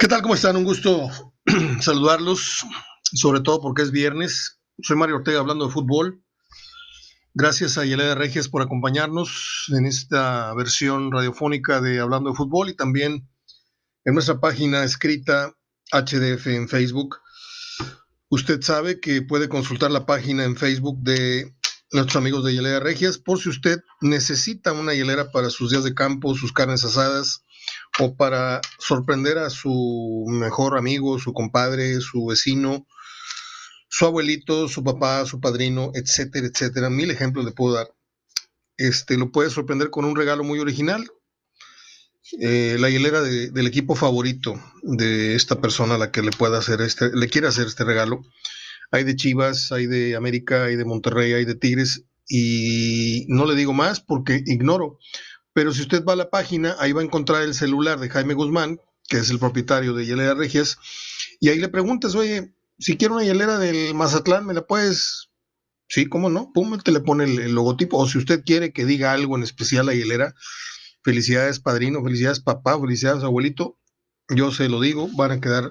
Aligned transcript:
¿Qué 0.00 0.08
tal? 0.08 0.22
¿Cómo 0.22 0.34
están? 0.34 0.56
Un 0.56 0.64
gusto 0.64 1.10
saludarlos, 1.82 2.64
sobre 3.12 3.40
todo 3.40 3.60
porque 3.60 3.82
es 3.82 3.90
viernes. 3.90 4.58
Soy 4.82 4.96
Mario 4.96 5.16
Ortega 5.16 5.40
hablando 5.40 5.66
de 5.66 5.72
fútbol. 5.74 6.24
Gracias 7.34 7.76
a 7.76 7.84
Yeleda 7.84 8.14
Regias 8.14 8.48
por 8.48 8.62
acompañarnos 8.62 9.66
en 9.76 9.84
esta 9.84 10.54
versión 10.54 11.12
radiofónica 11.12 11.82
de 11.82 12.00
Hablando 12.00 12.30
de 12.30 12.36
Fútbol 12.36 12.70
y 12.70 12.76
también 12.76 13.28
en 14.06 14.14
nuestra 14.14 14.40
página 14.40 14.84
escrita 14.84 15.54
HDF 15.92 16.46
en 16.46 16.70
Facebook. 16.70 17.18
Usted 18.30 18.62
sabe 18.62 19.00
que 19.00 19.20
puede 19.20 19.50
consultar 19.50 19.90
la 19.90 20.06
página 20.06 20.44
en 20.44 20.56
Facebook 20.56 20.96
de 21.02 21.54
nuestros 21.92 22.16
amigos 22.16 22.42
de 22.42 22.54
Hielera 22.54 22.80
Regias 22.80 23.18
por 23.18 23.38
si 23.38 23.50
usted 23.50 23.82
necesita 24.00 24.72
una 24.72 24.94
hielera 24.94 25.30
para 25.30 25.50
sus 25.50 25.72
días 25.72 25.84
de 25.84 25.92
campo, 25.92 26.34
sus 26.34 26.54
carnes 26.54 26.86
asadas, 26.86 27.44
o 28.00 28.16
para 28.16 28.60
sorprender 28.78 29.38
a 29.38 29.50
su 29.50 30.24
mejor 30.28 30.78
amigo, 30.78 31.18
su 31.18 31.32
compadre, 31.34 32.00
su 32.00 32.26
vecino, 32.26 32.86
su 33.88 34.06
abuelito, 34.06 34.68
su 34.68 34.82
papá, 34.82 35.26
su 35.26 35.38
padrino, 35.38 35.92
etcétera, 35.94 36.46
etcétera. 36.46 36.88
Mil 36.88 37.10
ejemplos 37.10 37.44
le 37.44 37.52
puedo 37.52 37.74
dar. 37.74 37.94
Este, 38.78 39.18
lo 39.18 39.30
puede 39.30 39.50
sorprender 39.50 39.90
con 39.90 40.06
un 40.06 40.16
regalo 40.16 40.44
muy 40.44 40.58
original. 40.58 41.10
Eh, 42.40 42.76
la 42.78 42.88
hielera 42.88 43.22
del 43.22 43.66
equipo 43.66 43.94
favorito 43.94 44.54
de 44.82 45.34
esta 45.34 45.60
persona 45.60 45.96
a 45.96 45.98
la 45.98 46.10
que 46.10 46.22
le 46.22 46.30
pueda 46.30 46.58
hacer 46.58 46.80
este, 46.80 47.10
le 47.14 47.28
quiere 47.28 47.48
hacer 47.48 47.66
este 47.66 47.84
regalo. 47.84 48.22
Hay 48.92 49.04
de 49.04 49.14
Chivas, 49.14 49.72
hay 49.72 49.86
de 49.86 50.16
América, 50.16 50.64
hay 50.64 50.76
de 50.76 50.84
Monterrey, 50.84 51.32
hay 51.32 51.44
de 51.44 51.54
Tigres, 51.54 52.04
y 52.28 53.26
no 53.28 53.44
le 53.44 53.56
digo 53.56 53.72
más 53.72 54.00
porque 54.00 54.42
ignoro 54.46 54.98
pero 55.52 55.72
si 55.72 55.82
usted 55.82 56.04
va 56.04 56.12
a 56.14 56.16
la 56.16 56.30
página, 56.30 56.76
ahí 56.78 56.92
va 56.92 57.00
a 57.00 57.04
encontrar 57.04 57.42
el 57.42 57.54
celular 57.54 57.98
de 57.98 58.08
Jaime 58.08 58.34
Guzmán, 58.34 58.80
que 59.08 59.18
es 59.18 59.30
el 59.30 59.38
propietario 59.38 59.94
de 59.94 60.06
Hielera 60.06 60.34
Regias, 60.34 60.78
y 61.40 61.48
ahí 61.48 61.58
le 61.58 61.68
preguntas, 61.68 62.14
oye, 62.14 62.54
si 62.80 62.96
quiero 62.96 63.14
una 63.14 63.24
hielera 63.24 63.58
del 63.58 63.94
Mazatlán, 63.94 64.46
¿me 64.46 64.54
la 64.54 64.66
puedes? 64.66 65.28
Sí, 65.88 66.06
¿cómo 66.06 66.30
no? 66.30 66.52
Pum, 66.52 66.78
te 66.78 66.92
le 66.92 67.00
pone 67.00 67.24
el, 67.24 67.52
logotipo. 67.52 67.98
O 67.98 68.08
si 68.08 68.18
usted 68.18 68.42
quiere 68.44 68.72
que 68.72 68.86
diga 68.86 69.12
algo 69.12 69.36
en 69.36 69.42
especial 69.42 69.88
a 69.88 69.94
hielera, 69.94 70.34
felicidades 71.02 71.60
padrino, 71.60 72.02
felicidades 72.02 72.40
papá, 72.40 72.80
felicidades 72.80 73.22
abuelito, 73.22 73.78
yo 74.28 74.50
se 74.50 74.68
lo 74.68 74.80
digo, 74.80 75.08
van 75.14 75.32
a 75.32 75.40
quedar, 75.40 75.68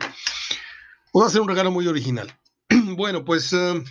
va 1.17 1.25
a 1.25 1.29
ser 1.29 1.41
un 1.41 1.47
regalo 1.47 1.71
muy 1.71 1.87
original. 1.87 2.37
bueno, 2.95 3.25
pues 3.25 3.53
eh, 3.53 3.83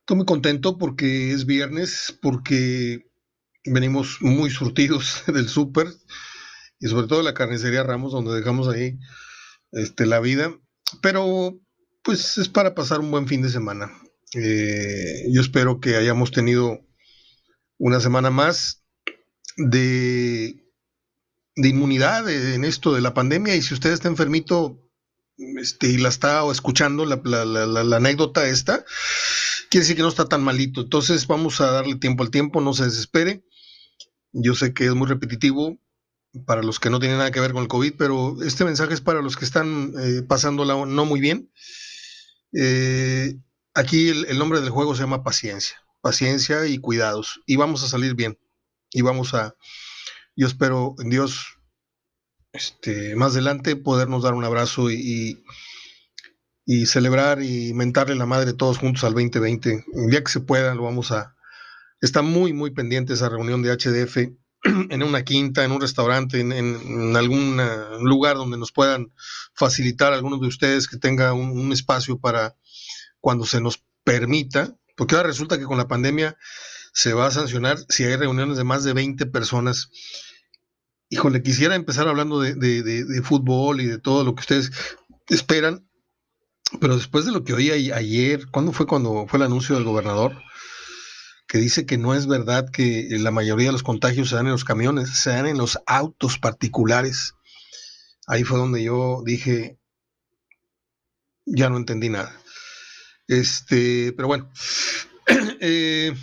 estoy 0.00 0.16
muy 0.16 0.26
contento 0.26 0.78
porque 0.78 1.32
es 1.32 1.44
viernes, 1.44 2.18
porque 2.20 3.07
venimos 3.64 4.18
muy 4.20 4.50
surtidos 4.50 5.22
del 5.26 5.48
súper 5.48 5.88
y 6.80 6.88
sobre 6.88 7.06
todo 7.06 7.18
de 7.18 7.24
la 7.24 7.34
carnicería 7.34 7.82
Ramos, 7.82 8.12
donde 8.12 8.34
dejamos 8.34 8.68
ahí 8.68 8.98
este, 9.72 10.06
la 10.06 10.20
vida. 10.20 10.56
Pero 11.02 11.58
pues 12.02 12.38
es 12.38 12.48
para 12.48 12.74
pasar 12.74 13.00
un 13.00 13.10
buen 13.10 13.26
fin 13.26 13.42
de 13.42 13.50
semana. 13.50 13.90
Eh, 14.34 15.24
yo 15.30 15.40
espero 15.40 15.80
que 15.80 15.96
hayamos 15.96 16.30
tenido 16.30 16.80
una 17.78 18.00
semana 18.00 18.30
más 18.30 18.84
de, 19.56 20.64
de 21.56 21.68
inmunidad 21.68 22.28
en 22.28 22.64
esto 22.64 22.94
de 22.94 23.00
la 23.00 23.14
pandemia 23.14 23.56
y 23.56 23.62
si 23.62 23.74
usted 23.74 23.92
está 23.92 24.08
enfermito 24.08 24.78
este, 25.36 25.88
y 25.88 25.98
la 25.98 26.08
está 26.08 26.48
escuchando, 26.50 27.04
la, 27.04 27.20
la 27.24 27.96
anécdota 27.96 28.48
esta, 28.48 28.84
quiere 29.70 29.84
decir 29.84 29.96
que 29.96 30.02
no 30.02 30.08
está 30.08 30.28
tan 30.28 30.42
malito. 30.42 30.82
Entonces 30.82 31.26
vamos 31.26 31.60
a 31.60 31.70
darle 31.70 31.96
tiempo 31.96 32.22
al 32.22 32.30
tiempo, 32.30 32.60
no 32.60 32.74
se 32.74 32.84
desespere. 32.84 33.44
Yo 34.32 34.54
sé 34.54 34.74
que 34.74 34.86
es 34.86 34.94
muy 34.94 35.08
repetitivo 35.08 35.78
para 36.46 36.62
los 36.62 36.78
que 36.78 36.90
no 36.90 37.00
tienen 37.00 37.18
nada 37.18 37.30
que 37.30 37.40
ver 37.40 37.52
con 37.52 37.62
el 37.62 37.68
COVID, 37.68 37.94
pero 37.96 38.42
este 38.42 38.64
mensaje 38.64 38.94
es 38.94 39.00
para 39.00 39.22
los 39.22 39.36
que 39.36 39.44
están 39.44 39.94
eh, 39.98 40.22
pasándola 40.22 40.74
no 40.86 41.04
muy 41.04 41.20
bien. 41.20 41.50
Eh, 42.52 43.36
aquí 43.74 44.08
el, 44.08 44.38
nombre 44.38 44.60
del 44.60 44.70
juego 44.70 44.94
se 44.94 45.02
llama 45.02 45.24
paciencia, 45.24 45.82
paciencia 46.00 46.66
y 46.66 46.78
cuidados. 46.78 47.40
Y 47.46 47.56
vamos 47.56 47.82
a 47.82 47.88
salir 47.88 48.14
bien. 48.14 48.38
Y 48.90 49.02
vamos 49.02 49.34
a, 49.34 49.54
yo 50.36 50.46
espero 50.46 50.94
en 50.98 51.10
Dios, 51.10 51.58
este, 52.52 53.14
más 53.16 53.32
adelante 53.32 53.76
podernos 53.76 54.22
dar 54.22 54.34
un 54.34 54.44
abrazo 54.44 54.90
y, 54.90 54.94
y, 54.94 55.44
celebrar 56.86 57.42
y 57.42 57.72
mentarle 57.72 58.14
la 58.14 58.26
madre 58.26 58.52
todos 58.52 58.76
juntos 58.76 59.02
al 59.04 59.14
2020. 59.14 59.86
El 59.94 60.10
día 60.10 60.22
que 60.22 60.30
se 60.30 60.40
pueda 60.40 60.74
lo 60.74 60.82
vamos 60.82 61.12
a, 61.12 61.34
está 62.00 62.20
muy, 62.20 62.52
muy 62.52 62.72
pendiente 62.72 63.14
esa 63.14 63.30
reunión 63.30 63.62
de 63.62 63.72
HDF 63.72 64.16
en 64.90 65.02
una 65.02 65.24
quinta, 65.24 65.64
en 65.64 65.72
un 65.72 65.80
restaurante, 65.80 66.40
en, 66.40 67.16
algún 67.16 67.58
lugar 68.02 68.36
donde 68.36 68.58
nos 68.58 68.70
puedan 68.70 69.12
facilitar 69.54 70.12
algunos 70.12 70.42
de 70.42 70.46
ustedes 70.46 70.88
que 70.88 70.98
tenga 70.98 71.32
un, 71.32 71.72
espacio 71.72 72.18
para 72.18 72.54
cuando 73.20 73.46
se 73.46 73.62
nos 73.62 73.82
permita, 74.04 74.76
porque 74.94 75.16
ahora 75.16 75.28
resulta 75.28 75.58
que 75.58 75.64
con 75.64 75.78
la 75.78 75.88
pandemia 75.88 76.36
se 76.92 77.14
va 77.14 77.26
a 77.26 77.30
sancionar 77.30 77.78
si 77.88 78.04
hay 78.04 78.16
reuniones 78.16 78.58
de 78.58 78.64
más 78.64 78.84
de 78.84 78.92
20 78.92 79.24
personas. 79.26 79.90
Híjole, 81.08 81.42
quisiera 81.42 81.76
empezar 81.76 82.08
hablando 82.08 82.40
de, 82.40 82.54
de 82.54 83.22
fútbol 83.22 83.80
y 83.80 83.86
de 83.86 83.98
todo 83.98 84.22
lo 84.24 84.34
que 84.34 84.40
ustedes 84.40 84.70
esperan, 85.28 85.87
pero 86.80 86.96
después 86.96 87.24
de 87.24 87.32
lo 87.32 87.44
que 87.44 87.54
oí 87.54 87.70
ayer, 87.70 88.46
¿cuándo 88.50 88.72
fue 88.72 88.86
cuando 88.86 89.26
fue 89.26 89.38
el 89.38 89.44
anuncio 89.44 89.74
del 89.74 89.84
gobernador? 89.84 90.34
que 91.48 91.58
dice 91.58 91.86
que 91.86 91.96
no 91.96 92.14
es 92.14 92.26
verdad 92.26 92.70
que 92.70 93.08
la 93.10 93.30
mayoría 93.30 93.68
de 93.68 93.72
los 93.72 93.82
contagios 93.82 94.28
se 94.28 94.36
dan 94.36 94.46
en 94.46 94.52
los 94.52 94.66
camiones, 94.66 95.18
se 95.18 95.30
dan 95.30 95.46
en 95.46 95.56
los 95.56 95.78
autos 95.86 96.38
particulares. 96.38 97.34
Ahí 98.26 98.44
fue 98.44 98.58
donde 98.58 98.82
yo 98.82 99.22
dije, 99.24 99.78
ya 101.46 101.70
no 101.70 101.78
entendí 101.78 102.10
nada. 102.10 102.38
Este, 103.26 104.12
pero 104.12 104.28
bueno, 104.28 104.50
eh, 105.60 106.14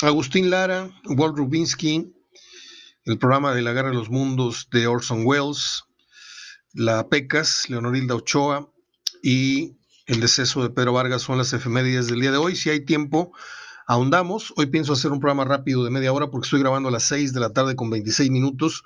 Agustín 0.00 0.48
Lara, 0.48 0.88
Walt 1.06 1.36
Rubinsky, 1.36 2.14
el 3.04 3.18
programa 3.18 3.54
de 3.54 3.62
la 3.62 3.72
Guerra 3.72 3.88
de 3.88 3.96
los 3.96 4.10
Mundos 4.10 4.68
de 4.70 4.86
Orson 4.86 5.26
Welles, 5.26 5.82
la 6.72 7.08
PECAS, 7.08 7.68
Leonorilda 7.68 8.14
Ochoa 8.14 8.71
y 9.22 9.76
el 10.06 10.20
deceso 10.20 10.62
de 10.62 10.70
Pedro 10.70 10.92
Vargas 10.92 11.22
son 11.22 11.38
las 11.38 11.52
efemérides 11.52 12.08
del 12.08 12.20
día 12.20 12.32
de 12.32 12.36
hoy. 12.36 12.56
Si 12.56 12.68
hay 12.68 12.84
tiempo, 12.84 13.32
ahondamos. 13.86 14.52
Hoy 14.56 14.66
pienso 14.66 14.92
hacer 14.92 15.12
un 15.12 15.20
programa 15.20 15.44
rápido 15.44 15.84
de 15.84 15.90
media 15.90 16.12
hora 16.12 16.28
porque 16.28 16.46
estoy 16.46 16.60
grabando 16.60 16.88
a 16.88 16.92
las 16.92 17.04
6 17.04 17.32
de 17.32 17.40
la 17.40 17.50
tarde 17.50 17.76
con 17.76 17.88
26 17.88 18.30
minutos 18.30 18.82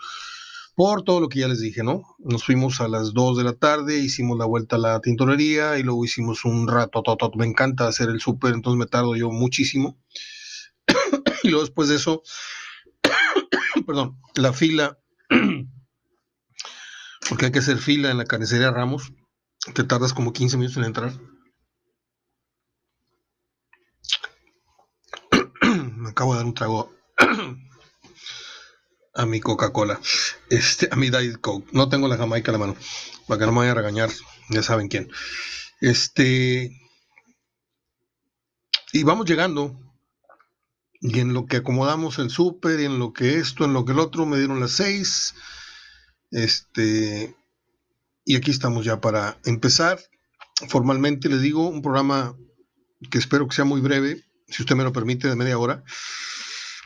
por 0.77 1.03
todo 1.05 1.21
lo 1.21 1.31
que 1.31 1.41
ya 1.41 1.49
les 1.49 1.61
dije, 1.61 1.83
¿no? 1.83 2.03
Nos 2.19 2.45
fuimos 2.45 2.83
a 2.83 2.89
las 2.89 3.15
2 3.15 3.39
de 3.39 3.45
la 3.45 3.55
tarde, 3.55 3.99
hicimos 3.99 4.37
la 4.39 4.45
vuelta 4.45 4.77
a 4.77 4.79
la 4.79 5.01
tintorería 5.01 5.79
y 5.79 5.83
luego 5.83 6.05
hicimos 6.05 6.45
un 6.45 6.69
rato, 6.69 7.03
me 7.35 7.47
encanta 7.47 7.89
hacer 7.89 8.11
el 8.11 8.21
súper, 8.21 8.53
entonces 8.53 8.79
me 8.79 8.85
tardo 8.85 9.17
yo 9.17 9.31
muchísimo. 9.31 9.99
y 11.43 11.49
luego 11.49 11.65
después 11.65 11.89
de 11.89 11.97
eso, 11.97 12.23
perdón, 13.87 14.21
la 14.35 14.53
fila, 14.53 14.99
porque 17.31 17.47
hay 17.47 17.53
que 17.53 17.61
hacer 17.61 17.79
fila 17.79 18.11
en 18.11 18.19
la 18.19 18.27
carnicería 18.27 18.71
Ramos, 18.71 19.15
te 19.75 19.85
tardas 19.85 20.13
como 20.13 20.33
15 20.33 20.57
minutos 20.57 20.77
en 20.79 20.85
entrar. 20.85 21.13
acabo 26.09 26.33
de 26.33 26.39
dar 26.39 26.47
un 26.47 26.55
trago 26.55 26.93
a 29.15 29.27
mi 29.27 29.41
Coca-Cola, 29.41 29.99
este, 30.51 30.89
a 30.91 30.97
mi 30.97 31.11
Diet 31.11 31.41
Coke. 31.41 31.69
No 31.73 31.89
tengo 31.89 32.07
la 32.09 32.17
Jamaica 32.17 32.51
a 32.51 32.53
la 32.53 32.59
mano, 32.59 32.77
para 33.27 33.39
que 33.39 33.47
no 33.47 33.53
me 33.53 33.59
vaya 33.59 33.73
a 33.73 33.77
regañar, 33.77 34.11
ya 34.51 34.63
saben 34.63 34.89
quién. 34.89 35.11
Este, 35.81 36.71
y 38.93 39.03
vamos 39.03 39.27
llegando, 39.27 39.79
y 41.01 41.21
en 41.21 41.33
lo 41.33 41.47
que 41.47 41.59
acomodamos 41.59 42.19
el 42.19 42.31
súper, 42.31 42.81
y 42.81 42.85
en 42.85 42.99
lo 42.99 43.13
que 43.13 43.39
esto, 43.39 43.65
en 43.65 43.73
lo 43.73 43.85
que 43.85 43.93
el 43.93 43.99
otro, 43.99 44.27
me 44.27 44.39
dieron 44.39 44.61
las 44.61 44.73
seis. 44.73 45.35
Este, 46.31 47.35
y 48.27 48.37
aquí 48.37 48.51
estamos 48.51 48.85
ya 48.85 49.01
para 49.01 49.39
empezar. 49.45 50.01
Formalmente 50.69 51.29
les 51.29 51.41
digo, 51.41 51.69
un 51.69 51.81
programa 51.81 52.37
que 53.11 53.19
espero 53.19 53.47
que 53.47 53.55
sea 53.55 53.65
muy 53.65 53.81
breve, 53.81 54.25
si 54.49 54.63
usted 54.63 54.75
me 54.75 54.85
lo 54.85 54.93
permite, 54.93 55.29
de 55.29 55.37
media 55.37 55.59
hora, 55.59 55.85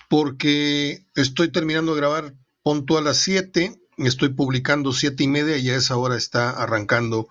porque 0.09 1.07
estoy 1.17 1.51
terminando 1.51 1.95
de 1.95 2.01
grabar 2.01 2.35
punto 2.63 2.99
a 2.99 3.01
las 3.01 3.17
7, 3.19 3.81
estoy 3.97 4.29
publicando 4.31 4.93
siete 4.93 5.25
y 5.25 5.29
media 5.29 5.57
y 5.57 5.71
a 5.71 5.77
esa 5.77 5.97
hora 5.97 6.17
está 6.17 6.51
arrancando, 6.51 7.29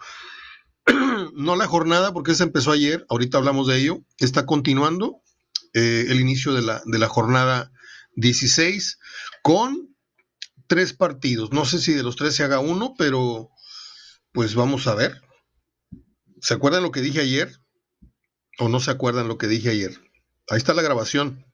no 1.35 1.55
la 1.55 1.67
jornada, 1.67 2.11
porque 2.11 2.31
esa 2.31 2.43
empezó 2.43 2.71
ayer, 2.71 3.05
ahorita 3.09 3.37
hablamos 3.37 3.67
de 3.67 3.77
ello, 3.77 4.01
está 4.17 4.47
continuando 4.47 5.21
eh, 5.73 6.05
el 6.09 6.19
inicio 6.19 6.53
de 6.53 6.63
la, 6.63 6.81
de 6.83 6.97
la 6.97 7.07
jornada 7.07 7.71
16 8.15 8.97
con 9.43 9.95
tres 10.65 10.93
partidos. 10.93 11.51
No 11.51 11.65
sé 11.65 11.79
si 11.79 11.93
de 11.93 12.03
los 12.03 12.15
tres 12.15 12.35
se 12.35 12.43
haga 12.43 12.59
uno, 12.59 12.95
pero 12.97 13.51
pues 14.39 14.55
vamos 14.55 14.87
a 14.87 14.95
ver. 14.95 15.21
¿Se 16.39 16.53
acuerdan 16.53 16.81
lo 16.81 16.91
que 16.91 17.01
dije 17.01 17.19
ayer? 17.19 17.59
¿O 18.57 18.69
no 18.69 18.79
se 18.79 18.89
acuerdan 18.89 19.27
lo 19.27 19.37
que 19.37 19.47
dije 19.47 19.69
ayer? 19.69 19.99
Ahí 20.49 20.55
está 20.55 20.73
la 20.73 20.81
grabación. 20.81 21.45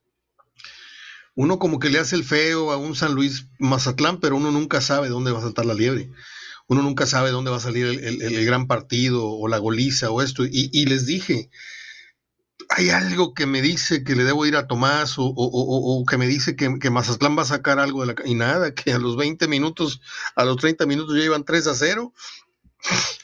Uno 1.34 1.58
como 1.58 1.80
que 1.80 1.90
le 1.90 1.98
hace 1.98 2.16
el 2.16 2.24
feo 2.24 2.72
a 2.72 2.78
un 2.78 2.96
San 2.96 3.16
Luis 3.16 3.48
Mazatlán, 3.58 4.20
pero 4.20 4.36
uno 4.36 4.52
nunca 4.52 4.82
sabe 4.82 5.10
dónde 5.10 5.32
va 5.32 5.40
a 5.40 5.42
saltar 5.42 5.66
la 5.66 5.74
liebre. 5.74 6.12
uno 6.68 6.84
nunca 6.84 7.08
sabe 7.08 7.32
dónde 7.32 7.50
va 7.50 7.58
a 7.58 7.60
salir 7.60 7.88
el, 7.88 8.46
gran 8.46 8.68
partido 8.68 9.32
o 9.32 9.48
la 9.48 9.58
goliza 9.58 10.12
o 10.12 10.22
esto. 10.22 10.44
Y, 10.46 10.86
les 10.86 11.08
dije, 11.08 11.50
hay 12.70 12.92
algo 12.92 13.34
que 13.34 13.48
me 13.48 13.64
dice 13.64 14.04
que 14.04 14.16
le 14.16 14.26
debo 14.26 14.46
ir 14.46 14.58
a 14.58 14.68
Tomás 14.68 15.16
o, 15.18 16.06
que 16.08 16.20
me 16.20 16.28
dice 16.28 16.56
que, 16.56 16.78
que, 16.78 16.92
Mazatlán 16.92 17.36
va 17.36 17.42
a 17.42 17.46
sacar 17.46 17.80
algo 17.80 18.06
de 18.06 18.14
la... 18.14 18.28
Y 18.28 18.36
nada, 18.36 18.76
que 18.76 18.94
a 18.94 19.00
los 19.00 19.18
20 19.18 19.48
minutos, 19.48 20.02
a 20.36 20.46
los 20.46 20.58
30 20.58 20.86
minutos 20.86 21.18
ya 21.18 21.24
iban 21.24 21.46
3 21.46 21.66
a 21.66 21.74
0, 21.74 22.14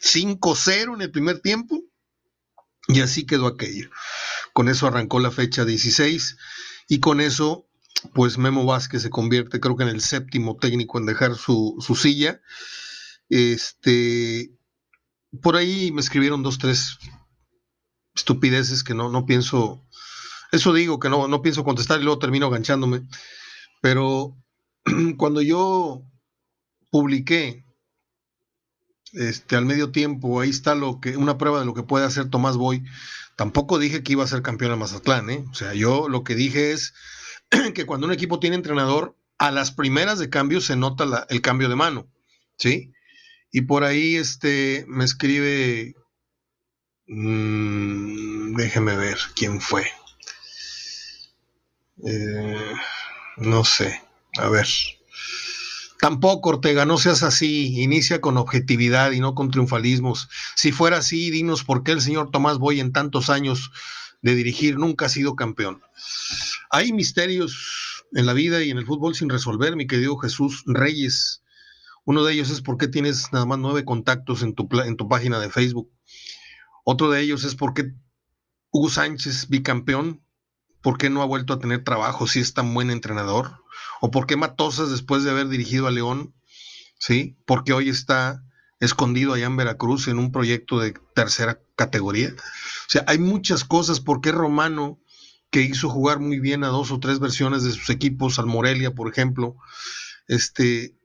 5-0 0.02 0.96
en 0.96 1.02
el 1.02 1.12
primer 1.12 1.40
tiempo. 1.40 1.82
Y 2.88 3.02
así 3.02 3.26
quedó 3.26 3.48
aquello. 3.48 3.90
Con 4.54 4.68
eso 4.68 4.88
arrancó 4.88 5.20
la 5.20 5.32
fecha 5.32 5.66
16 5.66 6.38
y 6.88 7.00
con 7.00 7.22
eso 7.22 7.68
pues 8.14 8.40
Memo 8.40 8.66
Vázquez 8.66 9.04
se 9.04 9.12
convierte 9.12 9.60
creo 9.60 9.78
que 9.78 9.84
en 9.84 9.90
el 9.90 10.02
séptimo 10.02 10.58
técnico 10.58 10.98
en 10.98 11.06
dejar 11.06 11.36
su, 11.36 11.76
su 11.80 11.96
silla 11.96 12.42
este, 13.32 14.52
por 15.42 15.56
ahí 15.56 15.92
me 15.94 16.02
escribieron 16.02 16.44
dos, 16.44 16.58
tres 16.58 16.98
estupideces 18.14 18.84
que 18.84 18.94
no, 18.94 19.10
no 19.10 19.26
pienso, 19.26 19.88
eso 20.52 20.74
digo 20.74 21.00
que 21.00 21.10
no, 21.10 21.30
no 21.30 21.42
pienso 21.42 21.64
contestar 21.64 22.02
y 22.02 22.04
luego 22.04 22.20
termino 22.20 22.48
aganchándome. 22.48 23.08
Pero 23.82 24.38
cuando 25.18 25.42
yo 25.42 26.04
publiqué 26.90 27.64
este, 29.14 29.56
al 29.56 29.66
medio 29.66 29.92
tiempo, 29.92 30.40
ahí 30.40 30.50
está 30.50 30.76
lo 30.76 31.00
que, 31.00 31.18
una 31.18 31.38
prueba 31.38 31.60
de 31.60 31.66
lo 31.66 31.74
que 31.74 31.84
puede 31.84 32.06
hacer 32.06 32.30
Tomás 32.30 32.58
Boy. 32.58 32.84
Tampoco 33.36 33.80
dije 33.80 34.04
que 34.04 34.14
iba 34.14 34.24
a 34.24 34.28
ser 34.28 34.42
campeón 34.42 34.72
de 34.72 34.78
Mazatlán, 34.78 35.30
¿eh? 35.30 35.46
O 35.52 35.54
sea, 35.54 35.74
yo 35.74 36.08
lo 36.10 36.24
que 36.24 36.36
dije 36.36 36.72
es 36.72 36.94
que 37.74 37.86
cuando 37.86 38.08
un 38.08 38.14
equipo 38.14 38.40
tiene 38.40 38.56
entrenador, 38.56 39.16
a 39.38 39.52
las 39.52 39.72
primeras 39.72 40.20
de 40.20 40.30
cambio 40.30 40.62
se 40.62 40.76
nota 40.76 41.26
el 41.30 41.42
cambio 41.42 41.68
de 41.68 41.76
mano, 41.76 42.08
¿sí? 42.58 42.94
Y 43.52 43.62
por 43.62 43.84
ahí 43.84 44.16
este, 44.16 44.86
me 44.88 45.04
escribe, 45.04 45.96
mmm, 47.08 48.54
déjeme 48.56 48.96
ver 48.96 49.18
quién 49.36 49.60
fue. 49.60 49.86
Eh, 52.06 52.74
no 53.38 53.64
sé, 53.64 54.02
a 54.38 54.50
ver. 54.50 54.68
Tampoco, 56.02 56.50
Ortega, 56.50 56.84
no 56.84 56.98
seas 56.98 57.22
así. 57.22 57.80
Inicia 57.80 58.22
con 58.22 58.38
objetividad 58.38 59.12
y 59.12 59.20
no 59.20 59.36
con 59.36 59.52
triunfalismos. 59.52 60.30
Si 60.56 60.72
fuera 60.72 60.98
así, 60.98 61.30
dinos 61.30 61.64
por 61.64 61.84
qué 61.84 61.92
el 61.92 62.02
señor 62.02 62.32
Tomás 62.32 62.58
Boy 62.58 62.80
en 62.80 62.92
tantos 62.92 63.30
años 63.30 63.72
de 64.24 64.34
dirigir 64.34 64.80
nunca 64.80 65.06
ha 65.06 65.10
sido 65.10 65.36
campeón. 65.36 65.84
Hay 66.72 66.92
misterios 66.92 68.04
en 68.14 68.26
la 68.26 68.34
vida 68.34 68.64
y 68.64 68.72
en 68.72 68.80
el 68.80 68.86
fútbol 68.88 69.14
sin 69.14 69.30
resolver, 69.30 69.76
mi 69.76 69.86
querido 69.86 70.18
Jesús 70.18 70.64
Reyes. 70.66 71.44
Uno 72.04 72.24
de 72.24 72.34
ellos 72.34 72.50
es 72.50 72.62
por 72.62 72.78
qué 72.78 72.88
tienes 72.88 73.32
nada 73.32 73.46
más 73.46 73.60
nueve 73.60 73.86
contactos 73.86 74.42
en 74.42 74.56
tu, 74.56 74.68
en 74.84 74.98
tu 74.98 75.08
página 75.08 75.40
de 75.40 75.52
Facebook. 75.52 75.92
Otro 76.84 77.12
de 77.12 77.22
ellos 77.22 77.44
es 77.44 77.54
por 77.54 77.76
qué 77.76 77.94
Hugo 78.72 78.90
Sánchez, 78.90 79.50
bicampeón, 79.50 80.26
¿por 80.82 80.98
qué 80.98 81.12
no 81.12 81.22
ha 81.22 81.26
vuelto 81.26 81.54
a 81.54 81.60
tener 81.60 81.84
trabajo 81.84 82.26
si 82.26 82.40
es 82.40 82.56
tan 82.56 82.74
buen 82.74 82.90
entrenador? 82.90 83.61
¿O 84.02 84.12
por 84.12 84.28
qué 84.28 84.36
Matosas 84.36 84.90
después 84.90 85.24
de 85.24 85.32
haber 85.32 85.48
dirigido 85.48 85.88
a 85.88 85.92
León? 85.92 86.34
¿Sí? 87.00 87.38
Porque 87.46 87.74
hoy 87.74 87.90
está 87.90 88.44
escondido 88.80 89.34
allá 89.34 89.46
en 89.46 89.58
Veracruz 89.58 90.08
en 90.08 90.20
un 90.20 90.32
proyecto 90.32 90.80
de 90.80 90.94
tercera 91.16 91.60
categoría. 91.76 92.30
O 92.30 92.90
sea, 92.90 93.04
hay 93.08 93.20
muchas 93.20 93.64
cosas. 93.64 94.00
¿Por 94.00 94.22
qué 94.22 94.32
Romano, 94.32 95.00
que 95.52 95.62
hizo 95.62 95.90
jugar 95.90 96.20
muy 96.20 96.40
bien 96.40 96.64
a 96.64 96.70
dos 96.70 96.92
o 96.92 97.00
tres 97.00 97.20
versiones 97.20 97.64
de 97.64 97.72
sus 97.72 97.90
equipos, 97.90 98.40
al 98.40 98.48
Morelia, 98.48 98.94
por 98.94 99.10
ejemplo, 99.10 99.56
este, 100.28 100.96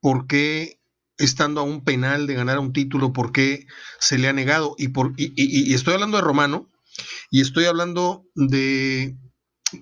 por 0.00 0.26
qué 0.26 0.78
estando 1.18 1.60
a 1.60 1.64
un 1.64 1.84
penal 1.84 2.26
de 2.26 2.34
ganar 2.34 2.60
un 2.60 2.72
título, 2.72 3.12
por 3.12 3.32
qué 3.32 3.66
se 3.98 4.18
le 4.18 4.28
ha 4.28 4.32
negado. 4.32 4.74
Y, 4.78 4.88
por, 4.88 5.12
y, 5.16 5.74
estoy 5.74 5.94
hablando 5.94 6.16
de 6.16 6.22
Romano, 6.22 6.70
y 7.30 7.40
estoy 7.40 7.66
hablando 7.66 8.24
de... 8.34 9.16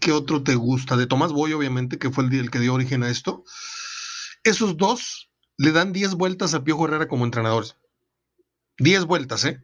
¿Qué 0.01 0.13
otro 0.13 0.43
te 0.43 0.55
gusta? 0.55 0.97
De 0.97 1.07
Tomás 1.07 1.33
Boy, 1.33 1.53
obviamente, 1.53 1.99
que 1.99 2.11
fue 2.11 2.25
el, 2.25 2.51
que 2.51 2.59
dio 2.59 2.75
origen 2.75 3.03
a 3.03 3.11
esto. 3.11 3.45
Esos 4.43 4.77
dos 4.77 5.31
le 5.57 5.73
dan 5.73 5.93
10 5.93 6.15
vueltas 6.15 6.55
a 6.55 6.65
Piojo 6.65 6.87
Herrera 6.87 7.09
como 7.09 7.25
entrenadores. 7.25 7.77
10 8.79 9.05
vueltas, 9.05 9.45
¿eh? 9.45 9.63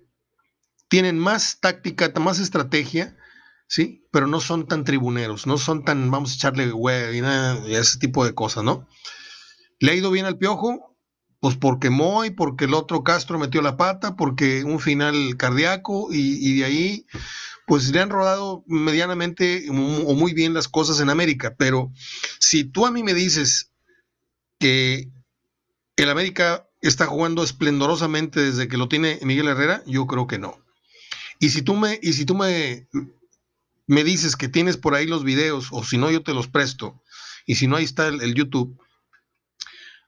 Tienen 0.89 1.19
más 1.19 1.59
táctica, 1.61 2.13
más 2.21 2.39
estrategia, 2.39 3.17
¿sí? 3.67 4.07
Pero 4.11 4.27
no 4.27 4.41
son 4.41 4.67
tan 4.67 4.85
tribuneros, 4.85 5.47
no 5.47 5.59
son 5.59 5.85
tan, 5.85 6.11
vamos 6.11 6.33
a 6.33 6.35
echarle 6.35 6.71
güey, 6.71 7.19
y 7.19 7.75
ese 7.75 7.99
tipo 7.99 8.25
de 8.25 8.35
cosas, 8.35 8.65
¿no? 8.65 8.87
¿Le 9.81 9.93
ha 9.93 9.95
ido 9.95 10.11
bien 10.11 10.27
al 10.27 10.39
Piojo? 10.39 10.97
Pues 11.41 11.57
porque 11.57 11.91
Moy, 11.91 12.31
porque 12.31 12.67
el 12.67 12.75
otro 12.75 13.03
Castro 13.03 13.39
metió 13.39 13.63
la 13.63 13.77
pata, 13.77 14.15
porque 14.15 14.63
un 14.63 14.79
final 14.79 15.37
cardíaco 15.37 16.09
y, 16.13 16.59
de 16.59 16.65
ahí 16.65 17.07
pues 17.67 17.91
le 17.91 18.01
han 18.01 18.11
rodado 18.11 18.65
medianamente 18.67 19.67
o 19.71 20.15
muy 20.15 20.35
bien 20.35 20.55
las 20.55 20.69
cosas 20.69 21.01
en 21.01 21.11
América. 21.11 21.55
Pero 21.57 21.93
si 22.39 22.65
tú 22.65 22.87
a 22.87 22.91
mí 22.91 23.03
me 23.03 23.15
dices 23.15 23.71
que 24.59 25.11
el 25.97 26.11
América 26.11 26.69
está 26.81 27.07
jugando 27.07 27.45
esplendorosamente 27.45 28.41
desde 28.41 28.69
que 28.69 28.77
lo 28.77 28.89
tiene 28.89 29.19
Miguel 29.23 29.49
Herrera, 29.49 29.83
yo 29.87 30.07
creo 30.07 30.27
que 30.27 30.39
no. 30.39 30.59
Y 31.39 31.51
si 31.51 31.63
tú 31.63 31.77
me, 31.77 31.99
y 32.03 32.13
si 32.13 32.25
tú 32.25 32.35
me, 32.35 32.89
me 33.87 34.05
dices 34.05 34.37
que 34.37 34.49
tienes 34.49 34.77
por 34.77 34.95
ahí 34.95 35.07
los 35.07 35.25
videos, 35.25 35.69
o 35.71 35.85
si 35.85 35.99
no, 35.99 36.11
yo 36.11 36.23
te 36.23 36.35
los 36.35 36.49
presto, 36.49 37.03
y 37.47 37.57
si 37.57 37.67
no, 37.67 37.77
ahí 37.77 37.85
está 37.85 38.09
el 38.09 38.35
YouTube, 38.35 38.79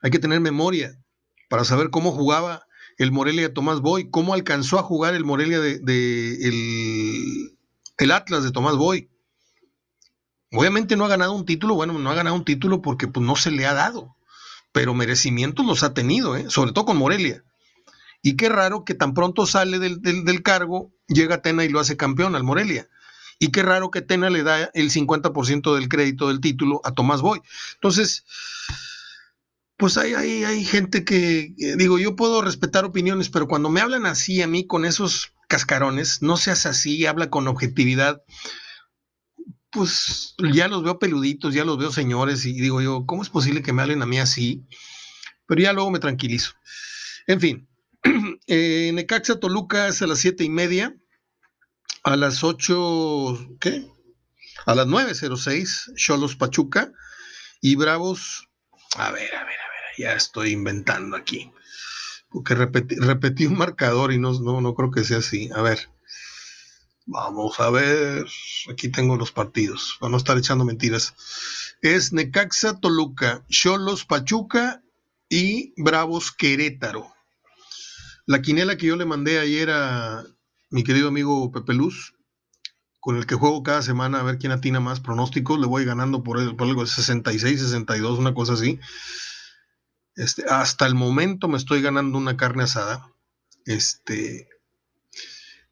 hay 0.01 0.11
que 0.11 0.19
tener 0.19 0.41
memoria 0.41 0.97
para 1.49 1.65
saber 1.65 1.91
cómo 1.91 2.13
jugaba 2.13 2.67
el 2.99 3.13
Morelia 3.13 3.53
Tomás 3.53 3.81
Boy, 3.81 4.11
cómo 4.11 4.35
alcanzó 4.35 4.79
a 4.79 4.83
jugar 4.83 5.15
el 5.15 5.25
Morelia 5.25 5.61
de, 5.61 5.79
el, 7.99 8.11
Atlas 8.13 8.45
de 8.45 8.53
Tomás 8.53 8.77
Boy. 8.77 9.11
Obviamente 10.53 10.97
no 10.97 11.05
ha 11.05 11.09
ganado 11.09 11.33
un 11.33 11.45
título, 11.45 11.75
bueno, 11.75 11.99
no 11.99 12.11
ha 12.11 12.15
ganado 12.15 12.37
un 12.37 12.45
título 12.45 12.81
porque 12.81 13.09
pues, 13.09 13.27
no 13.27 13.35
se 13.35 13.51
le 13.51 13.67
ha 13.67 13.75
dado, 13.75 14.17
pero 14.73 14.95
merecimientos 14.95 15.67
los 15.67 15.83
ha 15.83 15.95
tenido, 15.95 16.37
¿eh? 16.37 16.47
sobre 16.49 16.73
todo 16.73 16.85
con 16.85 16.97
Morelia. 16.97 17.43
Y 18.23 18.37
qué 18.37 18.49
raro 18.49 18.85
que 18.85 18.95
tan 18.95 19.13
pronto 19.13 19.47
sale 19.47 19.79
del, 19.79 20.01
del, 20.01 20.43
cargo, 20.43 20.93
llega 21.09 21.43
Tena 21.43 21.65
y 21.65 21.69
lo 21.69 21.81
hace 21.81 21.97
campeón 21.97 22.35
al 22.37 22.45
Morelia. 22.45 22.89
Y 23.39 23.51
qué 23.51 23.63
raro 23.63 23.91
que 23.91 24.01
Tena 24.01 24.31
le 24.31 24.43
da 24.43 24.71
el 24.73 24.91
50% 24.91 25.75
del 25.75 25.89
crédito 25.89 26.29
del 26.29 26.41
título 26.41 26.81
a 26.85 26.93
Tomás 26.93 27.21
Boy. 27.21 27.43
Entonces, 27.75 28.25
pues 29.77 29.97
hay, 29.97 30.15
hay, 30.15 30.45
hay 30.45 30.65
gente 30.65 31.05
que, 31.05 31.53
digo, 31.77 31.99
yo 31.99 32.17
puedo 32.17 32.43
respetar 32.43 32.85
opiniones, 32.85 33.29
pero 33.29 33.49
cuando 33.49 33.71
me 33.71 33.81
hablan 33.81 34.07
así 34.07 34.41
a 34.43 34.47
mí 34.47 34.67
con 34.67 34.85
esos 34.85 35.33
cascarones, 35.49 36.23
no 36.23 36.37
seas 36.37 36.67
así, 36.67 37.07
habla 37.07 37.31
con 37.31 37.49
objetividad, 37.49 38.23
pues 39.71 40.37
ya 40.53 40.69
los 40.69 40.85
veo 40.85 40.99
peluditos, 40.99 41.53
ya 41.53 41.65
los 41.65 41.79
veo 41.79 41.91
señores 41.91 42.47
y 42.47 42.53
digo 42.53 42.81
yo, 42.81 43.05
¿cómo 43.07 43.23
es 43.23 43.29
posible 43.29 43.63
que 43.63 43.73
me 43.73 43.83
hablen 43.83 44.03
a 44.03 44.07
mí 44.07 44.19
así? 44.19 44.65
Pero 45.47 45.61
ya 45.61 45.73
luego 45.73 45.91
me 45.91 45.99
tranquilizo. 45.99 46.53
En 47.27 47.41
fin, 47.41 47.69
eh, 48.47 48.93
Necaxa 48.95 49.41
Toluca 49.41 49.89
es 49.89 50.01
a 50.03 50.07
las 50.07 50.21
siete 50.21 50.45
y 50.45 50.51
media, 50.51 50.97
a 52.05 52.17
las 52.17 52.45
ocho, 52.45 53.37
¿qué? 53.61 53.91
A 54.67 54.75
las 54.75 54.87
9.06, 54.87 55.97
Cholos 55.97 56.37
Pachuca 56.37 56.93
y 57.61 57.75
Bravos, 57.75 58.49
a 58.97 59.11
ver, 59.11 59.35
a 59.35 59.45
ver, 59.45 59.64
ya 59.99 60.13
estoy 60.13 60.51
inventando 60.51 61.17
aquí. 61.17 61.53
Porque 62.29 62.55
repetí, 62.55 63.47
un 63.47 63.57
marcador 63.57 64.13
y 64.13 64.19
no, 64.19 64.33
no, 64.41 64.61
no 64.61 64.75
creo 64.75 64.91
que 64.91 65.05
sea 65.05 65.19
así. 65.19 65.51
A 65.55 65.63
ver. 65.63 65.89
Vamos 67.07 67.61
a 67.61 67.71
ver. 67.71 68.27
Aquí 68.71 68.89
tengo 68.89 69.17
los 69.17 69.31
partidos. 69.31 69.97
Para 70.01 70.11
no 70.11 70.17
estar 70.17 70.37
echando 70.37 70.65
mentiras. 70.65 71.15
Es 71.81 72.13
Necaxa 72.13 72.81
Toluca, 72.81 73.45
Cholos 73.49 74.05
Pachuca 74.05 74.83
y 75.29 75.75
Bravos 75.77 76.33
Querétaro. 76.33 77.15
La 78.27 78.41
quinela 78.41 78.77
que 78.77 78.87
yo 78.87 78.97
le 78.97 79.05
mandé 79.05 79.39
ayer 79.39 79.71
a 79.71 80.25
mi 80.71 80.83
querido 80.83 81.09
amigo 81.09 81.53
Pepe 81.53 81.75
Luz, 81.75 82.15
con 83.01 83.17
el 83.17 83.27
que 83.27 83.35
juego 83.35 83.63
cada 83.63 83.83
semana 83.83 84.21
a 84.21 84.23
ver 84.23 84.39
quién 84.39 84.51
atina 84.51 84.81
más 84.81 85.01
pronósticos, 85.01 85.61
le 85.61 85.67
voy 85.67 85.85
ganando 85.85 86.23
por, 86.23 86.41
el, 86.41 86.57
por 86.57 86.67
algo 86.67 86.81
de 86.81 86.87
66, 86.87 87.61
62, 87.61 88.19
una 88.19 88.33
cosa 88.33 88.55
así. 88.55 88.81
Este, 90.17 90.45
hasta 90.49 90.87
el 90.87 90.95
momento 90.95 91.49
me 91.49 91.57
estoy 91.57 91.83
ganando 91.83 92.19
una 92.19 92.37
carne 92.37 92.65
asada. 92.65 93.11
Este, 93.67 94.49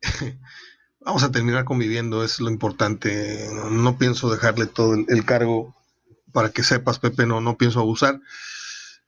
vamos 1.01 1.23
a 1.23 1.31
terminar 1.31 1.65
conviviendo, 1.65 2.25
es 2.25 2.41
lo 2.41 2.51
importante. 2.51 3.49
No, 3.53 3.99
pienso 3.99 4.31
dejarle 4.31 4.67
todo 4.67 4.95
el, 4.95 5.25
cargo 5.25 5.75
para 6.33 6.51
que 6.51 6.63
sepas, 6.63 6.99
Pepe, 6.99 7.27
no, 7.27 7.41
no 7.41 7.57
pienso 7.57 7.81
abusar. 7.81 8.21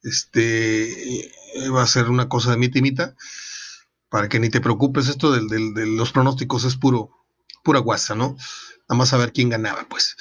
Este, 0.02 1.32
va 1.74 1.82
a 1.82 1.86
ser 1.86 2.10
una 2.10 2.28
cosa 2.28 2.50
de 2.50 2.58
mi 2.58 2.68
timita, 2.68 3.14
para 4.08 4.28
que 4.28 4.38
ni 4.38 4.50
te 4.50 4.60
preocupes. 4.60 5.08
Esto 5.08 5.32
de 5.32 5.86
los 5.86 6.12
pronósticos 6.12 6.64
es 6.64 6.76
puro, 6.76 7.10
pura 7.64 7.80
guasa, 7.80 8.14
¿no? 8.14 8.36
Nada 8.88 8.98
más 8.98 9.12
a 9.12 9.16
ver 9.16 9.32
quién 9.32 9.48
ganaba, 9.48 9.86
pues. 9.88 10.16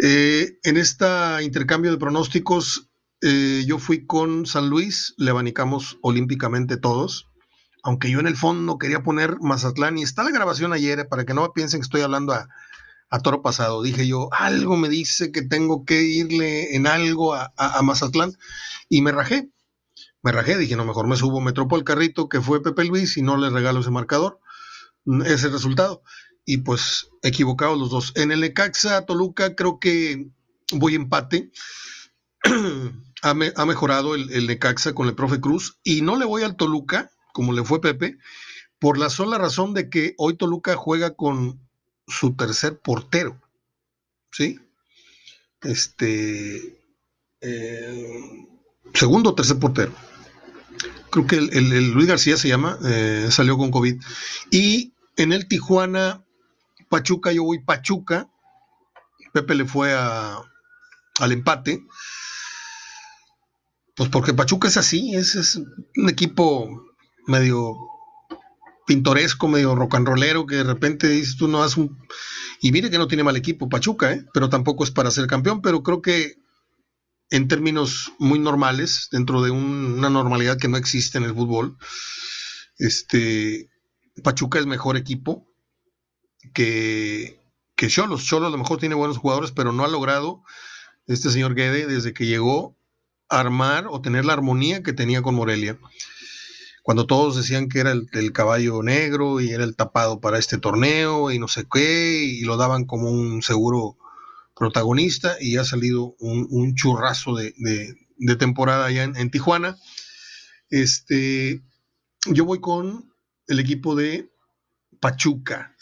Eh, 0.00 0.58
en 0.62 0.76
este 0.76 1.06
intercambio 1.42 1.90
de 1.90 1.98
pronósticos 1.98 2.87
eh, 3.20 3.64
yo 3.66 3.78
fui 3.78 4.06
con 4.06 4.46
San 4.46 4.70
Luis, 4.70 5.14
le 5.16 5.30
abanicamos 5.30 5.98
olímpicamente 6.02 6.76
todos, 6.76 7.28
aunque 7.82 8.10
yo 8.10 8.20
en 8.20 8.28
el 8.28 8.36
fondo 8.36 8.78
quería 8.78 9.02
poner 9.02 9.40
Mazatlán 9.40 9.98
y 9.98 10.02
está 10.02 10.22
la 10.22 10.30
grabación 10.30 10.72
ayer 10.72 11.08
para 11.08 11.24
que 11.24 11.34
no 11.34 11.52
piensen 11.52 11.80
que 11.80 11.84
estoy 11.84 12.02
hablando 12.02 12.32
a, 12.32 12.48
toro 13.22 13.42
pasado. 13.42 13.82
Dije 13.82 14.06
yo, 14.06 14.28
algo 14.32 14.76
me 14.76 14.88
dice 14.88 15.32
que 15.32 15.42
tengo 15.42 15.84
que 15.84 16.02
irle 16.02 16.76
en 16.76 16.86
algo 16.86 17.34
a, 17.34 17.52
Mazatlán 17.82 18.36
y 18.88 19.02
me 19.02 19.10
rajé. 19.10 19.50
Me 20.22 20.32
rajé, 20.32 20.58
dije, 20.58 20.76
no, 20.76 20.84
mejor 20.84 21.08
me 21.08 21.16
subo, 21.16 21.40
me 21.40 21.52
tropo 21.52 21.76
el 21.76 21.84
carrito 21.84 22.28
que 22.28 22.40
fue 22.40 22.62
Pepe 22.62 22.84
Luis 22.84 23.16
y 23.16 23.22
no 23.22 23.36
le 23.36 23.50
regalo 23.50 23.80
ese 23.80 23.90
marcador, 23.90 24.40
ese 25.24 25.48
resultado. 25.48 26.02
Y 26.44 26.58
pues 26.58 27.08
equivocados 27.22 27.78
los 27.78 27.90
dos. 27.90 28.12
En 28.16 28.30
el 28.32 28.40
Necaxa, 28.40 29.06
Toluca, 29.06 29.54
creo 29.54 29.78
que 29.80 30.28
voy 30.72 30.94
empate. 30.94 31.50
ha, 33.22 33.34
mejorado 33.34 34.14
el, 34.14 34.46
Necaxa 34.46 34.94
con 34.94 35.08
el 35.08 35.14
profe 35.14 35.40
Cruz 35.40 35.78
y 35.82 36.02
no 36.02 36.16
le 36.16 36.24
voy 36.24 36.42
al 36.42 36.56
Toluca, 36.56 37.10
como 37.32 37.52
le 37.52 37.64
fue 37.64 37.80
Pepe, 37.80 38.18
por 38.78 38.98
la 38.98 39.10
sola 39.10 39.38
razón 39.38 39.74
de 39.74 39.90
que 39.90 40.14
hoy 40.18 40.36
Toluca 40.36 40.76
juega 40.76 41.14
con 41.14 41.60
su 42.06 42.34
tercer 42.36 42.78
portero. 42.78 43.40
¿Sí? 44.30 44.60
Este. 45.62 46.78
Eh, 47.40 48.46
segundo 48.94 49.30
o 49.30 49.34
tercer 49.34 49.58
portero. 49.58 49.92
Creo 51.10 51.26
que 51.26 51.36
el, 51.36 51.92
Luis 51.92 52.06
García 52.06 52.36
se 52.36 52.48
llama, 52.48 52.78
eh, 52.84 53.28
salió 53.30 53.56
con 53.56 53.70
COVID. 53.70 54.00
Y 54.50 54.92
en 55.16 55.32
el 55.32 55.48
Tijuana, 55.48 56.24
Pachuca, 56.88 57.32
yo 57.32 57.44
voy 57.44 57.58
Pachuca. 57.60 58.28
Pepe 59.32 59.54
le 59.54 59.64
fue 59.64 59.94
al 59.94 61.32
empate. 61.32 61.82
Pues 63.98 64.10
porque 64.10 64.32
Pachuca 64.32 64.68
es 64.68 64.76
así, 64.76 65.16
es, 65.16 65.56
un 65.56 66.08
equipo 66.08 66.68
medio 67.26 67.74
pintoresco, 68.86 69.48
medio 69.48 69.74
rock 69.74 69.96
and 69.96 70.06
rollero, 70.06 70.46
que 70.46 70.54
de 70.54 70.62
repente 70.62 71.08
dices 71.08 71.36
tú 71.36 71.48
no 71.48 71.64
haces 71.64 71.78
un... 71.78 71.98
Y 72.60 72.70
mire 72.70 72.90
que 72.90 72.98
no 72.98 73.08
tiene 73.08 73.24
mal 73.24 73.36
equipo 73.36 73.68
Pachuca, 73.68 74.12
¿eh? 74.12 74.24
pero 74.32 74.48
tampoco 74.48 74.84
es 74.84 74.92
para 74.92 75.10
ser 75.10 75.26
campeón, 75.26 75.62
pero 75.62 75.82
creo 75.82 76.00
que 76.00 76.36
en 77.30 77.48
términos 77.48 78.12
muy 78.20 78.38
normales, 78.38 79.08
dentro 79.10 79.42
de 79.42 79.50
una 79.50 80.08
normalidad 80.10 80.58
que 80.58 80.68
no 80.68 80.76
existe 80.76 81.18
en 81.18 81.24
el 81.24 81.34
fútbol, 81.34 81.76
este, 82.78 83.68
Pachuca 84.22 84.60
es 84.60 84.66
mejor 84.66 84.96
equipo 84.96 85.50
que, 86.54 87.40
que 87.74 87.88
Cholos. 87.88 88.24
Cholos 88.24 88.46
a 88.46 88.52
lo 88.52 88.58
mejor 88.58 88.78
tiene 88.78 88.94
buenos 88.94 89.18
jugadores, 89.18 89.50
pero 89.50 89.72
no 89.72 89.84
ha 89.84 89.88
logrado 89.88 90.44
este 91.08 91.30
señor 91.30 91.56
Guede 91.56 91.88
desde 91.88 92.12
que 92.12 92.26
llegó 92.26 92.77
armar 93.28 93.86
o 93.88 94.00
tener 94.00 94.24
la 94.24 94.32
armonía 94.32 94.82
que 94.82 94.92
tenía 94.92 95.22
con 95.22 95.34
Morelia. 95.34 95.78
Cuando 96.82 97.06
todos 97.06 97.36
decían 97.36 97.68
que 97.68 97.80
era 97.80 97.92
el, 97.92 98.32
caballo 98.32 98.82
negro 98.82 99.40
y 99.40 99.50
era 99.50 99.64
el 99.64 99.76
tapado 99.76 100.20
para 100.20 100.38
este 100.38 100.56
torneo 100.56 101.30
y 101.30 101.38
no 101.38 101.46
sé 101.46 101.66
qué, 101.70 102.24
y 102.24 102.40
lo 102.42 102.56
daban 102.56 102.86
como 102.86 103.10
un 103.10 103.42
seguro 103.42 103.98
protagonista, 104.56 105.36
y 105.40 105.56
ha 105.56 105.64
salido 105.64 106.16
un, 106.18 106.74
churrazo 106.74 107.36
de, 107.36 107.52
temporada 108.38 108.86
allá 108.86 109.04
en, 109.04 109.30
Tijuana. 109.30 109.76
Este, 110.70 111.62
yo 112.26 112.44
voy 112.46 112.60
con 112.60 113.12
el 113.48 113.60
equipo 113.60 113.94
de 113.94 114.30
Pachuca. 114.98 115.76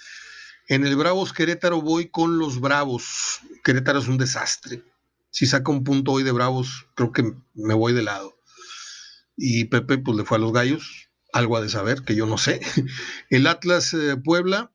En 0.68 0.84
el 0.84 0.96
Bravos 0.96 1.32
Querétaro 1.32 1.80
voy 1.80 2.08
con 2.08 2.38
los 2.38 2.60
Bravos. 2.60 3.40
Querétaro 3.62 4.00
es 4.00 4.08
un 4.08 4.18
desastre 4.18 4.82
si 5.36 5.44
saca 5.44 5.70
un 5.70 5.84
punto 5.84 6.12
hoy 6.12 6.22
de 6.22 6.32
Bravos, 6.32 6.86
creo 6.94 7.12
que 7.12 7.34
me 7.52 7.74
voy 7.74 7.92
de 7.92 8.02
lado. 8.02 8.40
Y 9.36 9.66
Pepe 9.66 9.98
pues 9.98 10.16
le 10.16 10.24
fue 10.24 10.38
a 10.38 10.40
los 10.40 10.50
gallos, 10.50 11.10
algo 11.30 11.58
ha 11.58 11.60
de 11.60 11.68
saber, 11.68 12.04
que 12.04 12.16
yo 12.16 12.24
no 12.24 12.38
sé. 12.38 12.62
El 13.28 13.46
Atlas 13.46 13.92
eh, 13.92 14.16
Puebla, 14.16 14.72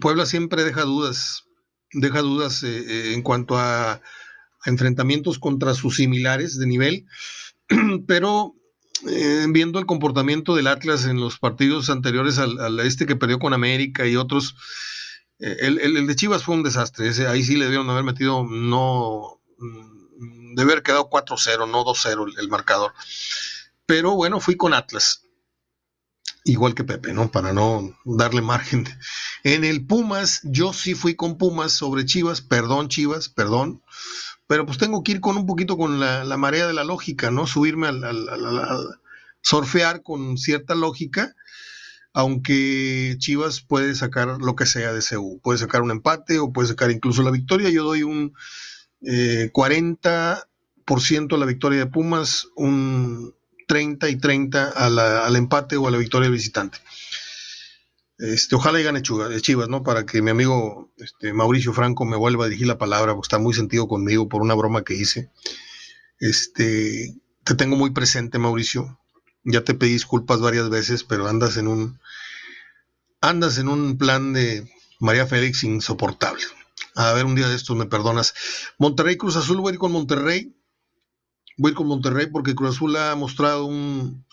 Puebla 0.00 0.24
siempre 0.24 0.64
deja 0.64 0.84
dudas, 0.84 1.44
deja 1.92 2.22
dudas 2.22 2.62
eh, 2.62 2.78
eh, 2.78 3.12
en 3.12 3.20
cuanto 3.20 3.58
a, 3.58 4.00
enfrentamientos 4.64 5.38
contra 5.38 5.74
sus 5.74 5.96
similares 5.96 6.58
de 6.58 6.66
nivel, 6.66 7.04
pero 8.06 8.54
viendo 9.52 9.78
el 9.78 9.86
comportamiento 9.86 10.54
del 10.54 10.66
Atlas 10.66 11.04
en 11.06 11.20
los 11.20 11.38
partidos 11.38 11.90
anteriores 11.90 12.38
al, 12.38 12.80
este 12.80 13.04
que 13.06 13.16
perdió 13.16 13.38
con 13.38 13.54
América 13.54 14.06
y 14.06 14.16
otros, 14.16 14.56
el, 15.38 15.78
el, 15.78 16.06
de 16.06 16.16
Chivas 16.16 16.42
fue 16.42 16.54
un 16.54 16.62
desastre, 16.62 17.08
ese, 17.08 17.26
ahí 17.26 17.42
sí 17.42 17.56
le 17.56 17.64
debieron 17.64 17.88
haber 17.88 18.04
metido 18.04 18.44
no 18.44 19.39
debe 20.54 20.72
haber 20.72 20.82
quedado 20.82 21.10
4-0, 21.10 21.70
no 21.70 21.84
2-0 21.84 22.38
el, 22.38 22.48
marcador. 22.48 22.92
Pero 23.86 24.14
bueno, 24.14 24.40
fui 24.40 24.56
con 24.56 24.74
Atlas. 24.74 25.26
Igual 26.44 26.74
que 26.74 26.84
Pepe, 26.84 27.12
¿no? 27.12 27.30
Para 27.30 27.52
no 27.52 27.96
darle 28.04 28.40
margen. 28.40 28.86
En 29.44 29.64
el 29.64 29.86
Pumas, 29.86 30.40
yo 30.44 30.72
sí 30.72 30.94
fui 30.94 31.14
con 31.14 31.36
Pumas 31.36 31.72
sobre 31.72 32.04
Chivas. 32.04 32.40
Perdón, 32.40 32.88
Chivas, 32.88 33.28
perdón. 33.28 33.82
Pero 34.46 34.66
pues 34.66 34.78
tengo 34.78 35.02
que 35.02 35.12
ir 35.12 35.20
con 35.20 35.36
un 35.36 35.46
poquito 35.46 35.76
con 35.76 36.00
la, 36.00 36.36
marea 36.36 36.66
de 36.66 36.72
la 36.72 36.84
lógica, 36.84 37.30
¿no? 37.30 37.46
Subirme 37.46 37.88
al, 37.88 38.02
al, 38.02 38.98
surfear 39.42 40.02
con 40.02 40.38
cierta 40.38 40.74
lógica 40.74 41.34
aunque 42.12 43.14
Chivas 43.18 43.60
puede 43.60 43.94
sacar 43.94 44.38
lo 44.40 44.56
que 44.56 44.66
sea 44.66 44.92
de 44.92 45.00
CU, 45.00 45.40
puede 45.42 45.58
sacar 45.58 45.82
un 45.82 45.92
empate 45.92 46.40
o 46.40 46.52
puede 46.52 46.68
sacar 46.68 46.90
incluso 46.90 47.22
la 47.22 47.30
victoria, 47.30 47.70
yo 47.70 47.84
doy 47.84 48.02
un 48.02 48.34
40% 49.02 50.42
eh, 51.32 51.34
a 51.34 51.38
la 51.38 51.46
victoria 51.46 51.78
de 51.78 51.86
Pumas, 51.86 52.48
un 52.56 53.34
30 53.66 54.08
y 54.08 54.16
30 54.16 54.70
al 54.70 55.36
empate 55.36 55.76
o 55.76 55.86
a 55.86 55.90
la 55.90 55.98
victoria 55.98 56.24
del 56.24 56.36
visitante. 56.36 56.78
Este, 58.20 58.54
ojalá 58.54 58.78
y 58.78 58.82
gane 58.82 59.00
Chivas, 59.00 59.68
¿no? 59.70 59.82
Para 59.82 60.04
que 60.04 60.20
mi 60.20 60.30
amigo 60.30 60.92
este, 60.98 61.32
Mauricio 61.32 61.72
Franco 61.72 62.04
me 62.04 62.18
vuelva 62.18 62.44
a 62.44 62.48
dirigir 62.48 62.66
la 62.66 62.76
palabra, 62.76 63.14
porque 63.14 63.26
está 63.26 63.38
muy 63.38 63.54
sentido 63.54 63.88
conmigo 63.88 64.28
por 64.28 64.42
una 64.42 64.54
broma 64.54 64.84
que 64.84 64.94
hice. 64.94 65.30
Este, 66.18 67.14
te 67.44 67.54
tengo 67.54 67.76
muy 67.76 67.90
presente, 67.92 68.38
Mauricio. 68.38 68.98
Ya 69.44 69.64
te 69.64 69.72
pedí 69.72 69.92
disculpas 69.92 70.40
varias 70.40 70.68
veces, 70.68 71.02
pero 71.02 71.28
andas 71.28 71.56
en 71.56 71.66
un 71.66 71.98
andas 73.22 73.56
en 73.56 73.68
un 73.68 73.96
plan 73.96 74.34
de 74.34 74.70
María 74.98 75.26
Félix 75.26 75.64
insoportable. 75.64 76.42
A 76.94 77.12
ver, 77.12 77.24
un 77.24 77.34
día 77.34 77.48
de 77.48 77.56
estos 77.56 77.76
me 77.76 77.86
perdonas. 77.86 78.34
Monterrey 78.78 79.16
Cruz 79.16 79.36
Azul, 79.36 79.58
voy 79.58 79.70
a 79.70 79.74
ir 79.74 79.78
con 79.78 79.92
Monterrey. 79.92 80.54
Voy 81.56 81.70
a 81.70 81.72
ir 81.72 81.76
con 81.76 81.86
Monterrey 81.86 82.26
porque 82.26 82.54
Cruz 82.54 82.76
Azul 82.76 82.96
ha 82.96 83.14
mostrado 83.14 83.64
un. 83.66 84.24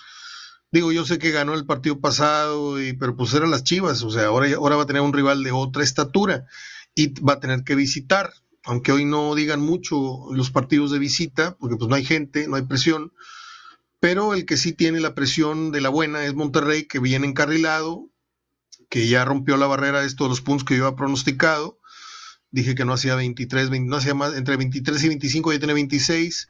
Digo, 0.72 0.92
yo 0.92 1.06
sé 1.06 1.18
que 1.18 1.32
ganó 1.32 1.54
el 1.54 1.66
partido 1.66 2.00
pasado, 2.00 2.82
y, 2.82 2.94
pero 2.94 3.16
pues 3.16 3.34
eran 3.34 3.52
las 3.52 3.64
chivas. 3.64 4.04
O 4.04 4.10
sea, 4.10 4.26
ahora, 4.26 4.54
ahora 4.56 4.76
va 4.76 4.84
a 4.84 4.88
tener 4.88 5.02
un 5.02 5.14
rival 5.14 5.44
de 5.44 5.52
otra 5.52 5.84
estatura 5.84 6.46
y 6.96 7.20
va 7.22 7.34
a 7.34 7.40
tener 7.40 7.64
que 7.64 7.76
visitar. 7.76 8.34
Aunque 8.66 8.92
hoy 8.92 9.06
no 9.06 9.34
digan 9.34 9.62
mucho 9.62 10.26
los 10.32 10.52
partidos 10.52 10.92
de 10.92 11.00
visita, 11.00 11.56
porque 11.58 11.78
pues 11.78 11.88
no 11.90 11.96
hay 11.96 12.04
gente, 12.04 12.48
no 12.48 12.58
hay 12.58 12.64
presión. 12.64 13.14
Pero 14.00 14.34
el 14.34 14.46
que 14.46 14.58
sí 14.58 14.74
tiene 14.74 15.00
la 15.00 15.16
presión 15.16 15.72
de 15.72 15.82
la 15.82 15.90
buena 15.90 16.26
es 16.26 16.34
Monterrey, 16.34 16.86
que 16.86 17.00
viene 17.00 17.28
encarrilado, 17.28 18.10
que 18.90 19.08
ya 19.08 19.26
rompió 19.26 19.58
la 19.58 19.68
barrera 19.68 20.02
de 20.02 20.08
estos 20.08 20.28
los 20.28 20.42
puntos 20.42 20.66
que 20.66 20.76
yo 20.76 20.86
había 20.86 20.98
pronosticado 20.98 21.80
dije 22.52 22.76
que 22.76 22.86
no 22.86 22.94
hacía 22.94 23.16
23, 23.16 23.70
no 23.82 23.98
hacía 23.98 24.14
más, 24.14 24.36
entre 24.36 24.58
23 24.58 25.04
y 25.04 25.08
25, 25.10 25.54
ya 25.54 25.60
tiene 25.60 25.74
26. 25.74 26.50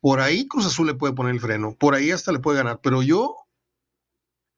Por 0.00 0.20
ahí 0.20 0.48
Cruz 0.48 0.66
Azul 0.66 0.86
le 0.86 0.94
puede 0.94 1.14
poner 1.14 1.34
el 1.34 1.40
freno, 1.40 1.76
por 1.78 1.94
ahí 1.94 2.10
hasta 2.10 2.32
le 2.32 2.38
puede 2.38 2.58
ganar, 2.58 2.80
pero 2.82 3.02
yo 3.02 3.36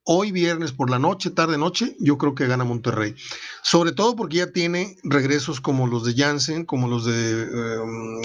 hoy 0.04 0.32
viernes 0.32 0.72
por 0.72 0.90
la 0.90 0.98
noche, 0.98 1.30
tarde 1.30 1.58
noche, 1.58 1.96
yo 2.00 2.18
creo 2.18 2.34
que 2.34 2.46
gana 2.46 2.64
Monterrey. 2.64 3.14
Sobre 3.62 3.92
todo 3.92 4.16
porque 4.16 4.38
ya 4.38 4.52
tiene 4.52 4.96
regresos 5.04 5.60
como 5.60 5.86
los 5.86 6.04
de 6.04 6.14
Jansen, 6.14 6.64
como 6.64 6.88
los 6.88 7.04
de 7.04 7.42
em, 7.42 8.22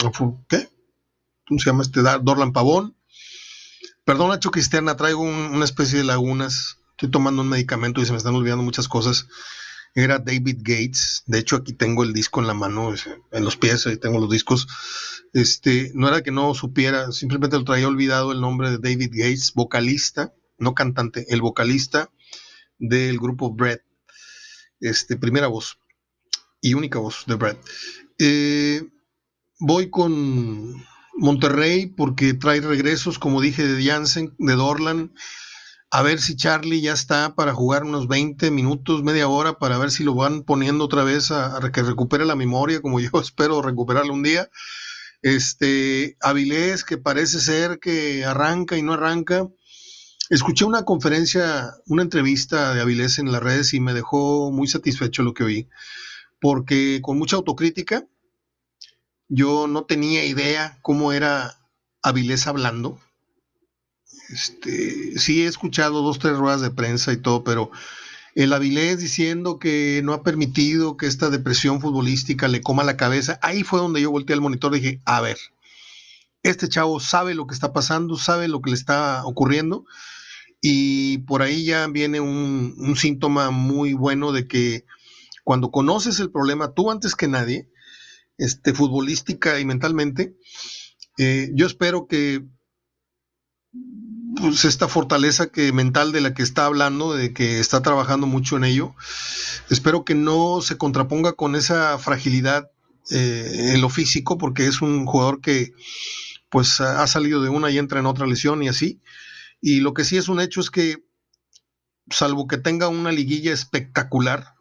¿qué? 0.47 0.69
¿Cómo 1.47 1.59
se 1.59 1.69
llama 1.69 1.83
este? 1.83 2.01
Dorlan 2.01 2.53
Pavón. 2.53 2.95
Perdón, 4.03 4.29
Nacho 4.29 4.51
Cristiana, 4.51 4.95
traigo 4.95 5.21
una 5.21 5.65
especie 5.65 5.99
de 5.99 6.05
lagunas. 6.05 6.79
Estoy 6.91 7.09
tomando 7.09 7.41
un 7.41 7.49
medicamento 7.49 8.01
y 8.01 8.05
se 8.05 8.11
me 8.11 8.17
están 8.17 8.35
olvidando 8.35 8.63
muchas 8.63 8.87
cosas 8.87 9.27
era 9.97 10.19
David 10.19 10.59
Gates. 10.59 11.23
De 11.25 11.39
hecho, 11.39 11.55
aquí 11.55 11.73
tengo 11.73 12.03
el 12.03 12.13
disco 12.13 12.39
en 12.39 12.45
la 12.45 12.53
mano, 12.53 12.93
en 13.31 13.43
los 13.43 13.57
pies, 13.57 13.87
ahí 13.87 13.97
tengo 13.97 14.19
los 14.19 14.29
discos. 14.29 14.67
Este, 15.33 15.91
no 15.95 16.07
era 16.07 16.21
que 16.21 16.31
no 16.31 16.53
supiera, 16.53 17.11
simplemente 17.11 17.57
lo 17.57 17.63
traía 17.63 17.87
olvidado 17.87 18.31
el 18.31 18.39
nombre 18.39 18.69
de 18.69 18.77
David 18.77 19.09
Gates, 19.11 19.53
vocalista, 19.55 20.35
no 20.59 20.75
cantante, 20.75 21.25
el 21.29 21.41
vocalista 21.41 22.11
del 22.77 23.17
grupo 23.17 23.51
Bread. 23.51 23.79
Este, 24.79 25.17
primera 25.17 25.47
voz 25.47 25.79
y 26.61 26.75
única 26.75 26.99
voz 26.99 27.23
de 27.25 27.33
Brett. 27.33 27.59
Eh, 28.19 28.87
voy 29.57 29.89
con 29.89 30.75
Monterrey 31.15 31.87
porque 31.87 32.35
trae 32.35 32.61
regresos, 32.61 33.17
como 33.17 33.41
dije, 33.41 33.65
de 33.65 33.83
Jansen, 33.83 34.35
de 34.37 34.53
Dorlan 34.53 35.11
a 35.89 36.01
ver 36.01 36.19
si 36.19 36.35
Charlie 36.35 36.81
ya 36.81 36.93
está 36.93 37.33
para 37.35 37.53
jugar 37.53 37.83
unos 37.83 38.07
20 38.07 38.51
minutos, 38.51 39.03
media 39.03 39.27
hora, 39.27 39.57
para 39.57 39.77
ver 39.77 39.91
si 39.91 40.03
lo 40.03 40.15
van 40.15 40.43
poniendo 40.43 40.83
otra 40.83 41.03
vez 41.03 41.31
a, 41.31 41.59
que 41.71 41.81
recupere 41.81 42.25
la 42.25 42.35
memoria, 42.35 42.81
como 42.81 42.99
yo 42.99 43.09
espero 43.21 43.61
recuperarlo 43.61 44.13
un 44.13 44.23
día. 44.23 44.49
Este, 45.21 46.17
Avilés, 46.21 46.83
que 46.83 46.97
parece 46.97 47.39
ser 47.39 47.79
que 47.79 48.25
arranca 48.25 48.77
y 48.77 48.83
no 48.83 48.93
arranca. 48.93 49.47
Escuché 50.29 50.65
una 50.65 50.83
conferencia, 50.83 51.73
una 51.87 52.03
entrevista 52.03 52.73
de 52.73 52.81
Avilés 52.81 53.17
en 53.17 53.31
las 53.31 53.41
redes 53.41 53.73
y 53.73 53.79
me 53.79 53.93
dejó 53.93 54.51
muy 54.51 54.67
satisfecho 54.67 55.23
lo 55.23 55.33
que 55.33 55.45
oí, 55.45 55.69
porque 56.41 56.99
con 57.01 57.17
mucha 57.17 57.37
autocrítica, 57.37 58.05
yo 59.29 59.67
no 59.67 59.85
tenía 59.85 60.25
idea 60.25 60.79
cómo 60.81 61.13
era 61.13 61.57
Avilés 62.01 62.45
hablando. 62.45 62.99
Este, 64.29 65.17
sí 65.17 65.43
he 65.43 65.47
escuchado 65.47 66.01
dos, 66.01 66.19
tres 66.19 66.37
ruedas 66.37 66.61
de 66.61 66.71
prensa 66.71 67.13
y 67.13 67.17
todo, 67.17 67.43
pero 67.43 67.71
el 68.35 68.53
Avilés 68.53 68.99
diciendo 68.99 69.57
que 69.57 70.01
no 70.03 70.13
ha 70.13 70.21
permitido 70.21 70.97
que 70.97 71.07
esta 71.07 71.29
depresión 71.29 71.81
futbolística 71.81 72.47
le 72.47 72.61
coma 72.61 72.83
la 72.83 72.97
cabeza, 72.97 73.39
ahí 73.41 73.63
fue 73.63 73.79
donde 73.79 74.01
yo 74.01 74.11
volteé 74.11 74.35
al 74.35 74.41
monitor 74.41 74.75
y 74.75 74.79
dije, 74.79 75.01
a 75.05 75.21
ver, 75.21 75.37
este 76.43 76.69
chavo 76.69 76.99
sabe 76.99 77.33
lo 77.33 77.47
que 77.47 77.55
está 77.55 77.73
pasando, 77.73 78.15
sabe 78.17 78.47
lo 78.47 78.61
que 78.61 78.69
le 78.69 78.75
está 78.75 79.25
ocurriendo, 79.25 79.85
y 80.61 81.19
por 81.19 81.41
ahí 81.41 81.65
ya 81.65 81.87
viene 81.87 82.19
un, 82.19 82.95
síntoma 82.95 83.51
muy 83.51 83.93
bueno 83.93 84.31
de 84.31 84.47
que 84.47 84.85
cuando 85.43 85.71
conoces 85.71 86.19
el 86.19 86.31
problema, 86.31 86.73
tú 86.73 86.91
antes 86.91 87.15
que 87.15 87.27
nadie, 87.27 87.69
este, 88.37 88.73
futbolística 88.73 89.59
y 89.59 89.65
mentalmente, 89.65 90.35
eh, 91.17 91.49
yo 91.53 91.65
espero 91.65 92.07
que 92.07 92.45
pues 94.39 94.65
esta 94.65 94.87
fortaleza 94.87 95.47
que 95.47 95.71
mental 95.71 96.11
de 96.11 96.21
la 96.21 96.33
que 96.33 96.43
está 96.43 96.65
hablando, 96.65 97.13
de 97.13 97.33
que 97.33 97.59
está 97.59 97.81
trabajando 97.81 98.27
mucho 98.27 98.57
en 98.57 98.63
ello, 98.63 98.95
espero 99.69 100.05
que 100.05 100.15
no 100.15 100.61
se 100.61 100.77
contraponga 100.77 101.33
con 101.33 101.55
esa 101.55 101.97
fragilidad 101.97 102.71
eh, 103.09 103.71
en 103.73 103.81
lo 103.81 103.89
físico, 103.89 104.37
porque 104.37 104.67
es 104.67 104.81
un 104.81 105.05
jugador 105.05 105.41
que 105.41 105.73
pues 106.49 106.79
ha 106.79 107.05
salido 107.07 107.41
de 107.41 107.49
una 107.49 107.69
y 107.69 107.77
entra 107.77 107.99
en 107.99 108.05
otra 108.05 108.25
lesión 108.25 108.63
y 108.63 108.69
así. 108.69 109.01
Y 109.61 109.81
lo 109.81 109.93
que 109.93 110.05
sí 110.05 110.17
es 110.17 110.29
un 110.29 110.39
hecho 110.39 110.61
es 110.61 110.69
que, 110.69 110.97
salvo 112.09 112.47
que 112.47 112.57
tenga 112.57 112.87
una 112.87 113.11
liguilla 113.11 113.51
espectacular, 113.51 114.53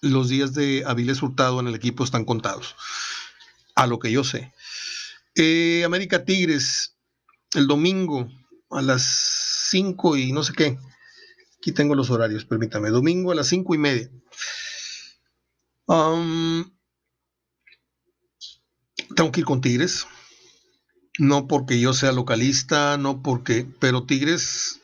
los 0.00 0.28
días 0.28 0.54
de 0.54 0.84
Avilés 0.86 1.22
Hurtado 1.22 1.60
en 1.60 1.68
el 1.68 1.74
equipo 1.74 2.04
están 2.04 2.24
contados, 2.24 2.76
a 3.74 3.86
lo 3.86 3.98
que 3.98 4.12
yo 4.12 4.24
sé. 4.24 4.52
Eh, 5.34 5.82
América 5.84 6.24
Tigres, 6.24 6.96
el 7.54 7.66
domingo, 7.66 8.28
a 8.78 8.82
las 8.82 9.66
5 9.70 10.16
y 10.16 10.32
no 10.32 10.42
sé 10.42 10.52
qué. 10.52 10.78
Aquí 11.58 11.72
tengo 11.72 11.94
los 11.94 12.10
horarios, 12.10 12.44
permítame. 12.44 12.90
Domingo 12.90 13.32
a 13.32 13.34
las 13.34 13.48
5 13.48 13.74
y 13.74 13.78
media. 13.78 14.10
tengo 19.14 19.32
que 19.32 19.40
ir 19.40 19.46
con 19.46 19.60
Tigres. 19.60 20.06
No 21.18 21.46
porque 21.48 21.80
yo 21.80 21.92
sea 21.92 22.12
localista, 22.12 22.98
no 22.98 23.22
porque. 23.22 23.66
Pero 23.80 24.04
Tigres 24.04 24.80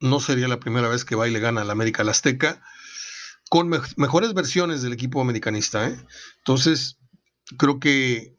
no 0.00 0.20
sería 0.20 0.48
la 0.48 0.60
primera 0.60 0.88
vez 0.88 1.04
que 1.04 1.16
va 1.16 1.26
y 1.26 1.32
le 1.32 1.40
gana 1.40 1.62
al 1.62 1.70
América 1.70 2.02
al 2.02 2.10
Azteca. 2.10 2.62
Con 3.50 3.68
mejores 3.96 4.34
versiones 4.34 4.82
del 4.82 4.92
equipo 4.92 5.22
americanista. 5.22 5.88
¿eh? 5.88 5.98
Entonces, 6.38 6.98
creo 7.56 7.80
que 7.80 8.38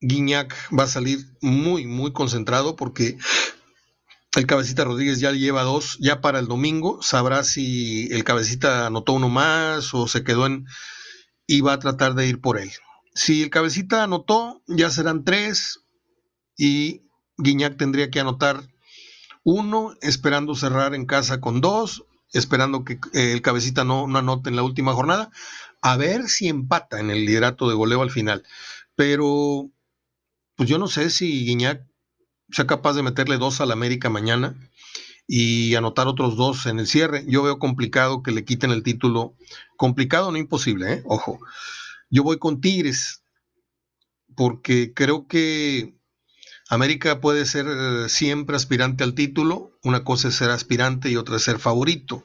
Guiñac 0.00 0.54
va 0.76 0.84
a 0.84 0.88
salir 0.88 1.26
muy, 1.40 1.86
muy 1.86 2.12
concentrado 2.12 2.76
porque 2.76 3.18
el 4.38 4.46
cabecita 4.46 4.84
Rodríguez 4.84 5.18
ya 5.18 5.32
lleva 5.32 5.62
dos, 5.62 5.98
ya 6.00 6.20
para 6.20 6.38
el 6.38 6.46
domingo 6.46 7.02
sabrá 7.02 7.42
si 7.42 8.08
el 8.12 8.22
cabecita 8.22 8.86
anotó 8.86 9.14
uno 9.14 9.28
más 9.28 9.92
o 9.94 10.06
se 10.06 10.22
quedó 10.22 10.46
en 10.46 10.66
y 11.46 11.60
va 11.60 11.72
a 11.72 11.78
tratar 11.78 12.14
de 12.14 12.28
ir 12.28 12.40
por 12.40 12.58
él. 12.58 12.70
Si 13.14 13.42
el 13.42 13.50
cabecita 13.50 14.04
anotó, 14.04 14.62
ya 14.68 14.90
serán 14.90 15.24
tres 15.24 15.80
y 16.56 17.02
Guiñac 17.36 17.76
tendría 17.76 18.10
que 18.10 18.20
anotar 18.20 18.62
uno, 19.42 19.94
esperando 20.02 20.54
cerrar 20.54 20.94
en 20.94 21.06
casa 21.06 21.40
con 21.40 21.60
dos, 21.60 22.04
esperando 22.32 22.84
que 22.84 23.00
eh, 23.14 23.32
el 23.32 23.42
cabecita 23.42 23.82
no, 23.82 24.06
no 24.06 24.18
anote 24.20 24.50
en 24.50 24.56
la 24.56 24.62
última 24.62 24.92
jornada, 24.92 25.30
a 25.80 25.96
ver 25.96 26.28
si 26.28 26.48
empata 26.48 27.00
en 27.00 27.10
el 27.10 27.24
liderato 27.24 27.68
de 27.68 27.74
goleo 27.74 28.02
al 28.02 28.10
final. 28.10 28.44
Pero, 28.94 29.68
pues 30.54 30.68
yo 30.68 30.78
no 30.78 30.86
sé 30.86 31.10
si 31.10 31.44
Guiñac 31.44 31.87
sea 32.50 32.66
capaz 32.66 32.94
de 32.94 33.02
meterle 33.02 33.38
dos 33.38 33.60
al 33.60 33.72
América 33.72 34.08
mañana 34.08 34.56
y 35.26 35.74
anotar 35.74 36.06
otros 36.08 36.36
dos 36.36 36.66
en 36.66 36.78
el 36.78 36.86
cierre. 36.86 37.24
Yo 37.28 37.42
veo 37.42 37.58
complicado 37.58 38.22
que 38.22 38.32
le 38.32 38.44
quiten 38.44 38.70
el 38.70 38.82
título. 38.82 39.34
Complicado, 39.76 40.32
no 40.32 40.38
imposible, 40.38 40.94
¿eh? 40.94 41.02
ojo. 41.04 41.38
Yo 42.10 42.22
voy 42.22 42.38
con 42.38 42.60
Tigres 42.62 43.22
porque 44.34 44.94
creo 44.94 45.26
que 45.26 45.94
América 46.70 47.20
puede 47.20 47.44
ser 47.44 47.66
eh, 47.68 48.08
siempre 48.08 48.56
aspirante 48.56 49.04
al 49.04 49.14
título. 49.14 49.72
Una 49.82 50.02
cosa 50.02 50.28
es 50.28 50.36
ser 50.36 50.50
aspirante 50.50 51.10
y 51.10 51.16
otra 51.16 51.36
es 51.36 51.42
ser 51.42 51.58
favorito. 51.58 52.24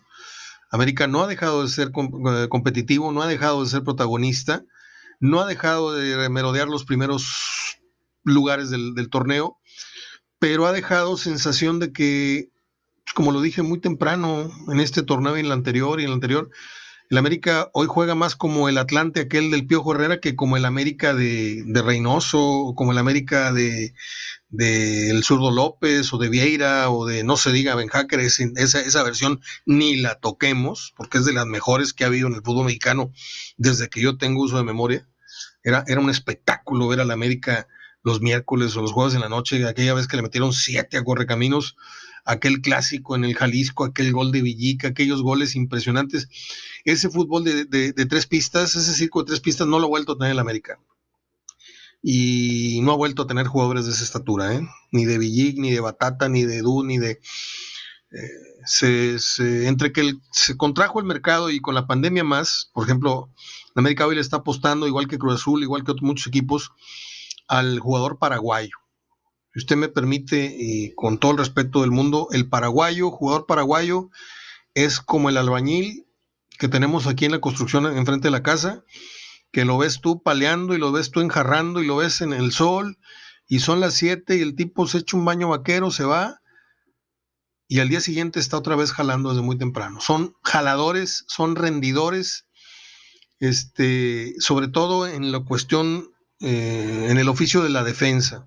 América 0.71 1.05
no 1.07 1.21
ha 1.21 1.27
dejado 1.27 1.63
de 1.63 1.67
ser 1.67 1.89
eh, 1.89 2.47
competitivo, 2.49 3.11
no 3.11 3.21
ha 3.21 3.27
dejado 3.27 3.63
de 3.63 3.69
ser 3.69 3.83
protagonista, 3.83 4.63
no 5.19 5.41
ha 5.41 5.45
dejado 5.45 5.93
de 5.93 6.29
merodear 6.29 6.69
los 6.69 6.85
primeros 6.85 7.77
lugares 8.23 8.69
del, 8.69 8.95
del 8.95 9.09
torneo 9.09 9.57
pero 10.43 10.67
ha 10.67 10.73
dejado 10.73 11.15
sensación 11.15 11.79
de 11.79 11.93
que, 11.93 12.49
como 13.15 13.31
lo 13.31 13.39
dije 13.39 13.61
muy 13.61 13.79
temprano 13.79 14.51
en 14.67 14.81
este 14.81 15.01
torneo 15.01 15.37
y 15.37 15.39
en 15.39 15.45
el 15.45 15.53
anterior 15.53 16.01
y 16.01 16.03
en 16.03 16.09
el 16.09 16.15
anterior, 16.15 16.49
el 17.09 17.17
América 17.17 17.69
hoy 17.71 17.87
juega 17.89 18.13
más 18.13 18.35
como 18.35 18.67
el 18.67 18.77
Atlante, 18.77 19.21
aquel 19.21 19.51
del 19.51 19.65
Piojo 19.65 19.95
Herrera, 19.95 20.19
que 20.19 20.35
como 20.35 20.57
el 20.57 20.65
América 20.65 21.13
de, 21.13 21.63
Reynoso, 21.73 22.41
o 22.41 22.75
como 22.75 22.91
el 22.91 22.97
América 22.97 23.53
de, 23.53 23.93
El 24.51 25.23
Zurdo 25.23 25.49
López, 25.49 26.11
o 26.11 26.17
de 26.17 26.27
Vieira, 26.27 26.89
o 26.89 27.05
de 27.05 27.23
no 27.23 27.37
se 27.37 27.53
diga 27.53 27.75
Ben 27.75 27.87
Hacker, 27.87 28.19
esa, 28.19 28.81
esa 28.81 29.03
versión 29.03 29.39
ni 29.65 29.95
la 29.95 30.15
toquemos, 30.15 30.93
porque 30.97 31.19
es 31.19 31.25
de 31.25 31.31
las 31.31 31.45
mejores 31.45 31.93
que 31.93 32.03
ha 32.03 32.07
habido 32.07 32.27
en 32.27 32.33
el 32.33 32.43
fútbol 32.43 32.65
mexicano 32.65 33.13
desde 33.55 33.87
que 33.87 34.01
yo 34.01 34.17
tengo 34.17 34.43
uso 34.43 34.57
de 34.57 34.65
memoria. 34.65 35.07
Era, 35.63 35.85
era 35.87 36.01
un 36.01 36.09
espectáculo 36.09 36.89
ver 36.89 36.99
al 36.99 37.11
América 37.11 37.65
los 38.03 38.21
miércoles 38.21 38.75
o 38.75 38.81
los 38.81 38.91
jueves 38.91 39.15
en 39.15 39.21
la 39.21 39.29
noche, 39.29 39.65
aquella 39.65 39.93
vez 39.93 40.07
que 40.07 40.17
le 40.17 40.23
metieron 40.23 40.53
siete 40.53 40.97
a 40.97 41.03
Correcaminos, 41.03 41.75
aquel 42.25 42.61
clásico 42.61 43.15
en 43.15 43.23
el 43.23 43.35
Jalisco, 43.35 43.85
aquel 43.85 44.11
gol 44.11 44.31
de 44.31 44.41
Villica, 44.41 44.89
aquellos 44.89 45.21
goles 45.21 45.55
impresionantes. 45.55 46.27
Ese 46.85 47.09
fútbol 47.09 47.43
de, 47.43 48.05
tres 48.05 48.27
pistas, 48.27 48.75
ese 48.75 48.93
circo 48.93 49.23
de 49.23 49.27
tres 49.27 49.39
pistas 49.39 49.67
no 49.67 49.79
lo 49.79 49.85
ha 49.85 49.89
vuelto 49.89 50.13
a 50.13 50.17
tener 50.17 50.33
el 50.33 50.39
América. 50.39 50.79
Y 52.01 52.81
no 52.83 52.91
ha 52.91 52.97
vuelto 52.97 53.23
a 53.23 53.27
tener 53.27 53.47
jugadores 53.47 53.85
de 53.85 53.91
esa 53.93 54.03
estatura, 54.03 54.53
¿eh? 54.53 54.67
ni 54.91 55.05
de 55.05 55.17
Villic, 55.17 55.57
ni 55.57 55.71
de 55.71 55.79
Batata, 55.79 56.27
ni 56.27 56.43
de 56.43 56.61
Du, 56.61 56.83
ni 56.83 56.97
de... 56.97 57.21
Eh, 58.11 59.17
entre 59.65 59.91
que 59.91 60.13
se 60.31 60.55
contrajo 60.55 60.99
el 60.99 61.05
mercado 61.05 61.49
y 61.49 61.59
con 61.59 61.75
la 61.75 61.87
pandemia 61.87 62.23
más, 62.23 62.69
por 62.73 62.85
ejemplo, 62.85 63.29
América 63.75 64.05
hoy 64.05 64.15
le 64.15 64.21
está 64.21 64.37
apostando, 64.37 64.87
igual 64.87 65.07
que 65.07 65.17
Cruz 65.17 65.35
Azul, 65.35 65.63
igual 65.63 65.83
que 65.83 65.91
otros 65.91 66.03
muchos 66.03 66.27
equipos, 66.27 66.71
al 67.47 67.79
jugador 67.79 68.19
paraguayo. 68.19 68.77
Si 69.53 69.59
usted 69.59 69.75
me 69.75 69.89
permite, 69.89 70.55
y 70.57 70.93
con 70.95 71.19
todo 71.19 71.31
el 71.31 71.37
respeto 71.37 71.81
del 71.81 71.91
mundo, 71.91 72.27
el 72.31 72.49
paraguayo, 72.49 73.11
jugador 73.11 73.45
paraguayo, 73.45 74.09
es 74.73 74.99
como 74.99 75.29
el 75.29 75.37
albañil 75.37 76.07
que 76.57 76.67
tenemos 76.67 77.07
aquí 77.07 77.25
en 77.25 77.31
la 77.31 77.41
construcción 77.41 77.85
enfrente 77.97 78.27
de 78.27 78.31
la 78.31 78.43
casa, 78.43 78.83
que 79.51 79.65
lo 79.65 79.77
ves 79.77 80.01
tú 80.01 80.23
paleando 80.23 80.73
y 80.73 80.79
lo 80.79 80.91
ves 80.91 81.11
tú 81.11 81.21
enjarrando 81.21 81.81
y 81.81 81.85
lo 81.85 81.97
ves 81.97 82.21
en 82.21 82.33
el 82.33 82.51
sol 82.51 82.97
y 83.47 83.59
son 83.59 83.79
las 83.79 83.93
7 83.93 84.37
y 84.37 84.41
el 84.41 84.55
tipo 84.55 84.87
se 84.87 84.99
echa 84.99 85.17
un 85.17 85.25
baño 85.25 85.49
vaquero, 85.49 85.91
se 85.91 86.05
va 86.05 86.41
y 87.67 87.79
al 87.79 87.89
día 87.89 88.01
siguiente 88.01 88.39
está 88.39 88.57
otra 88.57 88.75
vez 88.75 88.91
jalando 88.91 89.29
desde 89.29 89.41
muy 89.41 89.57
temprano. 89.57 89.99
Son 90.01 90.35
jaladores, 90.43 91.25
son 91.27 91.55
rendidores, 91.55 92.45
este, 93.39 94.35
sobre 94.39 94.67
todo 94.67 95.07
en 95.07 95.31
la 95.31 95.39
cuestión 95.39 96.12
eh, 96.43 97.07
en 97.09 97.17
el 97.17 97.29
oficio 97.29 97.63
de 97.63 97.69
la 97.69 97.83
defensa. 97.83 98.45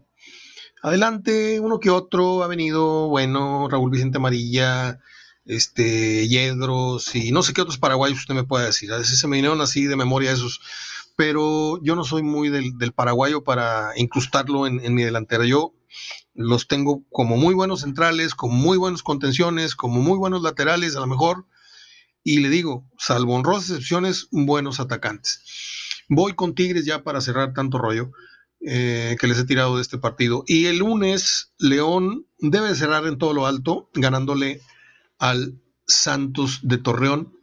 Adelante, 0.83 1.61
uno 1.61 1.81
que 1.81 1.89
otro 1.89 2.43
ha 2.43 2.47
venido, 2.47 3.09
bueno, 3.09 3.69
Raúl 3.71 3.91
Vicente 3.91 4.19
Amarilla, 4.19 5.01
este, 5.47 6.29
Yedros 6.29 7.15
y 7.15 7.31
no 7.33 7.43
sé 7.43 7.55
qué 7.55 7.63
otros 7.63 7.79
paraguayos 7.79 8.19
usted 8.19 8.35
me 8.35 8.45
puede 8.45 8.67
decir. 8.67 8.93
A 8.93 8.99
veces 8.99 9.19
se 9.19 9.27
me 9.27 9.37
vinieron 9.37 9.63
así 9.63 9.87
de 9.87 9.97
memoria 9.97 10.31
esos, 10.31 10.61
pero 11.17 11.83
yo 11.83 11.97
no 11.97 12.05
soy 12.05 12.23
muy 12.23 12.51
del, 12.51 12.93
paraguayo 12.93 13.45
para 13.45 13.93
incrustarlo 13.97 14.67
en, 14.67 14.95
mi 14.95 15.03
delantera. 15.03 15.47
Yo 15.47 15.73
los 16.35 16.69
tengo 16.69 17.03
como 17.11 17.39
muy 17.39 17.55
buenos 17.55 17.81
centrales, 17.81 18.35
como 18.35 18.55
muy 18.55 18.77
buenos 18.77 19.03
contenciones, 19.03 19.75
como 19.75 20.03
muy 20.03 20.19
buenos 20.19 20.43
laterales 20.43 20.97
a 20.97 21.01
lo 21.01 21.07
mejor, 21.07 21.47
y 22.23 22.41
le 22.41 22.51
digo, 22.51 22.85
salvo 22.99 23.37
honrosas 23.37 23.71
excepciones, 23.71 24.29
buenos 24.31 24.81
atacantes. 24.81 25.41
Voy 26.09 26.35
con 26.35 26.55
Tigres 26.55 26.85
ya 26.85 27.03
para 27.03 27.21
cerrar 27.21 27.53
tanto 27.53 27.79
rollo 27.79 28.13
eh, 28.61 29.17
que 29.21 29.27
les 29.27 29.39
he 29.39 29.45
tirado 29.45 29.77
de 29.77 29.83
este 29.83 29.99
partido. 29.99 30.45
Y 30.47 30.67
el 30.67 30.79
lunes, 30.79 31.53
León 31.59 32.27
debe 32.39 32.75
cerrar 32.75 33.07
en 33.07 33.19
todo 33.19 33.33
lo 33.33 33.47
alto, 33.47 33.91
ganándole 33.95 34.61
al 35.19 35.61
Santos 35.87 36.61
de 36.63 36.79
Torreón, 36.79 37.39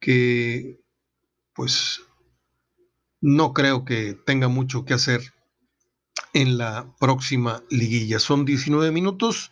que 0.00 0.80
pues 1.54 2.00
no 3.20 3.52
creo 3.52 3.84
que 3.84 4.14
tenga 4.26 4.48
mucho 4.48 4.84
que 4.84 4.94
hacer 4.94 5.34
en 6.34 6.58
la 6.58 6.94
próxima 6.98 7.62
liguilla. 7.70 8.18
Son 8.18 8.44
19 8.44 8.90
minutos 8.90 9.50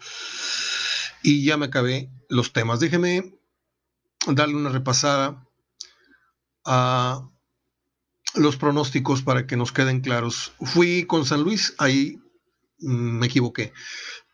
y 1.23 1.45
ya 1.45 1.57
me 1.57 1.67
acabé 1.67 2.11
los 2.29 2.53
temas. 2.53 2.81
Déjeme 2.81 3.39
darle 4.27 4.57
una 4.57 4.69
repasada 4.71 5.49
a 6.65 7.29
los 8.35 8.57
pronósticos 8.57 9.23
para 9.23 9.47
que 9.47 9.57
nos 9.57 9.73
queden 9.73 10.01
claros. 10.01 10.53
Fui 10.61 11.05
con 11.05 11.25
San 11.25 11.43
Luis, 11.43 11.75
ahí 11.79 12.19
mm, 12.81 13.19
me 13.19 13.27
equivoqué. 13.27 13.73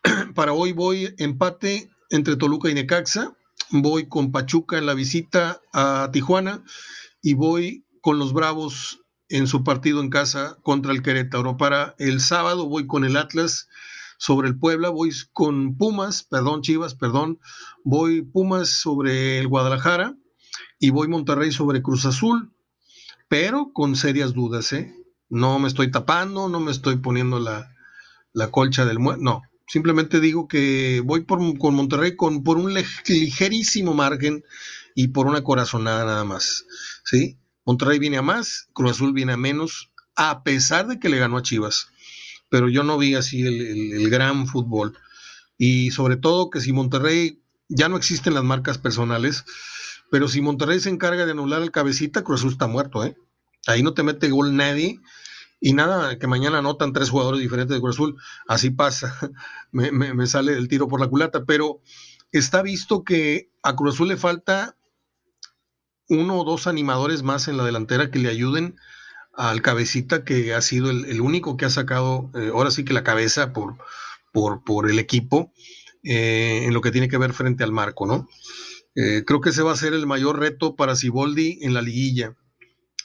Para 0.35 0.53
hoy 0.53 0.71
voy 0.71 1.13
empate 1.17 1.89
entre 2.09 2.35
Toluca 2.35 2.69
y 2.69 2.73
Necaxa. 2.73 3.35
Voy 3.71 4.07
con 4.07 4.31
Pachuca 4.31 4.77
en 4.77 4.85
la 4.85 4.93
visita 4.93 5.61
a 5.73 6.09
Tijuana 6.11 6.63
y 7.21 7.33
voy 7.33 7.85
con 8.01 8.17
los 8.17 8.33
Bravos 8.33 9.01
en 9.27 9.47
su 9.47 9.63
partido 9.63 10.01
en 10.01 10.09
casa 10.09 10.57
contra 10.63 10.91
el 10.91 11.03
Querétaro. 11.03 11.57
Para 11.57 11.95
el 11.99 12.19
sábado 12.21 12.67
voy 12.67 12.87
con 12.87 13.03
el 13.03 13.15
Atlas 13.17 13.67
sobre 14.17 14.47
el 14.47 14.57
Puebla, 14.57 14.89
voy 14.89 15.11
con 15.33 15.77
Pumas, 15.77 16.23
perdón 16.23 16.61
Chivas, 16.61 16.95
perdón, 16.95 17.39
voy 17.83 18.21
Pumas 18.21 18.69
sobre 18.69 19.39
el 19.39 19.47
Guadalajara 19.47 20.15
y 20.79 20.89
voy 20.89 21.07
Monterrey 21.07 21.51
sobre 21.51 21.81
Cruz 21.81 22.05
Azul, 22.05 22.51
pero 23.29 23.71
con 23.73 23.95
serias 23.95 24.33
dudas, 24.33 24.73
¿eh? 24.73 24.93
No 25.29 25.59
me 25.59 25.67
estoy 25.67 25.91
tapando, 25.91 26.49
no 26.49 26.59
me 26.59 26.71
estoy 26.71 26.97
poniendo 26.97 27.39
la, 27.39 27.71
colcha 28.51 28.85
del 28.85 28.99
muerto, 28.99 29.23
no, 29.23 29.41
simplemente 29.67 30.19
digo 30.19 30.47
que 30.47 31.01
voy 31.05 31.21
por, 31.21 31.39
con 31.57 31.75
Monterrey 31.75 32.15
con, 32.15 32.43
por 32.43 32.57
un 32.57 32.73
ligerísimo 32.73 33.93
margen 33.93 34.43
y 34.95 35.09
por 35.09 35.27
una 35.27 35.43
corazonada 35.43 36.03
nada 36.05 36.25
más, 36.25 36.65
¿sí? 37.05 37.37
Monterrey 37.65 37.99
viene 37.99 38.17
a 38.17 38.23
más, 38.23 38.67
Cruz 38.73 38.91
Azul 38.91 39.13
viene 39.13 39.33
a 39.33 39.37
menos, 39.37 39.91
a 40.15 40.43
pesar 40.43 40.87
de 40.87 40.99
que 40.99 41.07
le 41.07 41.19
ganó 41.19 41.37
a 41.37 41.43
Chivas. 41.43 41.89
Pero 42.49 42.67
yo 42.67 42.83
no 42.83 42.97
vi 42.97 43.13
así 43.13 43.43
el, 43.43 44.09
gran 44.09 44.47
fútbol. 44.47 44.97
Y 45.57 45.91
sobre 45.91 46.17
todo 46.17 46.49
que 46.49 46.61
si 46.61 46.73
Monterrey, 46.73 47.43
ya 47.67 47.87
no 47.87 47.95
existen 47.95 48.33
las 48.33 48.43
marcas 48.43 48.79
personales, 48.79 49.45
pero 50.11 50.27
si 50.27 50.41
Monterrey 50.41 50.79
se 50.79 50.89
encarga 50.89 51.25
de 51.25 51.31
anular 51.31 51.61
el 51.61 51.71
cabecita, 51.71 52.23
Cruz 52.23 52.41
Azul 52.41 52.51
está 52.51 52.67
muerto, 52.67 53.03
¿eh? 53.03 53.15
Ahí 53.67 53.83
no 53.83 53.93
te 53.93 54.03
mete 54.03 54.29
gol 54.29 54.55
nadie. 54.55 54.99
Y 55.61 55.73
nada, 55.73 56.17
que 56.17 56.27
mañana 56.27 56.59
anotan 56.59 56.93
tres 56.93 57.09
jugadores 57.09 57.41
diferentes 57.41 57.75
de 57.75 57.81
Cruz 57.81 57.95
Azul. 57.95 58.15
Así 58.47 58.69
pasa. 58.69 59.15
me, 59.71 59.91
me 59.91 60.27
sale 60.27 60.53
el 60.53 60.67
tiro 60.67 60.87
por 60.87 60.99
la 60.99 61.07
culata. 61.07 61.43
Pero 61.45 61.81
está 62.31 62.61
visto 62.61 63.03
que 63.03 63.51
a 63.61 63.75
Cruz 63.75 63.95
Azul 63.95 64.07
le 64.07 64.17
falta 64.17 64.77
uno 66.09 66.39
o 66.39 66.43
dos 66.43 66.67
animadores 66.67 67.23
más 67.23 67.47
en 67.47 67.57
la 67.57 67.63
delantera 67.63 68.09
que 68.09 68.19
le 68.19 68.29
ayuden 68.29 68.75
al 69.35 69.61
cabecita 69.61 70.25
que 70.25 70.53
ha 70.53 70.61
sido 70.61 70.89
el, 70.89 71.21
único 71.21 71.55
que 71.55 71.65
ha 71.65 71.69
sacado 71.69 72.31
eh, 72.35 72.49
ahora 72.53 72.71
sí 72.71 72.83
que 72.83 72.93
la 72.93 73.03
cabeza 73.03 73.53
por, 73.53 73.77
por, 74.33 74.63
por 74.63 74.89
el 74.89 74.99
equipo 74.99 75.53
eh, 76.03 76.63
en 76.65 76.73
lo 76.73 76.81
que 76.81 76.91
tiene 76.91 77.07
que 77.07 77.17
ver 77.17 77.31
frente 77.33 77.63
al 77.63 77.71
marco, 77.71 78.05
¿no? 78.05 78.27
Eh, 79.01 79.23
creo 79.25 79.39
que 79.39 79.51
ese 79.51 79.61
va 79.61 79.71
a 79.71 79.77
ser 79.77 79.93
el 79.93 80.05
mayor 80.05 80.39
reto 80.39 80.75
para 80.75 80.93
Siboldi 80.93 81.59
en 81.61 81.73
la 81.73 81.81
liguilla, 81.81 82.35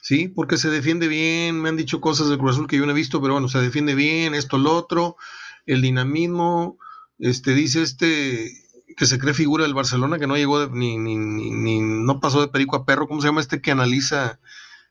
¿sí? 0.02 0.26
Porque 0.26 0.56
se 0.56 0.68
defiende 0.68 1.06
bien, 1.06 1.60
me 1.62 1.68
han 1.68 1.76
dicho 1.76 2.00
cosas 2.00 2.28
de 2.28 2.36
Cruz 2.36 2.56
Azul 2.56 2.66
que 2.66 2.76
yo 2.76 2.84
no 2.84 2.90
he 2.90 2.96
visto, 2.96 3.20
pero 3.20 3.34
bueno, 3.34 3.48
se 3.48 3.60
defiende 3.60 3.94
bien, 3.94 4.34
esto, 4.34 4.58
lo 4.58 4.74
otro, 4.74 5.16
el 5.66 5.82
dinamismo, 5.82 6.78
este, 7.20 7.54
dice 7.54 7.82
este, 7.82 8.50
que 8.96 9.06
se 9.06 9.20
cree 9.20 9.34
figura 9.34 9.62
del 9.62 9.74
Barcelona, 9.74 10.18
que 10.18 10.26
no 10.26 10.36
llegó 10.36 10.66
ni, 10.66 10.98
ni, 10.98 11.16
ni, 11.16 11.80
no 11.80 12.18
pasó 12.18 12.40
de 12.40 12.48
perico 12.48 12.74
a 12.74 12.84
perro, 12.84 13.06
¿cómo 13.06 13.20
se 13.20 13.28
llama 13.28 13.40
este 13.40 13.60
que 13.60 13.70
analiza 13.70 14.40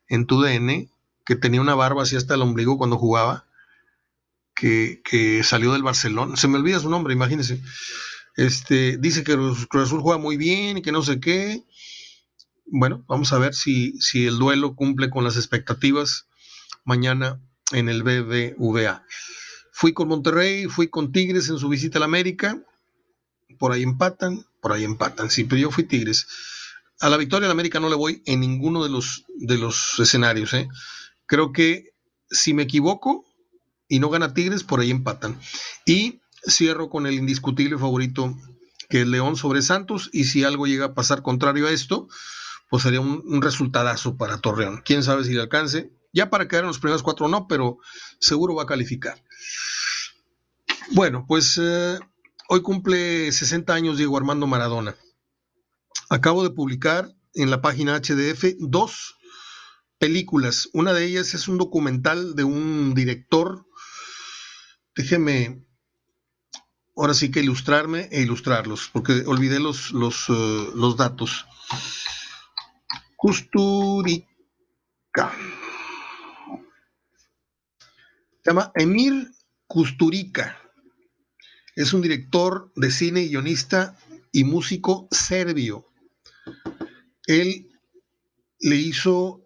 en 0.07 0.25
tu 0.25 0.41
DN? 0.41 0.89
Que 1.25 1.35
tenía 1.35 1.59
una 1.59 1.75
barba 1.75 2.03
así 2.03 2.15
hasta 2.15 2.35
el 2.35 2.43
ombligo 2.43 2.77
cuando 2.77 2.97
jugaba, 2.97 3.45
que, 4.55 5.01
que 5.03 5.43
salió 5.43 5.73
del 5.73 5.83
Barcelona, 5.83 6.37
se 6.37 6.47
me 6.47 6.59
olvida 6.59 6.79
su 6.79 6.89
nombre, 6.89 7.13
imagínense. 7.13 7.61
Este, 8.35 8.97
dice 8.97 9.23
que 9.23 9.35
Cruz 9.35 9.83
Azul 9.87 10.01
juega 10.01 10.17
muy 10.17 10.37
bien 10.37 10.77
y 10.77 10.81
que 10.81 10.91
no 10.91 11.03
sé 11.03 11.19
qué. 11.19 11.63
Bueno, 12.65 13.03
vamos 13.07 13.33
a 13.33 13.37
ver 13.37 13.53
si, 13.53 13.99
si 13.99 14.25
el 14.25 14.37
duelo 14.39 14.75
cumple 14.75 15.09
con 15.09 15.23
las 15.23 15.35
expectativas 15.35 16.27
mañana 16.83 17.39
en 17.71 17.89
el 17.89 18.03
BBVA. 18.03 19.05
Fui 19.71 19.93
con 19.93 20.07
Monterrey, 20.07 20.67
fui 20.67 20.87
con 20.87 21.11
Tigres 21.11 21.49
en 21.49 21.57
su 21.57 21.69
visita 21.69 21.97
a 21.97 22.01
la 22.01 22.05
América 22.05 22.63
por 23.57 23.71
ahí 23.71 23.83
empatan, 23.83 24.45
por 24.61 24.73
ahí 24.73 24.83
empatan. 24.83 25.29
Sí, 25.29 25.43
pero 25.45 25.61
yo 25.61 25.71
fui 25.71 25.83
Tigres. 25.83 26.27
A 26.99 27.09
la 27.09 27.17
victoria 27.17 27.47
de 27.47 27.53
América 27.53 27.79
no 27.79 27.89
le 27.89 27.95
voy 27.95 28.21
en 28.25 28.41
ninguno 28.41 28.83
de 28.83 28.89
los, 28.89 29.25
de 29.37 29.57
los 29.57 29.99
escenarios. 29.99 30.53
¿eh? 30.53 30.67
Creo 31.25 31.51
que 31.51 31.93
si 32.29 32.53
me 32.53 32.63
equivoco 32.63 33.25
y 33.87 33.99
no 33.99 34.09
gana 34.09 34.33
Tigres, 34.33 34.63
por 34.63 34.79
ahí 34.79 34.91
empatan. 34.91 35.39
Y 35.85 36.21
cierro 36.47 36.89
con 36.89 37.07
el 37.07 37.13
indiscutible 37.13 37.77
favorito 37.77 38.35
que 38.89 39.01
es 39.01 39.07
León 39.07 39.35
sobre 39.35 39.61
Santos. 39.61 40.09
Y 40.13 40.25
si 40.25 40.43
algo 40.43 40.67
llega 40.67 40.85
a 40.85 40.93
pasar 40.93 41.21
contrario 41.21 41.67
a 41.67 41.71
esto, 41.71 42.07
pues 42.69 42.83
sería 42.83 43.01
un, 43.01 43.23
un 43.25 43.41
resultadazo 43.41 44.17
para 44.17 44.39
Torreón. 44.39 44.81
Quién 44.85 45.03
sabe 45.03 45.23
si 45.23 45.33
le 45.33 45.41
alcance. 45.41 45.91
Ya 46.11 46.29
para 46.29 46.47
quedar 46.47 46.63
en 46.63 46.67
los 46.67 46.79
primeros 46.79 47.01
cuatro 47.03 47.27
no, 47.27 47.47
pero 47.47 47.79
seguro 48.19 48.55
va 48.55 48.63
a 48.63 48.67
calificar. 48.67 49.23
Bueno, 50.91 51.25
pues 51.27 51.59
eh, 51.61 51.97
Hoy 52.49 52.61
cumple 52.61 53.31
60 53.31 53.73
años 53.73 53.97
Diego 53.97 54.17
Armando 54.17 54.47
Maradona. 54.47 54.95
Acabo 56.09 56.43
de 56.43 56.49
publicar 56.49 57.09
en 57.33 57.49
la 57.49 57.61
página 57.61 57.99
HDF 57.99 58.57
dos 58.59 59.15
películas. 59.97 60.69
Una 60.73 60.93
de 60.93 61.05
ellas 61.05 61.33
es 61.33 61.47
un 61.47 61.57
documental 61.57 62.35
de 62.35 62.43
un 62.43 62.93
director. 62.93 63.65
Déjeme 64.95 65.65
ahora 66.95 67.13
sí 67.13 67.31
que 67.31 67.41
ilustrarme 67.41 68.07
e 68.11 68.21
ilustrarlos, 68.21 68.89
porque 68.91 69.23
olvidé 69.25 69.59
los, 69.59 69.91
los, 69.91 70.29
eh, 70.29 70.67
los 70.75 70.97
datos. 70.97 71.45
Kusturica. 73.15 74.27
Se 78.43 78.49
llama 78.49 78.71
Emir 78.75 79.31
Kusturica. 79.67 80.59
Es 81.75 81.93
un 81.93 82.01
director 82.01 82.71
de 82.75 82.91
cine, 82.91 83.27
guionista 83.27 83.97
y 84.31 84.43
músico 84.43 85.07
serbio. 85.09 85.87
Él 87.25 87.69
le 88.59 88.75
hizo 88.75 89.42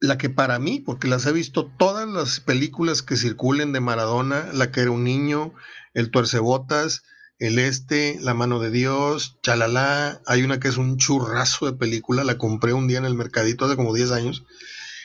la 0.00 0.18
que 0.18 0.28
para 0.28 0.58
mí, 0.58 0.80
porque 0.80 1.08
las 1.08 1.26
he 1.26 1.32
visto 1.32 1.70
todas 1.78 2.08
las 2.08 2.40
películas 2.40 3.02
que 3.02 3.16
circulen 3.16 3.72
de 3.72 3.80
Maradona, 3.80 4.50
la 4.52 4.70
que 4.70 4.80
era 4.80 4.90
un 4.90 5.04
niño, 5.04 5.54
el 5.94 6.10
tuercebotas, 6.10 7.02
el 7.38 7.58
este, 7.58 8.18
la 8.20 8.34
mano 8.34 8.60
de 8.60 8.70
Dios, 8.70 9.36
chalala, 9.42 10.20
hay 10.26 10.42
una 10.42 10.58
que 10.58 10.68
es 10.68 10.76
un 10.76 10.96
churrazo 10.96 11.66
de 11.66 11.72
película, 11.72 12.24
la 12.24 12.38
compré 12.38 12.72
un 12.72 12.88
día 12.88 12.98
en 12.98 13.04
el 13.04 13.14
mercadito 13.14 13.64
hace 13.64 13.76
como 13.76 13.94
10 13.94 14.12
años, 14.12 14.44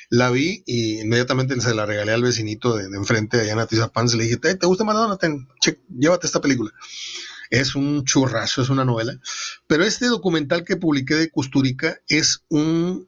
la 0.09 0.29
vi 0.29 0.63
y 0.65 1.01
inmediatamente 1.01 1.59
se 1.61 1.73
la 1.73 1.85
regalé 1.85 2.11
al 2.11 2.21
vecinito 2.21 2.75
de, 2.75 2.85
enfrente, 2.95 3.39
allá 3.39 3.53
en 3.53 3.59
Atizapán, 3.59 4.07
le 4.07 4.23
dije, 4.23 4.37
¿te, 4.37 4.53
gusta 4.65 4.83
Maradona? 4.83 5.17
llévate 5.89 6.27
esta 6.27 6.41
película. 6.41 6.71
Es 7.49 7.75
un 7.75 8.05
churrazo, 8.05 8.61
es 8.61 8.69
una 8.69 8.85
novela. 8.85 9.13
Pero 9.67 9.83
este 9.83 10.07
documental 10.07 10.63
que 10.63 10.77
publiqué 10.77 11.15
de 11.15 11.29
Custurica 11.29 11.99
es 12.07 12.43
un, 12.49 13.07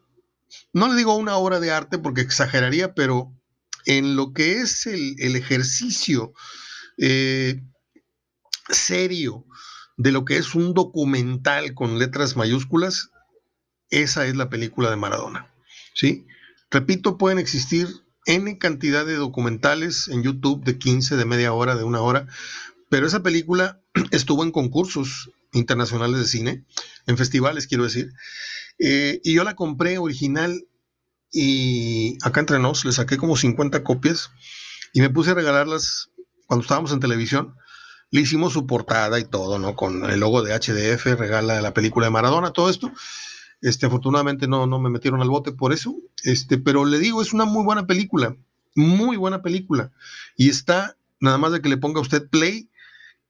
no 0.74 0.88
le 0.88 0.96
digo 0.96 1.16
una 1.16 1.38
obra 1.38 1.60
de 1.60 1.72
arte 1.72 1.98
porque 1.98 2.22
exageraría, 2.22 2.94
pero 2.94 3.34
en 3.86 4.16
lo 4.16 4.34
que 4.34 4.62
es 4.62 4.86
el, 4.86 5.36
ejercicio 5.36 6.34
eh, 6.98 7.62
serio 8.70 9.46
de 9.98 10.12
lo 10.12 10.26
que 10.26 10.38
es 10.38 10.56
un 10.56 10.74
documental 10.74 11.74
con 11.74 12.00
letras 12.00 12.36
mayúsculas, 12.36 13.10
esa 13.90 14.26
es 14.26 14.36
la 14.36 14.50
película 14.50 14.90
de 14.90 14.96
Maradona. 14.96 15.54
¿Sí? 15.94 16.26
Repito, 16.72 17.18
pueden 17.18 17.38
existir 17.38 17.88
N 18.26 18.58
cantidad 18.58 19.06
de 19.06 19.16
documentales 19.16 20.08
en 20.08 20.24
YouTube 20.24 20.64
de 20.64 20.80
15, 20.80 21.18
de 21.18 21.26
media 21.26 21.54
hora, 21.54 21.76
de 21.76 21.84
una 21.84 22.02
hora, 22.02 22.28
pero 22.90 23.06
esa 23.06 23.22
película 23.22 23.82
estuvo 24.12 24.44
en 24.44 24.52
concursos 24.52 25.32
internacionales 25.52 26.20
de 26.20 26.26
cine, 26.26 26.66
en 27.06 27.18
festivales, 27.18 27.68
quiero 27.68 27.84
decir, 27.84 28.12
eh, 28.80 29.22
y 29.24 29.34
yo 29.34 29.44
la 29.44 29.56
compré 29.56 29.98
original 29.98 30.66
y 31.32 32.18
acá 32.24 32.40
entre 32.40 32.60
nos 32.60 32.86
le 32.86 32.92
saqué 32.92 33.18
como 33.18 33.36
50 33.36 33.84
copias 33.84 34.32
y 34.94 35.02
me 35.02 35.10
puse 35.10 35.32
a 35.32 35.34
regalarlas 35.34 36.12
cuando 36.48 36.62
estábamos 36.62 36.92
en 36.92 37.00
televisión. 37.00 37.56
Le 38.12 38.22
hicimos 38.22 38.54
su 38.54 38.68
portada 38.68 39.20
y 39.20 39.26
todo, 39.26 39.58
¿no? 39.58 39.76
Con 39.76 40.10
el 40.10 40.20
logo 40.20 40.44
de 40.44 40.54
HDF, 40.54 41.18
regala 41.18 41.62
la 41.62 41.74
película 41.74 42.06
de 42.06 42.12
Maradona, 42.12 42.52
todo 42.52 42.70
esto. 42.70 42.92
Este, 43.62 43.88
afortunadamente 43.88 44.48
no, 44.48 44.68
no 44.68 44.78
me 44.78 44.92
metieron 44.92 45.22
al 45.22 45.30
bote 45.30 45.52
por 45.52 45.74
eso. 45.74 45.96
Este, 46.24 46.60
pero 46.60 46.86
le 46.86 47.00
digo, 47.00 47.24
es 47.24 47.34
una 47.34 47.46
muy 47.46 47.64
buena 47.64 47.88
película. 47.88 48.36
Muy 48.76 49.18
buena 49.18 49.42
película. 49.42 49.92
Y 50.38 50.50
está, 50.50 50.96
nada 51.20 51.40
más 51.40 51.54
de 51.54 51.62
que 51.62 51.70
le 51.70 51.78
ponga 51.78 52.02
usted 52.02 52.30
play 52.30 52.70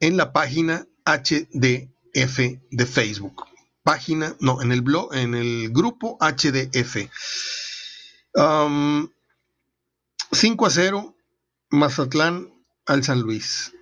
en 0.01 0.17
la 0.17 0.33
página 0.33 0.85
HDF 1.05 2.39
de 2.71 2.85
Facebook. 2.85 3.45
Página, 3.83 4.35
no, 4.39 4.61
en 4.61 4.71
el 4.71 4.81
blog, 4.81 5.13
en 5.13 5.35
el 5.35 5.69
grupo 5.71 6.17
HDF. 6.19 7.09
5 10.31 10.65
a 10.65 10.69
0 10.69 11.15
Mazatlán 11.69 12.53
al 12.85 13.03
San 13.03 13.21
Luis. 13.21 13.73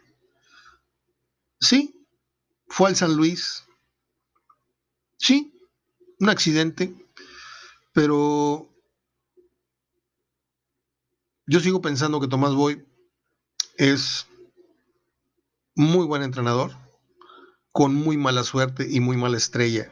Sí, 1.60 2.06
fue 2.68 2.90
al 2.90 2.96
San 2.96 3.16
Luis. 3.16 3.64
Sí, 5.18 5.54
un 6.20 6.30
accidente, 6.30 6.94
pero 7.94 8.68
yo 11.46 11.60
sigo 11.60 11.82
pensando 11.82 12.20
que 12.20 12.28
Tomás 12.28 12.54
Boy 12.54 12.84
es 13.78 14.26
muy 15.76 16.06
buen 16.06 16.24
entrenador, 16.24 16.76
con 17.72 17.96
muy 17.96 18.18
mala 18.18 18.44
suerte 18.44 18.88
y 18.90 19.00
muy 19.00 19.18
mala 19.18 19.38
estrella, 19.38 19.92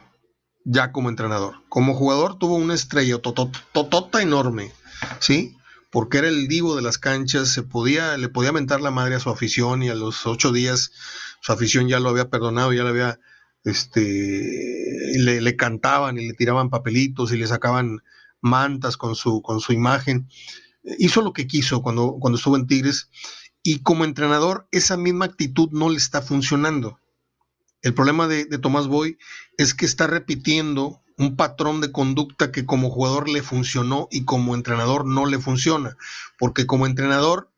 ya 0.64 0.92
como 0.92 1.08
entrenador. 1.08 1.56
Como 1.68 1.94
jugador 1.94 2.38
tuvo 2.38 2.56
una 2.56 2.74
estrella 2.74 3.18
totota 3.18 4.22
enorme, 4.22 4.72
¿sí? 5.18 5.56
Porque 5.90 6.18
era 6.18 6.28
el 6.28 6.46
divo 6.46 6.76
de 6.76 6.82
las 6.82 6.98
canchas, 6.98 7.48
se 7.48 7.62
podía, 7.62 8.16
le 8.16 8.28
podía 8.28 8.52
mentar 8.52 8.80
la 8.80 8.90
madre 8.90 9.16
a 9.16 9.20
su 9.20 9.30
afición 9.30 9.82
y 9.82 9.88
a 9.88 9.94
los 9.94 10.26
ocho 10.26 10.52
días 10.52 10.92
su 11.40 11.52
afición 11.52 11.88
ya 11.88 12.00
lo 12.00 12.10
había 12.10 12.28
perdonado, 12.28 12.72
ya 12.72 12.84
le 12.84 12.90
había, 12.90 13.20
este, 13.64 15.14
le, 15.18 15.40
le 15.40 15.56
cantaban 15.56 16.18
y 16.18 16.28
le 16.28 16.34
tiraban 16.34 16.70
papelitos 16.70 17.32
y 17.32 17.38
le 17.38 17.46
sacaban 17.46 18.00
mantas 18.40 18.96
con 18.96 19.14
su, 19.14 19.42
con 19.42 19.60
su 19.60 19.72
imagen. 19.72 20.28
Hizo 20.98 21.22
lo 21.22 21.32
que 21.32 21.46
quiso 21.46 21.82
cuando, 21.82 22.16
cuando 22.20 22.36
estuvo 22.36 22.56
en 22.56 22.66
Tigres 22.66 23.08
y 23.62 23.80
como 23.80 24.04
entrenador 24.04 24.68
esa 24.70 24.96
misma 24.96 25.26
actitud 25.26 25.70
no 25.72 25.90
le 25.90 25.96
está 25.96 26.22
funcionando. 26.22 26.98
El 27.82 27.94
problema 27.94 28.28
de, 28.28 28.46
Tomás 28.58 28.88
Boy 28.88 29.18
es 29.56 29.74
que 29.74 29.86
está 29.86 30.06
repitiendo 30.06 31.02
un 31.16 31.36
patrón 31.36 31.80
de 31.80 31.92
conducta 31.92 32.52
que 32.52 32.66
como 32.66 32.90
jugador 32.90 33.28
le 33.28 33.42
funcionó 33.42 34.08
y 34.10 34.24
como 34.24 34.54
entrenador 34.54 35.06
no 35.06 35.26
le 35.26 35.38
funciona. 35.38 35.96
Porque 36.38 36.66
como 36.66 36.86
entrenador 36.86 37.50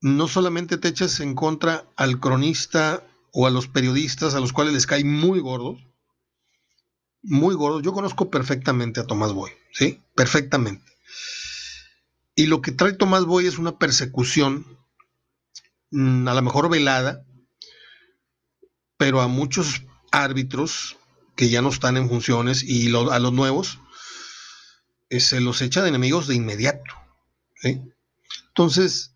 no 0.00 0.28
solamente 0.28 0.76
te 0.78 0.88
echas 0.88 1.20
en 1.20 1.34
contra 1.34 1.84
al 1.96 2.20
cronista 2.20 3.04
o 3.32 3.46
a 3.46 3.50
los 3.50 3.66
periodistas 3.66 4.34
a 4.34 4.40
los 4.40 4.52
cuales 4.52 4.74
les 4.74 4.86
cae 4.86 5.04
muy 5.04 5.40
gordos, 5.40 5.84
muy 7.22 7.54
gordos. 7.54 7.82
Yo 7.82 7.92
conozco 7.92 8.30
perfectamente 8.30 9.00
a 9.00 9.06
Tomás 9.06 9.32
Boy, 9.32 9.50
¿sí? 9.72 10.00
Perfectamente. 10.14 10.84
Y 12.36 12.46
lo 12.46 12.62
que 12.62 12.70
trae 12.70 12.92
Tomás 12.92 13.24
Boy 13.24 13.46
es 13.46 13.58
una 13.58 13.78
persecución, 13.78 14.64
mm, 15.90 16.28
a 16.28 16.34
lo 16.34 16.42
mejor 16.42 16.68
velada, 16.70 17.24
pero 18.98 19.22
a 19.22 19.28
muchos 19.28 19.84
árbitros 20.10 20.98
que 21.36 21.48
ya 21.48 21.62
no 21.62 21.70
están 21.70 21.96
en 21.96 22.08
funciones 22.08 22.62
y 22.62 22.88
a 22.88 23.18
los 23.18 23.32
nuevos 23.32 23.78
eh, 25.08 25.20
se 25.20 25.40
los 25.40 25.62
echa 25.62 25.82
de 25.82 25.88
enemigos 25.88 26.26
de 26.26 26.34
inmediato. 26.34 26.94
Entonces, 28.48 29.14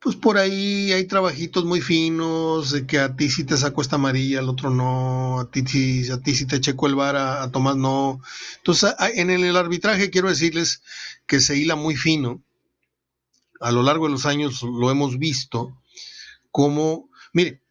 pues 0.00 0.16
por 0.16 0.38
ahí 0.38 0.92
hay 0.92 1.04
trabajitos 1.04 1.64
muy 1.64 1.80
finos, 1.80 2.72
de 2.72 2.86
que 2.86 2.98
a 2.98 3.14
ti 3.14 3.30
sí 3.30 3.44
te 3.44 3.56
saco 3.56 3.82
esta 3.82 3.96
amarilla, 3.96 4.40
al 4.40 4.48
otro 4.48 4.70
no, 4.70 5.40
a 5.40 5.50
ti, 5.50 5.62
sí, 5.64 6.10
a 6.10 6.18
ti 6.18 6.34
sí 6.34 6.46
te 6.46 6.60
checo 6.60 6.86
el 6.86 6.96
bar, 6.96 7.14
a, 7.16 7.50
Tomás 7.52 7.76
no. 7.76 8.20
Entonces, 8.56 8.94
en 9.14 9.30
el 9.30 9.56
arbitraje 9.56 10.10
quiero 10.10 10.28
decirles 10.28 10.82
que 11.26 11.40
se 11.40 11.56
hila 11.56 11.76
muy 11.76 11.96
fino. 11.96 12.42
A 13.60 13.70
lo 13.70 13.84
largo 13.84 14.06
de 14.06 14.12
los 14.12 14.26
años 14.26 14.62
lo 14.62 14.90
hemos 14.90 15.18
visto 15.18 15.78
como, 16.50 17.08
mire, 17.32 17.61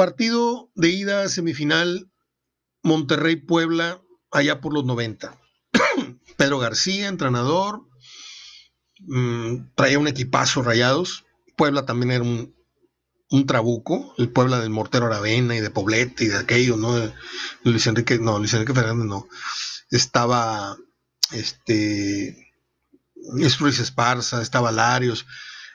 partido 0.00 0.70
de 0.74 0.88
ida 0.88 1.28
semifinal 1.28 2.10
Monterrey-Puebla 2.82 4.00
allá 4.30 4.60
por 4.60 4.72
los 4.72 4.84
90. 4.84 5.38
Pedro 6.36 6.58
García, 6.58 7.08
entrenador, 7.08 7.82
Mm, 9.06 9.72
traía 9.74 9.98
un 9.98 10.08
equipazo 10.08 10.62
rayados. 10.62 11.24
Puebla 11.56 11.86
también 11.86 12.10
era 12.12 12.24
un, 12.24 12.54
trabuco, 13.46 14.14
el 14.18 14.30
Puebla 14.30 14.58
del 14.60 14.70
Mortero 14.70 15.06
Aravena 15.06 15.54
y 15.56 15.60
de 15.60 15.70
Poblete 15.70 16.24
y 16.24 16.28
de 16.28 16.38
aquello, 16.38 16.76
¿no? 16.76 17.12
Luis 17.62 17.86
Enrique, 17.86 18.18
no, 18.18 18.38
Luis 18.38 18.54
Enrique 18.54 18.74
Fernández 18.74 19.06
no. 19.06 19.28
Estaba 19.90 20.76
este 21.32 22.52
Ruiz 23.58 23.78
Esparza, 23.78 24.42
estaba 24.42 24.72
Larios. 24.72 25.26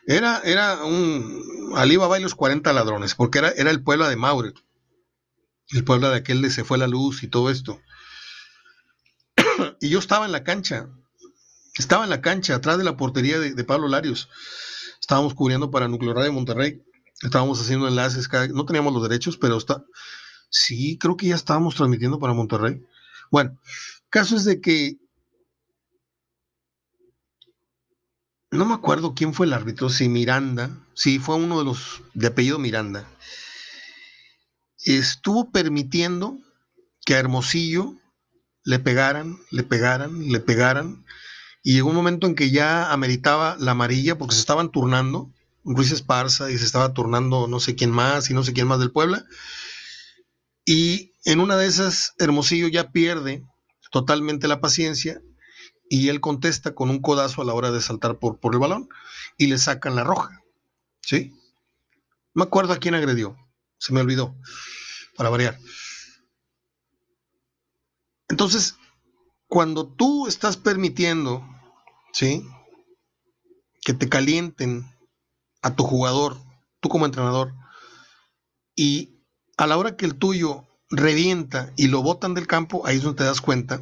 Era, 0.08 0.42
era 0.44 0.84
un. 0.84 1.74
Alibaba 1.76 2.20
y 2.20 2.24
los 2.24 2.36
40 2.36 2.72
ladrones, 2.74 3.16
porque 3.16 3.40
era, 3.40 3.50
era 3.50 3.72
el 3.72 3.84
Puebla 3.84 4.08
de 4.10 4.16
Maure. 4.16 4.54
El 5.70 5.84
Puebla 5.84 6.10
de 6.10 6.18
aquel 6.18 6.42
de 6.42 6.52
se 6.52 6.64
fue 6.64 6.78
la 6.78 6.88
luz 6.88 7.24
y 7.24 7.28
todo 7.28 7.50
esto. 7.50 7.82
y 9.82 9.90
yo 9.90 10.00
estaba 10.00 10.26
en 10.26 10.32
la 10.32 10.44
cancha 10.44 10.90
estaba 11.78 12.04
en 12.06 12.10
la 12.10 12.22
cancha, 12.22 12.56
atrás 12.56 12.78
de 12.78 12.84
la 12.84 12.98
portería 12.98 13.40
de, 13.40 13.64
Pablo 13.64 13.88
Larios. 13.88 14.30
Estábamos 15.00 15.34
cubriendo 15.34 15.72
para 15.72 15.88
Nuclear 15.88 16.18
de 16.18 16.32
Monterrey. 16.32 16.82
Estábamos 17.22 17.62
haciendo 17.62 17.88
enlaces. 17.88 18.30
no 18.54 18.66
teníamos 18.66 18.94
los 18.94 19.04
derechos, 19.04 19.38
pero 19.38 19.58
está. 19.58 19.84
Sí, 20.50 20.98
creo 20.98 21.18
que 21.18 21.28
ya 21.28 21.36
estábamos 21.36 21.76
transmitiendo 21.76 22.20
para 22.20 22.34
Monterrey. 22.34 22.82
Bueno, 23.30 23.58
caso 24.10 24.36
es 24.36 24.46
de 24.46 24.62
que. 24.62 24.98
No 28.56 28.66
me 28.66 28.74
acuerdo 28.74 29.14
quién 29.14 29.34
fue 29.34 29.46
el 29.46 29.54
árbitro, 29.54 29.90
si 29.90 30.08
Miranda, 30.08 30.70
sí, 30.94 31.20
fue 31.20 31.36
uno 31.36 31.60
de 31.60 31.66
los 31.66 32.02
de 32.14 32.28
apellido 32.28 32.58
Miranda. 32.58 33.06
Estuvo 34.84 35.52
permitiendo 35.52 36.38
que 37.06 37.16
a 37.16 37.20
Hermosillo 37.20 37.96
le 38.64 38.80
pegaran, 38.80 39.38
le 39.52 39.64
pegaran, 39.64 40.30
le 40.30 40.40
pegaran 40.40 41.06
y 41.64 41.74
llegó 41.74 41.90
un 41.90 41.96
momento 41.96 42.28
en 42.28 42.36
que 42.36 42.50
ya 42.50 42.92
ameritaba 42.94 43.58
la 43.60 43.72
amarilla 43.72 44.18
porque 44.18 44.36
se 44.36 44.42
estaban 44.42 44.72
turnando, 44.72 45.32
Ruiz 45.66 45.92
Esparza 45.92 46.50
y 46.50 46.58
se 46.58 46.66
estaba 46.66 46.94
turnando 46.94 47.48
no 47.48 47.60
sé 47.60 47.76
quién 47.76 47.92
más 47.92 48.30
y 48.30 48.34
no 48.34 48.44
sé 48.44 48.54
quién 48.54 48.68
más 48.68 48.80
del 48.80 48.92
Puebla. 48.92 49.26
Y 50.64 51.12
en 51.26 51.42
una 51.42 51.58
de 51.58 51.68
esas, 51.68 52.14
Hermosillo 52.20 52.68
ya 52.68 52.92
pierde 52.92 53.44
totalmente 53.92 54.48
la 54.48 54.62
paciencia 54.62 55.22
y 55.90 56.10
él 56.10 56.22
contesta 56.22 56.74
con 56.74 56.90
un 56.90 57.02
codazo 57.02 57.42
a 57.42 57.46
la 57.46 57.54
hora 57.54 57.72
de 57.72 57.82
saltar 57.82 58.18
por, 58.18 58.40
por 58.40 58.54
el 58.54 58.60
balón 58.60 58.90
y 59.38 59.48
le 59.48 59.58
sacan 59.58 59.96
la 59.96 60.04
roja. 60.04 60.44
¿Sí? 61.02 61.34
Me 62.34 62.44
acuerdo 62.44 62.74
a 62.74 62.78
quién 62.78 62.96
agredió, 62.96 63.38
se 63.78 63.94
me 63.94 64.02
olvidó, 64.02 64.36
para 65.16 65.30
variar. 65.30 65.60
Entonces, 68.28 68.76
cuando 69.48 69.88
tú 69.88 70.28
estás 70.28 70.58
permitiendo 70.58 71.44
¿sí? 72.16 72.48
Que 73.82 73.94
te 73.94 74.08
calienten 74.08 74.90
a 75.62 75.76
tu 75.76 75.84
jugador, 75.84 76.38
tú 76.80 76.88
como 76.88 77.06
entrenador, 77.06 77.54
y 78.74 79.20
a 79.58 79.68
la 79.68 79.78
hora 79.78 79.98
que 79.98 80.06
el 80.06 80.16
tuyo 80.16 80.66
revienta 80.90 81.74
y 81.76 81.88
lo 81.88 82.02
botan 82.02 82.34
del 82.34 82.48
campo, 82.48 82.88
ahí 82.88 82.98
es 82.98 83.04
donde 83.04 83.18
te 83.18 83.24
das 83.26 83.42
cuenta 83.42 83.82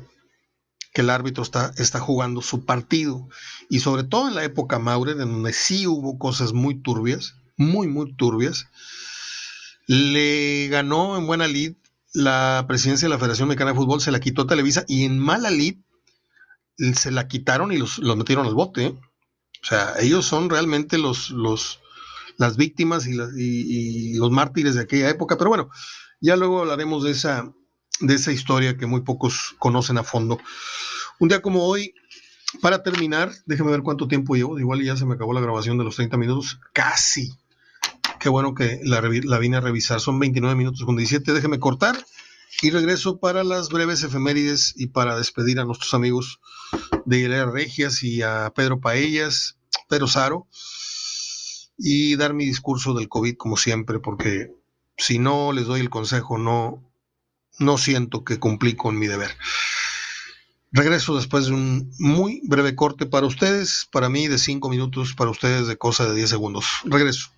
que 0.94 1.02
el 1.02 1.10
árbitro 1.10 1.44
está, 1.44 1.74
está 1.78 2.00
jugando 2.00 2.42
su 2.42 2.66
partido. 2.66 3.28
Y 3.70 3.80
sobre 3.80 4.04
todo 4.04 4.28
en 4.28 4.36
la 4.36 4.44
época 4.44 4.80
Maure, 4.80 5.14
en 5.14 5.18
donde 5.20 5.54
sí 5.54 5.88
hubo 5.88 6.18
cosas 6.18 6.54
muy 6.54 6.76
turbias, 6.76 7.36
muy, 7.58 7.88
muy 7.88 8.14
turbias, 8.16 8.68
le 9.88 10.68
ganó 10.70 11.18
en 11.18 11.28
buena 11.28 11.48
lid 11.48 11.74
la 12.14 12.66
presidencia 12.68 13.08
de 13.08 13.10
la 13.10 13.18
Federación 13.18 13.48
Mexicana 13.48 13.72
de 13.72 13.78
Fútbol, 13.78 14.02
se 14.02 14.12
la 14.12 14.20
quitó 14.20 14.44
a 14.44 14.48
Televisa 14.48 14.86
y 14.88 15.04
en 15.04 15.18
mala 15.18 15.50
lid 15.50 15.78
se 16.96 17.12
la 17.12 17.28
quitaron 17.28 17.72
y 17.72 17.78
los, 17.78 18.00
metieron 18.00 18.46
al 18.46 18.54
bote. 18.54 18.86
¿eh? 18.86 18.96
O 19.64 19.66
sea, 19.66 19.94
ellos 20.00 20.26
son 20.26 20.50
realmente 20.50 20.98
los, 20.98 21.32
los, 21.32 21.80
las 22.38 22.56
víctimas 22.56 23.08
y, 23.08 24.14
los 24.18 24.32
mártires 24.32 24.76
de 24.76 24.82
aquella 24.82 25.10
época. 25.10 25.38
Pero 25.38 25.50
bueno, 25.50 25.70
ya 26.22 26.36
luego 26.36 26.62
hablaremos 26.62 27.04
de 27.04 27.12
esa, 27.12 27.52
de 28.00 28.16
esa 28.16 28.32
historia 28.32 28.78
que 28.78 28.86
muy 28.86 29.02
pocos 29.02 29.56
conocen 29.60 29.98
a 29.98 30.04
fondo. 30.04 30.40
Un 31.20 31.30
día 31.30 31.42
como 31.42 31.66
hoy, 31.66 31.94
para 32.62 32.84
terminar, 32.84 33.32
déjeme 33.46 33.72
ver 33.72 33.82
cuánto 33.82 34.08
tiempo 34.08 34.36
llevo. 34.36 34.60
Igual 34.60 34.84
ya 34.84 34.96
se 34.98 35.06
me 35.06 35.16
acabó 35.16 35.34
la 35.34 35.42
grabación 35.42 35.78
de 35.78 35.84
los 35.84 35.96
30 35.96 36.18
minutos. 36.18 36.60
Casi. 36.74 37.34
Qué 38.20 38.30
bueno 38.30 38.54
que 38.54 38.80
la, 38.84 39.02
vine 39.02 39.58
a 39.58 39.62
revisar. 39.62 40.00
Son 40.00 40.20
29 40.20 40.56
minutos 40.56 40.84
con 40.86 40.96
17. 40.96 41.34
Déjeme 41.34 41.60
cortar 41.60 41.98
y 42.62 42.70
regreso 42.70 43.20
para 43.20 43.44
las 43.44 43.70
breves 43.70 44.04
efemérides 44.04 44.74
y 44.78 44.88
para 44.88 45.18
despedir 45.18 45.60
a 45.60 45.66
nuestros 45.66 45.94
amigos 45.94 46.40
de 47.06 47.20
Hilera 47.20 47.50
Regias 47.50 48.04
y 48.04 48.22
a 48.22 48.52
Pedro 48.56 48.80
Paellas, 48.80 49.58
Pedro 49.90 50.08
Saro, 50.08 50.48
y 51.78 52.16
dar 52.16 52.34
mi 52.34 52.46
discurso 52.46 52.94
del 52.94 53.10
COVID 53.10 53.36
como 53.36 53.58
siempre, 53.58 54.00
porque 54.00 54.52
si 54.98 55.20
no 55.20 55.52
les 55.52 55.66
doy 55.66 55.82
el 55.82 55.90
consejo, 55.90 56.38
no, 56.38 56.93
no 57.60 57.78
siento 57.78 58.24
que 58.24 58.40
cumplí 58.40 58.76
con 58.76 58.98
mi 58.98 59.08
deber. 59.08 59.36
Regreso 60.72 61.16
después 61.16 61.46
de 61.46 61.54
un 61.54 61.94
muy 62.00 62.42
breve 62.46 62.76
corte 62.76 63.06
para 63.06 63.28
ustedes, 63.28 63.88
para 63.92 64.10
mí 64.10 64.28
de 64.28 64.40
cinco 64.40 64.70
minutos, 64.70 65.14
para 65.14 65.30
ustedes 65.30 65.68
de 65.68 65.78
cosa 65.78 66.08
de 66.08 66.16
10 66.16 66.30
segundos. 66.30 66.66
Regreso. 66.86 67.30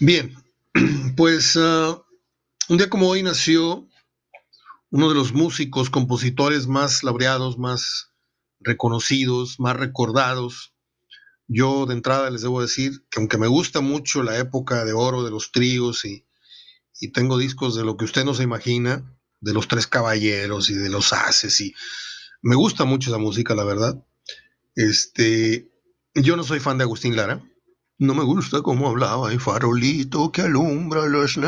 Bien, 0.00 0.34
pues 1.16 1.54
uh, 1.56 2.02
un 2.68 2.78
día 2.78 2.88
como 2.88 3.08
hoy 3.08 3.22
nació 3.22 3.86
uno 4.90 5.08
de 5.08 5.14
los 5.14 5.32
músicos, 5.32 5.90
compositores 5.90 6.66
más 6.66 7.02
laureados, 7.02 7.58
más 7.58 8.12
reconocidos, 8.60 9.60
más 9.60 9.76
recordados. 9.76 10.74
Yo 11.46 11.86
de 11.86 11.94
entrada 11.94 12.30
les 12.30 12.42
debo 12.42 12.60
decir 12.60 13.04
que 13.10 13.20
aunque 13.20 13.38
me 13.38 13.46
gusta 13.46 13.80
mucho 13.80 14.22
la 14.22 14.38
época 14.38 14.84
de 14.84 14.92
oro 14.92 15.24
de 15.24 15.30
los 15.30 15.52
tríos 15.52 16.04
y, 16.04 16.26
y 17.00 17.12
tengo 17.12 17.38
discos 17.38 17.74
de 17.74 17.84
lo 17.84 17.96
que 17.96 18.04
usted 18.04 18.24
no 18.24 18.34
se 18.34 18.42
imagina, 18.42 19.18
de 19.40 19.52
los 19.52 19.68
tres 19.68 19.86
caballeros 19.86 20.68
y 20.70 20.74
de 20.74 20.88
los 20.88 21.12
haces 21.12 21.60
y 21.60 21.74
me 22.42 22.56
gusta 22.56 22.84
mucho 22.84 23.10
esa 23.10 23.18
música, 23.18 23.54
la 23.54 23.64
verdad. 23.64 24.04
Este, 24.74 25.70
yo 26.14 26.36
no 26.36 26.44
soy 26.44 26.60
fan 26.60 26.78
de 26.78 26.84
Agustín 26.84 27.16
Lara. 27.16 27.42
No 27.98 28.14
me 28.14 28.22
gusta 28.22 28.62
cómo 28.62 28.88
hablaba, 28.88 29.32
el 29.32 29.40
farolito 29.40 30.30
que 30.30 30.42
alumbra 30.42 31.06
los... 31.06 31.38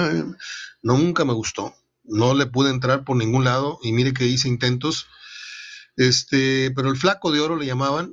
Nunca 0.82 1.24
me 1.24 1.32
gustó. 1.32 1.74
No 2.10 2.34
le 2.34 2.46
pude 2.46 2.70
entrar 2.70 3.04
por 3.04 3.16
ningún 3.16 3.44
lado 3.44 3.78
y 3.82 3.92
mire 3.92 4.12
que 4.12 4.26
hice 4.26 4.48
intentos. 4.48 5.06
Este, 5.96 6.70
pero 6.72 6.90
el 6.90 6.96
flaco 6.96 7.30
de 7.32 7.40
oro 7.40 7.56
le 7.56 7.66
llamaban. 7.66 8.12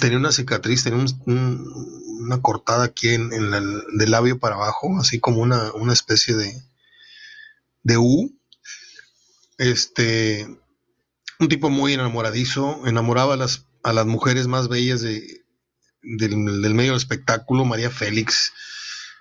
Tenía 0.00 0.16
una 0.16 0.32
cicatriz, 0.32 0.84
tenía 0.84 1.04
una 1.26 2.40
cortada 2.40 2.84
aquí 2.84 3.10
en, 3.10 3.32
el 3.32 3.82
del 3.94 4.10
labio 4.10 4.38
para 4.38 4.54
abajo, 4.54 4.98
así 4.98 5.20
como 5.20 5.42
una, 5.42 5.72
una 5.72 5.92
especie 5.92 6.34
de, 6.34 6.62
de 7.82 7.98
U. 7.98 8.38
Este, 9.58 10.48
un 11.38 11.48
tipo 11.48 11.68
muy 11.68 11.92
enamoradizo, 11.92 12.86
enamoraba 12.86 13.34
a 13.34 13.36
las, 13.36 13.66
a 13.82 13.92
las 13.92 14.06
mujeres 14.06 14.46
más 14.46 14.68
bellas 14.68 15.02
de, 15.02 15.42
del, 16.02 16.36
medio 16.36 16.92
del 16.92 16.98
espectáculo, 16.98 17.64
María 17.64 17.90
Félix, 17.90 18.52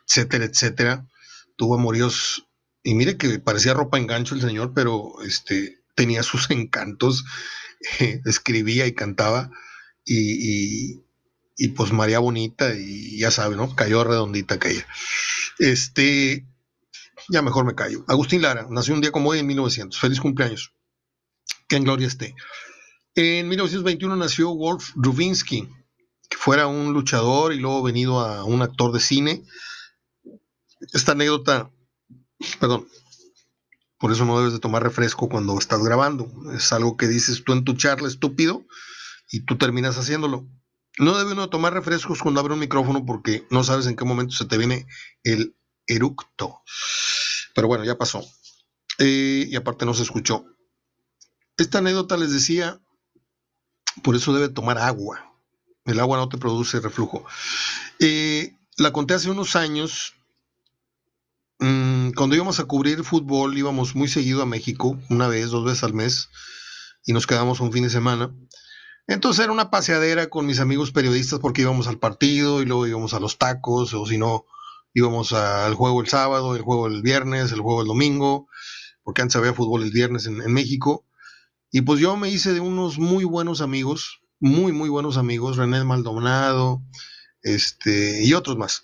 etcétera, 0.07 0.45
etcétera. 0.45 1.07
Tuvo 1.57 1.75
amoríos, 1.75 2.47
y 2.83 2.95
mire 2.95 3.17
que 3.17 3.39
parecía 3.39 3.73
ropa 3.73 3.97
engancho 3.97 4.35
el 4.35 4.41
señor, 4.41 4.73
pero 4.73 5.21
este, 5.25 5.81
tenía 5.95 6.23
sus 6.23 6.49
encantos, 6.51 7.25
escribía 8.25 8.87
y 8.87 8.93
cantaba, 8.93 9.51
y, 10.05 11.03
y, 11.57 11.67
pues 11.69 11.91
María 11.93 12.19
Bonita, 12.19 12.73
y 12.75 13.19
ya 13.19 13.31
sabe, 13.31 13.55
¿no? 13.55 13.75
Cayó 13.75 14.03
redondita 14.03 14.55
aquella. 14.55 14.85
Este, 15.59 16.45
ya 17.29 17.41
mejor 17.41 17.65
me 17.65 17.75
callo. 17.75 18.03
Agustín 18.07 18.41
Lara, 18.41 18.67
nació 18.69 18.95
un 18.95 19.01
día 19.01 19.11
como 19.11 19.29
hoy 19.29 19.39
en 19.39 19.47
1900. 19.47 19.99
Feliz 19.99 20.19
cumpleaños 20.19 20.73
que 21.71 21.77
en 21.77 21.85
gloria 21.85 22.07
esté. 22.07 22.35
En 23.15 23.47
1921 23.47 24.17
nació 24.17 24.53
Wolf 24.53 24.91
Rubinsky, 24.95 25.69
que 26.29 26.37
fuera 26.37 26.67
un 26.67 26.91
luchador 26.91 27.53
y 27.53 27.59
luego 27.59 27.81
venido 27.81 28.19
a 28.19 28.43
un 28.43 28.61
actor 28.61 28.91
de 28.91 28.99
cine. 28.99 29.43
Esta 30.91 31.13
anécdota, 31.13 31.71
perdón, 32.59 32.87
por 33.97 34.11
eso 34.11 34.25
no 34.25 34.37
debes 34.37 34.53
de 34.53 34.59
tomar 34.59 34.81
refresco 34.81 35.29
cuando 35.29 35.57
estás 35.59 35.83
grabando. 35.83 36.27
Es 36.55 36.73
algo 36.73 36.97
que 36.97 37.07
dices 37.07 37.43
tú 37.43 37.53
en 37.53 37.63
tu 37.63 37.73
charla 37.73 38.07
estúpido 38.07 38.65
y 39.31 39.45
tú 39.45 39.57
terminas 39.57 39.97
haciéndolo. 39.97 40.47
No 40.97 41.17
debe 41.17 41.33
uno 41.33 41.49
tomar 41.49 41.73
refrescos 41.73 42.19
cuando 42.19 42.39
abre 42.39 42.53
un 42.53 42.59
micrófono 42.59 43.05
porque 43.05 43.45
no 43.49 43.63
sabes 43.63 43.85
en 43.87 43.95
qué 43.95 44.03
momento 44.03 44.35
se 44.35 44.45
te 44.45 44.57
viene 44.57 44.87
el 45.23 45.55
eructo. 45.87 46.61
Pero 47.53 47.67
bueno, 47.67 47.85
ya 47.85 47.97
pasó. 47.97 48.23
Eh, 48.97 49.47
y 49.47 49.55
aparte 49.55 49.85
no 49.85 49.93
se 49.93 50.03
escuchó. 50.03 50.45
Esta 51.57 51.77
anécdota 51.77 52.17
les 52.17 52.31
decía, 52.31 52.81
por 54.03 54.15
eso 54.15 54.33
debe 54.33 54.49
tomar 54.49 54.77
agua. 54.79 55.31
El 55.85 55.99
agua 55.99 56.17
no 56.17 56.27
te 56.27 56.37
produce 56.37 56.79
reflujo. 56.79 57.25
Eh, 57.99 58.55
la 58.77 58.91
conté 58.91 59.13
hace 59.13 59.29
unos 59.29 59.55
años. 59.55 60.15
Mm, 61.61 62.13
cuando 62.13 62.35
íbamos 62.35 62.59
a 62.59 62.65
cubrir 62.65 63.03
fútbol, 63.03 63.55
íbamos 63.55 63.95
muy 63.95 64.07
seguido 64.07 64.41
a 64.41 64.47
México, 64.47 64.99
una 65.11 65.27
vez, 65.27 65.51
dos 65.51 65.63
veces 65.63 65.83
al 65.83 65.93
mes, 65.93 66.29
y 67.05 67.13
nos 67.13 67.27
quedamos 67.27 67.59
un 67.59 67.71
fin 67.71 67.83
de 67.83 67.91
semana. 67.91 68.35
Entonces 69.05 69.43
era 69.43 69.53
una 69.53 69.69
paseadera 69.69 70.27
con 70.27 70.47
mis 70.47 70.59
amigos 70.59 70.91
periodistas 70.91 71.39
porque 71.39 71.61
íbamos 71.61 71.87
al 71.87 71.99
partido 71.99 72.61
y 72.61 72.65
luego 72.65 72.87
íbamos 72.87 73.13
a 73.13 73.19
los 73.19 73.37
tacos, 73.37 73.93
o 73.93 74.07
si 74.07 74.17
no, 74.17 74.45
íbamos 74.95 75.33
al 75.33 75.75
juego 75.75 76.01
el 76.01 76.07
sábado, 76.07 76.55
el 76.55 76.63
juego 76.63 76.87
el 76.87 77.03
viernes, 77.03 77.51
el 77.51 77.61
juego 77.61 77.83
el 77.83 77.87
domingo, 77.87 78.47
porque 79.03 79.21
antes 79.21 79.35
había 79.35 79.53
fútbol 79.53 79.83
el 79.83 79.91
viernes 79.91 80.25
en 80.25 80.37
México. 80.51 81.05
Y 81.71 81.81
pues 81.81 81.99
yo 81.99 82.17
me 82.17 82.29
hice 82.29 82.53
de 82.53 82.59
unos 82.59 82.97
muy 82.97 83.23
buenos 83.23 83.61
amigos, 83.61 84.21
muy, 84.39 84.71
muy 84.71 84.89
buenos 84.89 85.17
amigos, 85.17 85.57
René 85.57 85.83
Maldonado, 85.83 86.81
este, 87.43 88.23
y 88.23 88.33
otros 88.33 88.57
más, 88.57 88.81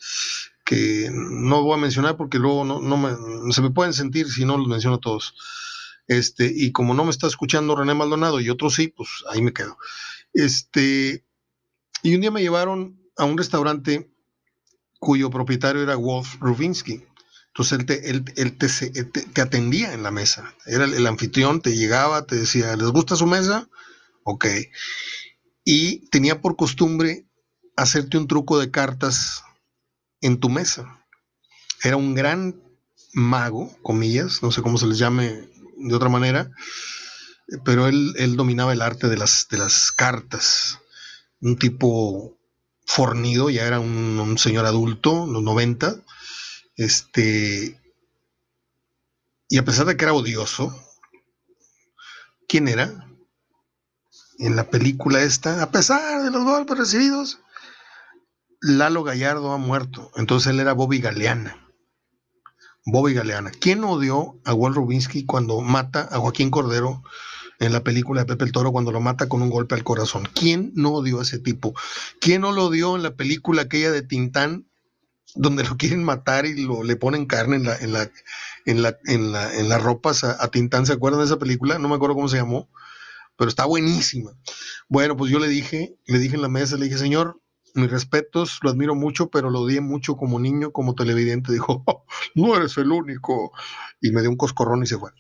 que 0.68 1.10
no 1.14 1.64
voy 1.64 1.78
a 1.78 1.82
mencionar 1.82 2.18
porque 2.18 2.40
luego 2.40 2.66
no, 2.66 2.82
no 2.82 3.52
se 3.54 3.62
me 3.62 3.72
pueden 3.72 3.94
sentir 3.94 4.30
si 4.30 4.44
no 4.44 4.58
los 4.58 4.68
menciono 4.68 5.00
todos. 5.00 5.34
Este, 6.08 6.52
y 6.54 6.74
como 6.74 6.94
no 6.94 7.06
me 7.06 7.12
está 7.12 7.26
escuchando 7.26 7.74
René 7.74 7.94
Maldonado 7.94 8.42
y 8.42 8.50
otros 8.50 8.76
sí, 8.76 8.90
pues 8.90 9.08
ahí 9.32 9.42
me 9.42 9.54
quedo. 9.54 9.78
Este, 10.34 11.26
y 12.04 12.16
un 12.16 12.20
día 12.20 12.32
me 12.32 12.42
llevaron 12.42 13.00
a 13.16 13.24
un 13.24 13.38
restaurante 13.38 14.12
cuyo 15.00 15.30
propietario 15.30 15.82
era 15.82 15.96
Wolf 15.96 16.36
Rubinsky. 16.42 17.02
Entonces 17.48 17.80
él, 18.36 18.58
te, 18.58 19.04
te, 19.04 19.42
atendía 19.42 19.94
en 19.94 20.04
la 20.04 20.12
mesa. 20.12 20.54
Era 20.66 20.84
el, 20.84 21.08
anfitrión, 21.08 21.62
te 21.62 21.78
llegaba, 21.78 22.26
te 22.26 22.36
decía, 22.36 22.76
¿les 22.76 22.90
gusta 22.90 23.16
su 23.16 23.26
mesa? 23.26 23.70
Ok. 24.24 24.48
Y 25.64 26.10
tenía 26.10 26.42
por 26.42 26.58
costumbre 26.58 27.26
hacerte 27.78 28.18
un 28.18 28.28
truco 28.28 28.60
de 28.60 28.70
cartas 28.70 29.44
en 30.22 30.40
tu 30.40 30.50
mesa. 30.50 31.06
Era 31.84 31.98
un 31.98 32.16
gran 32.16 32.62
mago, 33.14 33.76
comillas, 33.82 34.42
no 34.44 34.52
sé 34.52 34.62
cómo 34.62 34.78
se 34.78 34.88
les 34.88 34.98
llame 34.98 35.48
de 35.78 35.96
otra 35.96 36.10
manera, 36.10 36.52
pero 37.64 37.88
él, 37.88 38.36
dominaba 38.36 38.74
el 38.74 38.82
arte 38.82 39.08
de 39.08 39.18
las, 39.18 39.48
de 39.50 39.58
las 39.58 39.92
cartas. 39.92 40.80
Un 41.40 41.58
tipo 41.58 42.38
fornido, 42.86 43.50
ya 43.50 43.66
era 43.66 43.80
un, 43.80 44.20
un 44.20 44.38
señor 44.38 44.66
adulto, 44.66 45.28
los 45.28 45.44
90 45.44 46.04
este, 46.78 47.82
y 49.50 49.58
a 49.58 49.66
pesar 49.66 49.88
de 49.88 49.98
que 49.98 50.06
era 50.06 50.14
odioso, 50.14 50.80
¿quién 52.48 52.68
era? 52.68 53.10
En 54.38 54.56
la 54.56 54.70
película 54.70 55.24
esta, 55.24 55.64
a 55.64 55.72
pesar 55.72 56.22
de 56.22 56.30
los 56.30 56.44
golpes 56.44 56.78
recibidos, 56.78 57.40
Lalo 58.62 59.04
Gallardo 59.04 59.52
ha 59.52 59.58
muerto. 59.58 60.12
Entonces 60.16 60.52
él 60.52 60.60
era 60.60 60.74
Bobby 60.74 61.00
Galeana. 61.00 61.58
Bobby 62.86 63.14
Galeana. 63.14 63.52
¿Quién 63.52 63.84
odió 63.84 64.40
a 64.46 64.54
Walt 64.54 64.76
Rubinsky 64.76 65.26
cuando 65.26 65.62
mata 65.62 66.08
a 66.12 66.20
Joaquín 66.20 66.50
Cordero 66.50 67.04
en 67.60 67.74
la 67.74 67.84
película 67.84 68.22
de 68.22 68.28
Pepe 68.28 68.46
el 68.46 68.52
Toro 68.52 68.72
cuando 68.72 68.92
lo 68.92 69.02
mata 69.02 69.28
con 69.28 69.42
un 69.42 69.50
golpe 69.50 69.76
al 69.76 69.84
corazón? 69.84 70.28
¿Quién 70.34 70.72
no 70.76 70.94
odió 70.94 71.20
a 71.20 71.24
ese 71.24 71.40
tipo? 71.40 71.74
¿Quién 72.22 72.42
no 72.42 72.52
lo 72.52 72.66
odió 72.66 72.96
en 72.96 73.04
la 73.04 73.16
película 73.16 73.64
aquella 73.64 73.92
de 73.92 74.02
Tintán 74.02 74.68
donde 75.36 75.64
lo 75.64 75.78
quieren 75.78 76.04
matar 76.04 76.46
y 76.46 76.64
lo, 76.64 76.84
le 76.84 76.96
ponen 76.96 77.26
carne 77.26 77.58
en 77.58 77.64
la, 77.66 77.76
en 77.76 77.94
la, 77.94 78.12
en 78.66 78.82
la, 78.82 78.98
en 79.06 79.32
la, 79.32 79.54
en 79.54 79.70
las 79.70 79.82
ropas 79.82 80.24
a, 80.24 80.48
Tintán. 80.50 80.86
¿Se 80.86 80.94
acuerdan 80.94 81.20
de 81.20 81.26
esa 81.26 81.40
película? 81.40 81.80
No 81.80 81.90
me 81.90 81.96
acuerdo 81.96 82.16
cómo 82.16 82.30
se 82.30 82.38
llamó, 82.38 82.70
pero 83.36 83.50
está 83.50 83.66
buenísima. 83.66 84.32
Bueno, 84.88 85.18
pues 85.18 85.32
yo 85.32 85.40
le 85.40 85.48
dije, 85.48 85.96
le 86.06 86.20
dije 86.20 86.36
en 86.36 86.42
la 86.42 86.48
mesa, 86.48 86.78
le 86.78 86.86
dije, 86.86 86.98
señor, 86.98 87.42
mis 87.78 87.90
respetos, 87.90 88.60
lo 88.62 88.70
admiro 88.70 88.96
mucho, 88.96 89.30
pero 89.30 89.50
lo 89.50 89.62
odié 89.62 89.82
mucho 89.82 90.18
como 90.18 90.40
niño, 90.40 90.72
como 90.72 90.96
televidente. 90.96 91.54
Dijo, 91.54 91.84
oh, 91.86 92.06
no 92.36 92.56
eres 92.56 92.78
el 92.78 92.92
único. 92.92 93.52
Y 94.02 94.12
me 94.12 94.22
dio 94.22 94.30
un 94.30 94.38
coscorrón 94.38 94.84
y 94.84 94.88
se 94.88 94.98
fue. 94.98 95.12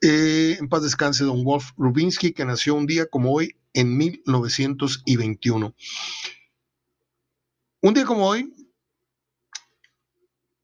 Eh, 0.00 0.56
en 0.58 0.68
paz 0.68 0.82
descanse, 0.82 1.24
don 1.24 1.44
Wolf 1.44 1.70
Rubinsky, 1.76 2.32
que 2.32 2.44
nació 2.44 2.74
un 2.74 2.86
día 2.86 3.06
como 3.06 3.32
hoy, 3.32 3.56
en 3.74 3.96
1921. 3.96 5.74
Un 7.80 7.94
día 7.94 8.04
como 8.04 8.26
hoy, 8.26 8.52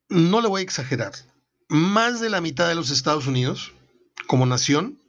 no 0.08 0.40
le 0.40 0.48
voy 0.48 0.60
a 0.60 0.64
exagerar, 0.64 1.12
más 1.68 2.20
de 2.20 2.30
la 2.30 2.40
mitad 2.40 2.68
de 2.68 2.74
los 2.74 2.90
Estados 2.90 3.26
Unidos, 3.26 3.72
como 4.26 4.46
nación, 4.46 5.00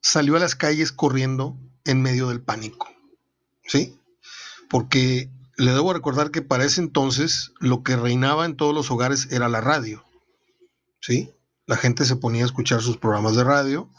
salió 0.00 0.36
a 0.36 0.40
las 0.40 0.54
calles 0.54 0.92
corriendo 0.92 1.56
en 1.84 2.02
medio 2.02 2.28
del 2.28 2.40
pánico. 2.40 2.88
¿Sí? 3.64 3.97
Porque 4.68 5.30
le 5.56 5.72
debo 5.72 5.92
recordar 5.92 6.30
que 6.30 6.42
para 6.42 6.64
ese 6.64 6.80
entonces 6.80 7.52
lo 7.58 7.82
que 7.82 7.96
reinaba 7.96 8.46
en 8.46 8.56
todos 8.56 8.74
los 8.74 8.90
hogares 8.90 9.28
era 9.30 9.48
la 9.48 9.60
radio. 9.60 10.04
¿Sí? 11.00 11.32
La 11.66 11.76
gente 11.76 12.04
se 12.04 12.16
ponía 12.16 12.42
a 12.42 12.46
escuchar 12.46 12.82
sus 12.82 12.96
programas 12.96 13.36
de 13.36 13.44
radio, 13.44 13.90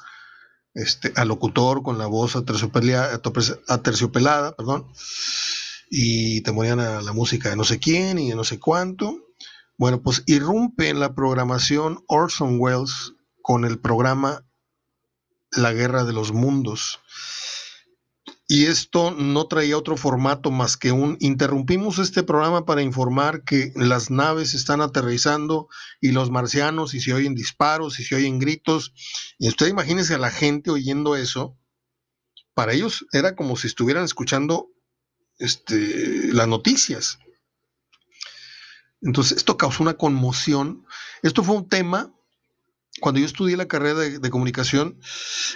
este, 0.74 1.14
al 1.16 1.28
locutor 1.28 1.84
con 1.84 1.98
la 1.98 2.08
voz 2.08 2.36
aterciopelada, 2.36 4.56
perdón, 4.56 4.88
y 5.90 6.42
te 6.42 6.52
morían 6.52 6.80
a 6.80 7.02
la 7.02 7.14
música 7.14 7.50
de 7.50 7.56
no 7.56 7.64
sé 7.64 7.80
quién 7.80 8.20
y 8.20 8.30
de 8.30 8.36
no 8.36 8.44
sé 8.44 8.60
cuánto, 8.60 9.18
bueno, 9.78 10.02
pues 10.02 10.24
irrumpe 10.26 10.90
en 10.90 11.00
la 11.00 11.16
programación 11.16 12.04
Orson 12.08 12.58
Welles 12.60 13.14
con 13.42 13.64
el 13.64 13.80
programa 13.80 14.44
La 15.52 15.74
Guerra 15.74 16.04
de 16.04 16.14
los 16.14 16.34
Mundos. 16.34 17.00
Y 18.52 18.66
esto 18.66 19.12
no 19.12 19.46
traía 19.46 19.78
otro 19.78 19.96
formato 19.96 20.50
más 20.50 20.76
que 20.76 20.92
un 20.92 21.18
interrumpimos 21.20 22.00
este 22.00 22.24
programa 22.24 22.66
para 22.66 22.82
informar 22.82 23.44
que 23.44 23.72
las 23.76 24.10
naves 24.10 24.56
están 24.56 24.82
aterrizando 24.82 25.70
y 26.02 26.14
los 26.14 26.32
marcianos 26.32 26.96
y 26.96 27.00
se 27.00 27.14
oyen 27.14 27.36
disparos 27.36 28.00
y 28.00 28.04
se 28.04 28.16
oyen 28.16 28.40
gritos 28.40 28.92
y 29.38 29.50
usted 29.50 29.68
imagínese 29.68 30.16
a 30.16 30.18
la 30.18 30.32
gente 30.32 30.72
oyendo 30.72 31.16
eso. 31.16 31.60
Para 32.56 32.74
ellos 32.74 33.06
era 33.12 33.36
como 33.36 33.56
si 33.56 33.68
estuvieran 33.68 34.04
escuchando 34.04 34.72
este, 35.38 36.34
las 36.34 36.48
noticias. 36.48 37.20
Entonces 39.00 39.38
esto 39.38 39.58
causó 39.58 39.84
una 39.84 39.94
conmoción. 39.94 40.88
Esto 41.22 41.44
fue 41.44 41.56
un 41.56 41.70
tema 41.70 42.19
cuando 43.00 43.20
yo 43.20 43.26
estudié 43.26 43.58
la 43.58 43.68
carrera 43.68 44.00
de, 44.00 44.30
comunicación, 44.30 45.00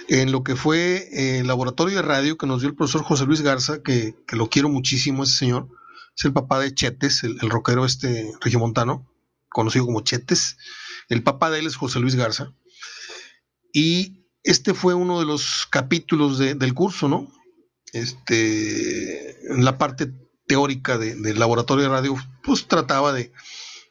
en 0.08 0.32
lo 0.32 0.42
que 0.42 0.56
fue 0.56 1.08
eh, 1.12 1.38
el 1.40 1.46
laboratorio 1.46 1.96
de 1.96 2.02
radio 2.02 2.36
que 2.36 2.46
nos 2.46 2.60
dio 2.60 2.68
el 2.68 2.76
profesor 2.76 3.02
José 3.02 3.26
Luis 3.26 3.42
Garza, 3.42 3.82
que, 3.82 4.14
lo 4.32 4.48
quiero 4.48 4.68
muchísimo 4.68 5.24
ese 5.24 5.36
señor, 5.36 5.68
es 6.16 6.24
el 6.24 6.32
papá 6.32 6.58
de 6.60 6.74
Chetes, 6.74 7.24
el, 7.24 7.38
rockero 7.50 7.84
este 7.84 8.32
regiomontano, 8.40 9.06
conocido 9.48 9.86
como 9.86 10.02
Chetes. 10.02 10.56
El 11.08 11.22
papá 11.22 11.50
de 11.50 11.60
él 11.60 11.66
es 11.66 11.76
José 11.76 12.00
Luis 12.00 12.14
Garza. 12.14 12.52
Y 13.72 14.26
este 14.42 14.74
fue 14.74 14.94
uno 14.94 15.18
de 15.18 15.26
los 15.26 15.66
capítulos 15.70 16.38
del 16.38 16.74
curso, 16.74 17.08
¿no? 17.08 17.32
Este, 17.92 19.52
en 19.52 19.64
la 19.64 19.78
parte 19.78 20.12
teórica 20.46 20.98
del 20.98 21.38
laboratorio 21.38 21.84
de 21.84 21.90
radio, 21.90 22.16
pues 22.42 22.66
trataba 22.66 23.12
de, 23.12 23.32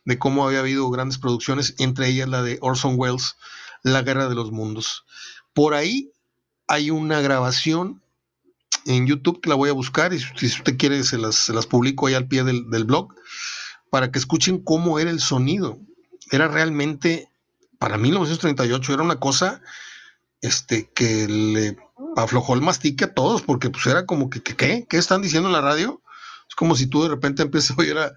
de 0.06 0.20
cómo 0.20 0.46
había 0.46 0.60
habido 0.60 0.90
grandes 0.90 1.18
producciones, 1.18 1.76
entre 1.78 2.08
ellas 2.08 2.30
la 2.30 2.42
de 2.42 2.58
Orson 2.62 2.96
Welles, 2.98 3.36
La 3.84 4.02
Guerra 4.02 4.28
de 4.28 4.36
los 4.36 4.52
Mundos. 4.52 5.06
Por 5.54 5.74
ahí 5.74 6.12
hay 6.68 6.90
una 6.90 7.22
grabación 7.22 8.02
en 8.86 9.08
YouTube 9.08 9.42
que 9.42 9.50
la 9.50 9.56
voy 9.56 9.70
a 9.70 9.74
buscar 9.74 10.14
y 10.14 10.20
si 10.20 10.46
usted 10.48 10.78
quiere 10.78 11.04
se 11.04 11.18
las, 11.18 11.68
publico 11.68 12.08
ahí 12.08 12.14
al 12.14 12.28
pie 12.28 12.44
del, 12.44 12.84
blog 12.84 13.14
para 13.90 14.12
que 14.12 14.20
escuchen 14.20 14.60
cómo 14.60 15.00
era 15.00 15.10
el 15.10 15.20
sonido. 15.20 15.78
Era 16.32 16.48
realmente, 16.48 17.30
para 17.80 17.98
1938 17.98 18.94
era 18.94 19.04
una 19.04 19.20
cosa 19.20 19.62
este, 20.42 20.90
que 20.94 21.28
le 21.28 21.78
aflojó 22.16 22.56
el 22.56 22.62
mastique 22.62 23.06
a 23.06 23.14
todos 23.14 23.42
porque 23.42 23.70
pues 23.70 23.86
era 23.86 24.06
como 24.06 24.30
que, 24.30 24.42
¿qué? 24.42 24.86
¿Qué 24.90 24.98
están 24.98 25.22
diciendo 25.22 25.48
en 25.48 25.54
la 25.54 25.62
radio? 25.62 26.02
Es 26.50 26.56
como 26.56 26.76
si 26.76 26.88
tú 26.88 27.04
de 27.04 27.10
repente 27.10 27.44
empiezas 27.44 27.78
a 27.78 27.82
oír 27.82 27.98
a, 27.98 28.14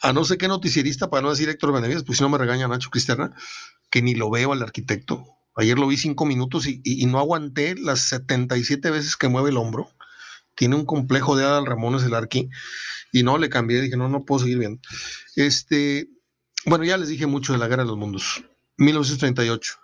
a, 0.00 0.12
no 0.12 0.24
sé 0.24 0.38
qué 0.38 0.48
noticierista, 0.48 1.10
para 1.10 1.22
no 1.22 1.30
decir 1.30 1.48
Héctor 1.48 1.72
Benavides, 1.72 2.04
pues 2.04 2.18
si 2.18 2.24
no 2.24 2.28
me 2.28 2.38
regaña 2.38 2.68
Nacho 2.68 2.90
Cristerna, 2.90 3.32
que 3.90 4.02
ni 4.02 4.14
lo 4.14 4.30
veo 4.30 4.52
al 4.52 4.62
arquitecto. 4.62 5.24
Ayer 5.56 5.78
lo 5.78 5.88
vi 5.88 5.96
cinco 5.96 6.24
minutos 6.24 6.66
y, 6.66 7.06
no 7.06 7.18
aguanté 7.18 7.74
las 7.76 8.00
77 8.00 8.90
veces 8.90 9.16
que 9.16 9.28
mueve 9.28 9.50
el 9.50 9.56
hombro. 9.56 9.90
Tiene 10.54 10.76
un 10.76 10.86
complejo 10.86 11.36
de 11.36 11.44
Adal 11.44 11.66
Ramones 11.66 12.02
el 12.02 12.14
arqui. 12.14 12.48
Y 13.12 13.22
no, 13.22 13.38
le 13.38 13.50
cambié, 13.50 13.80
dije, 13.80 13.96
no, 13.96 14.08
no 14.08 14.24
puedo 14.24 14.40
seguir 14.40 14.58
viendo. 14.58 14.80
Este, 15.34 16.08
bueno, 16.66 16.84
ya 16.84 16.96
les 16.96 17.08
dije 17.08 17.26
mucho 17.26 17.52
de 17.52 17.58
la 17.58 17.66
Guerra 17.66 17.82
de 17.82 17.88
los 17.88 17.98
Mundos. 17.98 18.44
1938. 18.76 19.74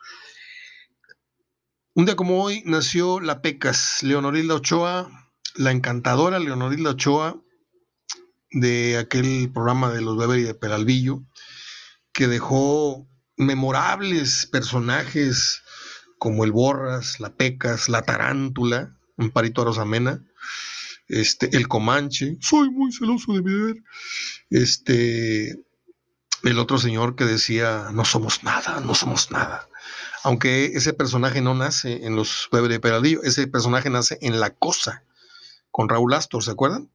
Un 1.94 2.04
día 2.04 2.14
como 2.14 2.42
hoy 2.42 2.62
nació 2.64 3.20
la 3.20 3.42
Pecas, 3.42 4.02
Leonorilda 4.02 4.54
Ochoa, 4.54 5.10
la 5.54 5.70
encantadora 5.72 6.38
Leonorilda 6.38 6.90
Ochoa, 6.90 7.42
de 8.50 8.98
aquel 8.98 9.50
programa 9.52 9.92
de 9.92 10.00
los 10.00 10.16
Weber 10.16 10.38
y 10.38 10.42
de 10.44 10.54
Peralvillo, 10.54 11.22
que 12.12 12.28
dejó 12.28 13.06
memorables 13.36 14.46
personajes 14.46 15.62
como 16.18 16.44
el 16.44 16.52
Borras, 16.52 17.20
la 17.20 17.34
Pecas, 17.34 17.88
la 17.88 18.02
Tarántula, 18.02 18.96
Amparito 19.18 19.64
Rosamena, 19.64 20.24
este, 21.08 21.56
el 21.56 21.68
Comanche, 21.68 22.36
soy 22.40 22.70
muy 22.70 22.92
celoso 22.92 23.32
de 23.34 23.42
mi 23.42 23.52
deber, 23.52 23.76
este, 24.50 25.56
el 26.42 26.58
otro 26.58 26.78
señor 26.78 27.16
que 27.16 27.24
decía, 27.24 27.88
no 27.92 28.04
somos 28.04 28.42
nada, 28.42 28.80
no 28.80 28.94
somos 28.94 29.30
nada. 29.30 29.68
Aunque 30.24 30.66
ese 30.66 30.92
personaje 30.92 31.40
no 31.40 31.54
nace 31.54 32.04
en 32.06 32.16
los 32.16 32.48
Weber 32.50 32.72
y 32.72 32.78
Peralvillo, 32.78 33.22
ese 33.22 33.46
personaje 33.46 33.90
nace 33.90 34.18
en 34.20 34.40
La 34.40 34.50
Cosa, 34.50 35.04
con 35.70 35.88
Raúl 35.88 36.14
Astor, 36.14 36.42
¿se 36.42 36.50
acuerdan? 36.50 36.90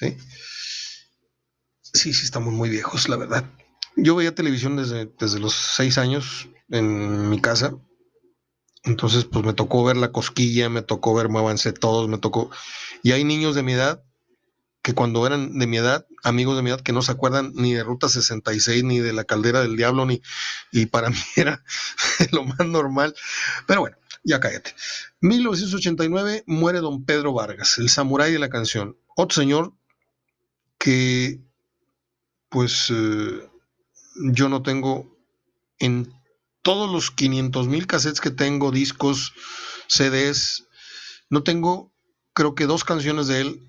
Sí. 0.00 0.16
Sí, 1.82 2.10
estamos 2.10 2.54
muy 2.54 2.70
viejos, 2.70 3.08
la 3.10 3.16
verdad. 3.16 3.44
Yo 3.96 4.16
veía 4.16 4.34
televisión 4.34 4.76
desde, 4.76 5.12
desde 5.18 5.38
los 5.38 5.52
seis 5.54 5.98
años 5.98 6.48
en 6.70 7.28
mi 7.28 7.38
casa. 7.40 7.74
Entonces, 8.82 9.26
pues 9.26 9.44
me 9.44 9.52
tocó 9.52 9.84
ver 9.84 9.98
la 9.98 10.10
cosquilla, 10.10 10.70
me 10.70 10.80
tocó 10.80 11.14
ver 11.14 11.28
Muévanse 11.28 11.74
Todos, 11.74 12.08
me 12.08 12.16
tocó. 12.16 12.50
Y 13.02 13.12
hay 13.12 13.24
niños 13.24 13.54
de 13.54 13.62
mi 13.62 13.74
edad 13.74 14.02
que 14.80 14.94
cuando 14.94 15.26
eran 15.26 15.58
de 15.58 15.66
mi 15.66 15.76
edad, 15.76 16.06
amigos 16.22 16.56
de 16.56 16.62
mi 16.62 16.70
edad, 16.70 16.80
que 16.80 16.94
no 16.94 17.02
se 17.02 17.12
acuerdan 17.12 17.52
ni 17.54 17.74
de 17.74 17.84
Ruta 17.84 18.08
66, 18.08 18.82
ni 18.84 19.00
de 19.00 19.12
la 19.12 19.24
Caldera 19.24 19.60
del 19.60 19.76
Diablo, 19.76 20.06
ni. 20.06 20.22
Y 20.72 20.86
para 20.86 21.10
mí 21.10 21.18
era 21.36 21.62
lo 22.32 22.44
más 22.44 22.66
normal. 22.66 23.14
Pero 23.66 23.80
bueno, 23.80 23.98
ya 24.24 24.40
cállate. 24.40 24.74
1989 25.20 26.44
muere 26.46 26.78
don 26.78 27.04
Pedro 27.04 27.34
Vargas, 27.34 27.76
el 27.76 27.90
samurái 27.90 28.32
de 28.32 28.38
la 28.38 28.48
canción. 28.48 28.96
Otro 29.14 29.42
señor 29.42 29.74
que 30.80 31.38
pues 32.48 32.90
eh, 32.90 33.48
yo 34.32 34.48
no 34.48 34.62
tengo 34.62 35.14
en 35.78 36.12
todos 36.62 36.90
los 36.90 37.10
500 37.10 37.68
mil 37.68 37.86
cassettes 37.86 38.20
que 38.20 38.30
tengo, 38.30 38.72
discos, 38.72 39.34
CDs, 39.88 40.66
no 41.28 41.42
tengo, 41.42 41.92
creo 42.32 42.54
que 42.54 42.66
dos 42.66 42.84
canciones 42.84 43.28
de 43.28 43.42
él 43.42 43.68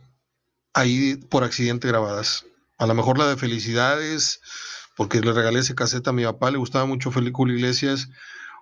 ahí 0.74 1.18
por 1.18 1.44
accidente 1.44 1.90
grabadas. 1.90 2.46
A 2.78 2.88
lo 2.88 2.96
mejor 2.96 3.20
la 3.20 3.28
de 3.28 3.38
Felicidades, 3.38 4.40
porque 4.96 5.20
le 5.20 5.34
regalé 5.34 5.60
ese 5.60 5.76
cassette 5.76 6.08
a 6.08 6.14
mi 6.14 6.24
papá, 6.24 6.50
le 6.50 6.58
gustaba 6.58 6.86
mucho 6.86 7.12
Felipe 7.12 7.42
Iglesias, 7.44 8.08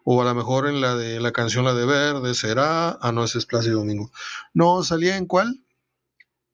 o 0.03 0.21
a 0.21 0.25
lo 0.25 0.33
mejor 0.33 0.67
en 0.67 0.81
la 0.81 0.95
de 0.95 1.19
la 1.19 1.31
canción 1.31 1.65
La 1.65 1.75
de 1.75 1.85
Verde, 1.85 2.33
será, 2.33 2.97
ah, 2.99 3.11
no, 3.11 3.23
ese 3.23 3.37
es 3.37 3.45
Plácido 3.45 3.77
Domingo. 3.77 4.11
No, 4.53 4.83
salía 4.83 5.17
en 5.17 5.27
cuál? 5.27 5.63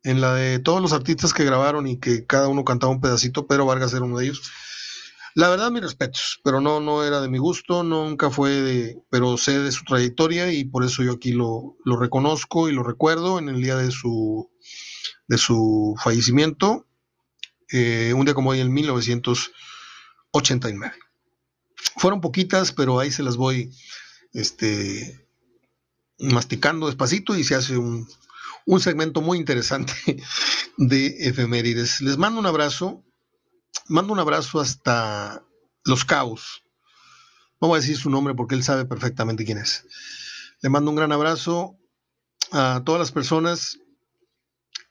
En 0.06 0.22
la 0.22 0.34
de 0.36 0.60
todos 0.60 0.82
los 0.82 0.94
artistas 0.94 1.34
que 1.34 1.44
grabaron 1.44 1.88
y 1.88 1.98
que 1.98 2.26
cada 2.28 2.48
uno 2.48 2.64
cantaba 2.64 2.94
un 2.94 3.02
pedacito, 3.02 3.48
pero 3.48 3.66
Vargas 3.66 3.92
era 3.92 4.06
uno 4.06 4.20
de 4.20 4.26
ellos. 4.26 4.44
La 5.34 5.50
verdad, 5.50 5.72
mis 5.72 5.82
respetos, 5.82 6.40
pero 6.44 6.62
no, 6.62 6.80
no 6.80 7.04
era 7.04 7.22
de 7.22 7.28
mi 7.28 7.40
gusto, 7.40 7.82
nunca 7.84 8.30
fue 8.30 8.52
de, 8.52 9.02
pero 9.10 9.36
sé 9.36 9.58
de 9.60 9.72
su 9.72 9.84
trayectoria 9.84 10.54
y 10.54 10.64
por 10.64 10.84
eso 10.86 11.02
yo 11.04 11.14
aquí 11.14 11.32
lo, 11.32 11.76
reconozco 11.84 12.70
y 12.70 12.72
lo 12.72 12.84
recuerdo 12.84 13.40
en 13.40 13.50
el 13.50 13.60
día 13.62 13.78
de 13.78 13.90
su, 13.90 14.52
de 15.28 15.40
su 15.40 15.96
fallecimiento, 16.02 16.86
eh, 17.72 18.14
un 18.16 18.26
día 18.26 18.36
como 18.36 18.52
hoy 18.52 18.60
en 18.60 18.72
1989. 18.72 20.94
Fueron 21.98 22.22
poquitas, 22.22 22.72
pero 22.72 23.00
ahí 23.00 23.10
se 23.12 23.24
las 23.24 23.38
voy 23.38 23.72
este, 24.34 25.28
masticando 26.20 26.86
despacito 26.86 27.36
y 27.36 27.44
se 27.44 27.56
hace 27.56 27.76
un, 27.78 28.08
un 28.66 28.80
segmento 28.80 29.22
muy 29.22 29.38
interesante 29.38 29.94
de 30.78 31.28
efemérides. 31.28 32.02
Les 32.02 32.18
mando 32.18 32.40
un 32.40 32.46
abrazo, 32.46 33.04
mando 33.88 34.14
un 34.14 34.20
abrazo 34.20 34.60
hasta 34.60 35.44
Los 35.84 36.04
Caos. 36.06 36.64
No 37.62 37.70
voy 37.70 37.78
a 37.78 37.82
decir 37.82 37.98
su 37.98 38.10
nombre 38.10 38.34
porque 38.34 38.56
él 38.56 38.64
sabe 38.64 38.86
perfectamente 38.86 39.46
quién 39.46 39.60
es. 39.60 39.86
Le 40.62 40.70
mando 40.70 40.90
un 40.90 40.98
gran 40.98 41.12
abrazo 41.12 41.78
a 42.52 42.82
todas 42.86 43.00
las 43.00 43.12
personas 43.12 43.80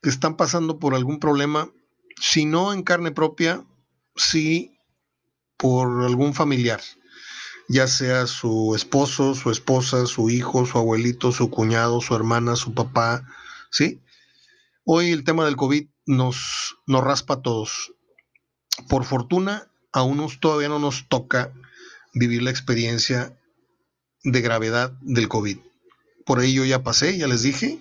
que 0.03 0.11
están 0.11 0.37
pasando 0.37 0.79
por 0.79 0.95
algún 0.95 1.19
problema, 1.19 1.71
si 2.21 2.45
no 2.45 2.73
en 2.73 2.83
carne 2.83 3.11
propia, 3.11 3.65
sí 4.17 4.79
por 5.57 6.05
algún 6.05 6.35
familiar, 6.35 6.81
ya 7.69 7.87
sea 7.87 8.27
su 8.27 8.75
esposo, 8.75 9.35
su 9.35 9.51
esposa, 9.51 10.07
su 10.07 10.31
hijo, 10.31 10.67
su 10.67 10.79
abuelito, 10.79 11.33
su 11.33 11.51
cuñado, 11.51 12.01
su 12.01 12.15
hermana, 12.15 12.57
su 12.57 12.75
papá, 12.75 13.27
¿sí? 13.75 14.01
Hoy 14.85 15.11
el 15.11 15.25
tema 15.25 15.45
del 15.45 15.57
COVID 15.57 15.89
nos, 16.07 16.77
nos 16.87 17.03
raspa 17.03 17.35
a 17.35 17.43
todos. 17.43 17.93
Por 18.89 19.05
fortuna, 19.05 19.69
a 19.93 20.03
unos 20.03 20.39
todavía 20.39 20.69
no 20.69 20.79
nos 20.79 21.09
toca 21.09 21.53
vivir 22.15 22.43
la 22.43 22.51
experiencia 22.51 23.37
de 24.23 24.41
gravedad 24.41 24.93
del 25.01 25.29
COVID. 25.29 25.59
Por 26.25 26.39
ahí 26.39 26.55
yo 26.55 26.65
ya 26.65 26.85
pasé, 26.85 27.19
ya 27.19 27.27
les 27.27 27.43
dije, 27.43 27.81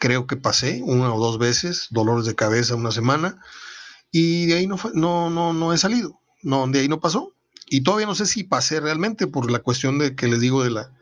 creo 0.00 0.26
que 0.26 0.36
pasé 0.36 0.80
una 0.82 1.12
o 1.12 1.20
dos 1.20 1.38
veces, 1.38 1.88
dolores 1.90 2.24
de 2.24 2.34
cabeza 2.34 2.74
una 2.74 2.90
semana, 2.90 3.38
y 4.10 4.46
de 4.46 4.54
ahí 4.54 4.66
no, 4.66 4.78
no, 4.94 5.28
no, 5.28 5.52
no 5.52 5.72
he 5.72 5.78
salido, 5.78 6.18
no, 6.42 6.66
de 6.66 6.80
ahí 6.80 6.88
no 6.88 7.00
pasó. 7.00 7.34
Y 7.66 7.82
todavía 7.82 8.06
no 8.06 8.14
sé 8.14 8.26
si 8.26 8.44
pasé 8.44 8.80
realmente 8.80 9.26
por 9.26 9.50
la 9.50 9.58
cuestión 9.58 9.98
de 9.98 10.14
que 10.14 10.28
les 10.28 10.40
digo 10.40 10.64
de 10.64 10.70
la, 10.70 10.92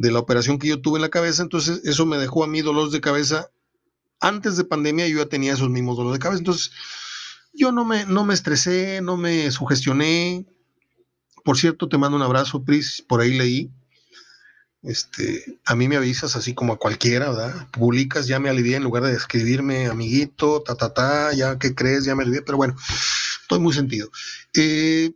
de 0.00 0.12
la 0.12 0.20
operación 0.20 0.60
que 0.60 0.68
yo 0.68 0.80
tuve 0.80 0.98
en 0.98 1.02
la 1.02 1.08
cabeza, 1.08 1.42
entonces 1.42 1.80
eso 1.82 2.06
me 2.06 2.18
dejó 2.18 2.44
a 2.44 2.46
mí 2.46 2.62
dolores 2.62 2.92
de 2.92 3.00
cabeza. 3.00 3.50
Antes 4.20 4.56
de 4.56 4.62
pandemia 4.62 5.08
yo 5.08 5.18
ya 5.18 5.26
tenía 5.28 5.54
esos 5.54 5.70
mismos 5.70 5.96
dolores 5.96 6.20
de 6.20 6.22
cabeza, 6.22 6.38
entonces 6.38 6.70
yo 7.52 7.72
no 7.72 7.84
me, 7.84 8.06
no 8.06 8.24
me 8.24 8.34
estresé, 8.34 9.00
no 9.02 9.16
me 9.16 9.50
sugestioné. 9.50 10.46
Por 11.44 11.58
cierto, 11.58 11.88
te 11.88 11.98
mando 11.98 12.16
un 12.16 12.22
abrazo, 12.22 12.62
Pris, 12.64 13.02
por 13.08 13.20
ahí 13.20 13.36
leí 13.36 13.72
Este, 14.82 15.58
a 15.64 15.74
mí 15.74 15.88
me 15.88 15.96
avisas 15.96 16.36
así 16.36 16.54
como 16.54 16.72
a 16.74 16.78
cualquiera, 16.78 17.30
¿verdad? 17.30 17.68
Publicas, 17.72 18.28
ya 18.28 18.38
me 18.38 18.48
alivié 18.50 18.76
en 18.76 18.84
lugar 18.84 19.02
de 19.02 19.14
escribirme, 19.14 19.86
amiguito, 19.88 20.62
ta, 20.62 20.76
ta, 20.76 20.94
ta, 20.94 21.32
ya 21.32 21.58
que 21.58 21.74
crees, 21.74 22.04
ya 22.04 22.14
me 22.14 22.22
alivié, 22.22 22.42
pero 22.42 22.56
bueno, 22.58 22.76
estoy 23.42 23.58
muy 23.58 23.72
sentido. 23.74 24.08
Eh, 24.54 25.12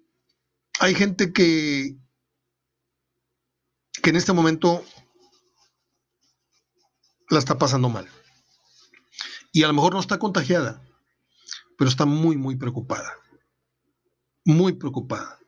hay 0.80 0.94
gente 0.96 1.32
que, 1.32 1.96
que 4.02 4.10
en 4.10 4.16
este 4.16 4.32
momento 4.32 4.84
la 7.30 7.38
está 7.38 7.56
pasando 7.56 7.88
mal. 7.88 8.08
Y 9.52 9.62
a 9.62 9.68
lo 9.68 9.74
mejor 9.74 9.94
no 9.94 10.00
está 10.00 10.18
contagiada, 10.18 10.82
pero 11.78 11.88
está 11.88 12.04
muy, 12.04 12.36
muy 12.36 12.56
preocupada. 12.56 13.14
Muy 14.44 14.72
preocupada. 14.72 15.38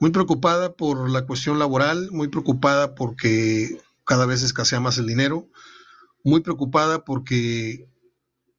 Muy 0.00 0.10
preocupada 0.10 0.74
por 0.74 1.10
la 1.10 1.26
cuestión 1.26 1.58
laboral, 1.58 2.10
muy 2.10 2.28
preocupada 2.28 2.94
porque 2.94 3.80
cada 4.04 4.24
vez 4.24 4.42
escasea 4.42 4.80
más 4.80 4.96
el 4.96 5.06
dinero, 5.06 5.48
muy 6.24 6.40
preocupada 6.40 7.04
porque, 7.04 7.88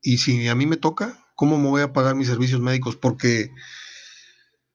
y 0.01 0.17
si 0.19 0.47
a 0.47 0.55
mí 0.55 0.65
me 0.65 0.77
toca, 0.77 1.25
¿cómo 1.35 1.57
me 1.57 1.69
voy 1.69 1.81
a 1.81 1.93
pagar 1.93 2.15
mis 2.15 2.27
servicios 2.27 2.61
médicos? 2.61 2.95
Porque 2.95 3.51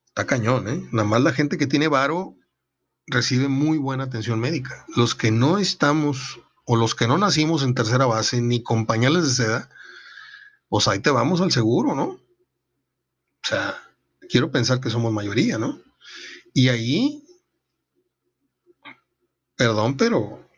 está 0.07 0.27
cañón, 0.27 0.69
¿eh? 0.69 0.89
Nada 0.91 1.09
más 1.09 1.23
la 1.23 1.33
gente 1.33 1.59
que 1.59 1.67
tiene 1.67 1.89
varo 1.89 2.37
recibe 3.07 3.49
muy 3.49 3.79
buena 3.79 4.05
atención 4.05 4.41
médica. 4.41 4.85
Los 4.97 5.15
que 5.15 5.31
no 5.31 5.59
estamos 5.59 6.41
o 6.65 6.77
los 6.77 6.95
que 6.95 7.07
no 7.07 7.19
nacimos 7.19 7.63
en 7.63 7.75
tercera 7.75 8.07
base 8.07 8.41
ni 8.41 8.63
con 8.63 8.87
pañales 8.87 9.25
de 9.25 9.45
seda, 9.45 9.71
pues 10.69 10.89
ahí 10.89 10.99
te 11.01 11.11
vamos 11.11 11.41
al 11.41 11.53
seguro, 11.53 11.95
¿no? 11.95 12.05
O 12.05 13.47
sea, 13.47 13.77
quiero 14.29 14.51
pensar 14.51 14.81
que 14.81 14.91
somos 14.91 15.13
mayoría, 15.13 15.59
¿no? 15.59 15.81
Y 16.55 16.69
ahí, 16.69 17.25
perdón, 19.57 19.97
pero 19.97 20.49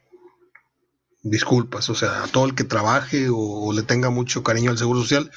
disculpas, 1.23 1.91
o 1.91 1.95
sea, 1.95 2.23
a 2.23 2.29
todo 2.29 2.47
el 2.47 2.55
que 2.55 2.65
trabaje 2.65 3.29
o, 3.31 3.73
le 3.73 3.83
tenga 3.83 4.11
mucho 4.11 4.43
cariño 4.43 4.71
al 4.71 4.79
Seguro 4.79 5.01
Social, 5.01 5.31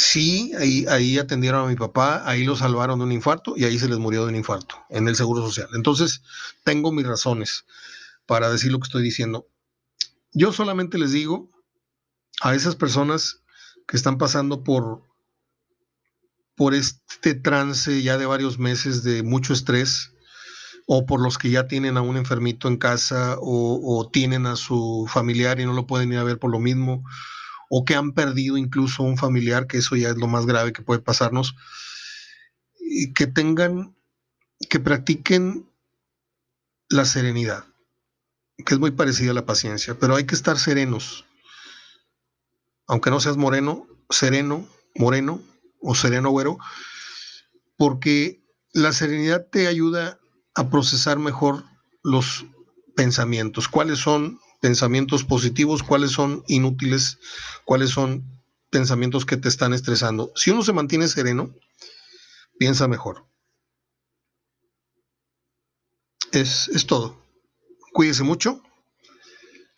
sí, 0.00 0.52
ahí, 0.56 1.18
atendieron 1.18 1.64
a 1.64 1.68
mi 1.68 1.76
papá, 1.76 2.22
ahí 2.28 2.44
lo 2.44 2.56
salvaron 2.56 2.98
de 2.98 3.04
un 3.04 3.12
infarto 3.12 3.54
y 3.56 3.64
ahí 3.64 3.78
se 3.78 3.88
les 3.88 3.98
murió 3.98 4.22
de 4.22 4.30
un 4.30 4.36
infarto 4.36 4.76
en 4.88 5.08
el 5.08 5.16
Seguro 5.16 5.42
Social. 5.42 5.68
Entonces, 5.74 6.22
tengo 6.64 6.92
mis 6.92 7.06
razones 7.06 7.64
para 8.26 8.50
decir 8.50 8.72
lo 8.72 8.78
que 8.78 8.86
estoy 8.86 9.02
diciendo. 9.02 9.46
Yo 10.32 10.52
solamente 10.52 10.98
les 10.98 11.12
digo 11.12 11.50
a 12.40 12.54
esas 12.54 12.76
personas 12.76 13.42
que 13.86 13.96
están 13.96 14.18
pasando 14.18 14.62
por, 14.62 15.02
por 16.54 16.74
este 16.74 17.34
trance 17.34 18.02
ya 18.02 18.16
de 18.16 18.26
varios 18.26 18.58
meses 18.58 19.02
de 19.02 19.22
mucho 19.22 19.52
estrés, 19.52 20.12
o 20.92 21.06
por 21.06 21.20
los 21.20 21.38
que 21.38 21.50
ya 21.50 21.68
tienen 21.68 21.96
a 21.96 22.02
un 22.02 22.16
enfermito 22.16 22.66
en 22.66 22.76
casa, 22.76 23.36
o, 23.40 24.10
tienen 24.12 24.46
a 24.46 24.56
su 24.56 25.06
familiar 25.08 25.60
y 25.60 25.64
no 25.64 25.72
lo 25.72 25.86
pueden 25.86 26.12
ir 26.12 26.18
a 26.18 26.24
ver 26.24 26.40
por 26.40 26.50
lo 26.50 26.58
mismo, 26.58 27.04
o 27.70 27.86
que 27.86 27.94
han 27.94 28.12
perdido 28.12 28.58
incluso 28.58 29.02
un 29.02 29.16
familiar, 29.16 29.66
que 29.66 29.78
eso 29.78 29.96
ya 29.96 30.10
es 30.10 30.16
lo 30.16 30.26
más 30.26 30.44
grave 30.44 30.74
que 30.74 30.82
puede 30.82 31.00
pasarnos, 31.00 31.54
y 32.78 33.14
que 33.14 33.26
tengan, 33.26 33.96
que 34.68 34.80
practiquen 34.80 35.70
la 36.90 37.06
serenidad 37.06 37.64
que 38.64 38.74
es 38.74 38.80
muy 38.80 38.90
parecida 38.90 39.30
a 39.30 39.34
la 39.34 39.46
paciencia, 39.46 39.98
pero 39.98 40.16
hay 40.16 40.24
que 40.24 40.34
estar 40.34 40.58
serenos. 40.58 41.24
Aunque 42.86 43.10
no 43.10 43.20
seas 43.20 43.36
moreno, 43.36 43.86
sereno, 44.08 44.66
moreno 44.94 45.40
o 45.80 45.94
sereno 45.94 46.30
güero, 46.30 46.58
porque 47.76 48.42
la 48.72 48.92
serenidad 48.92 49.46
te 49.50 49.66
ayuda 49.66 50.18
a 50.54 50.68
procesar 50.70 51.18
mejor 51.18 51.64
los 52.02 52.46
pensamientos. 52.96 53.68
¿Cuáles 53.68 53.98
son 53.98 54.39
pensamientos 54.60 55.24
positivos? 55.24 55.82
¿Cuáles 55.82 56.12
son 56.12 56.44
inútiles? 56.46 57.18
¿Cuáles 57.64 57.90
son 57.90 58.24
pensamientos 58.70 59.26
que 59.26 59.36
te 59.36 59.48
están 59.48 59.72
estresando? 59.72 60.32
Si 60.34 60.50
uno 60.50 60.62
se 60.62 60.72
mantiene 60.72 61.08
sereno, 61.08 61.54
piensa 62.58 62.88
mejor. 62.88 63.26
Es, 66.32 66.68
es 66.68 66.86
todo. 66.86 67.20
Cuídense 67.92 68.22
mucho. 68.22 68.62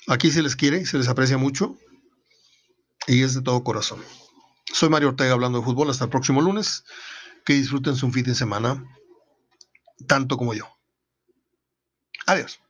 Aquí 0.08 0.30
se 0.30 0.42
les 0.42 0.56
quiere, 0.56 0.84
se 0.84 0.98
les 0.98 1.08
aprecia 1.08 1.38
mucho. 1.38 1.78
Y 3.06 3.22
es 3.22 3.34
de 3.34 3.42
todo 3.42 3.64
corazón. 3.64 4.02
Soy 4.72 4.88
Mario 4.88 5.08
Ortega 5.08 5.32
hablando 5.32 5.58
de 5.58 5.64
fútbol. 5.64 5.90
Hasta 5.90 6.04
el 6.04 6.10
próximo 6.10 6.40
lunes. 6.40 6.84
Que 7.44 7.54
disfruten 7.54 7.96
su 7.96 8.10
fin 8.12 8.24
de 8.24 8.34
semana 8.34 8.84
tanto 10.06 10.36
como 10.36 10.54
yo. 10.54 10.66
Adiós. 12.26 12.60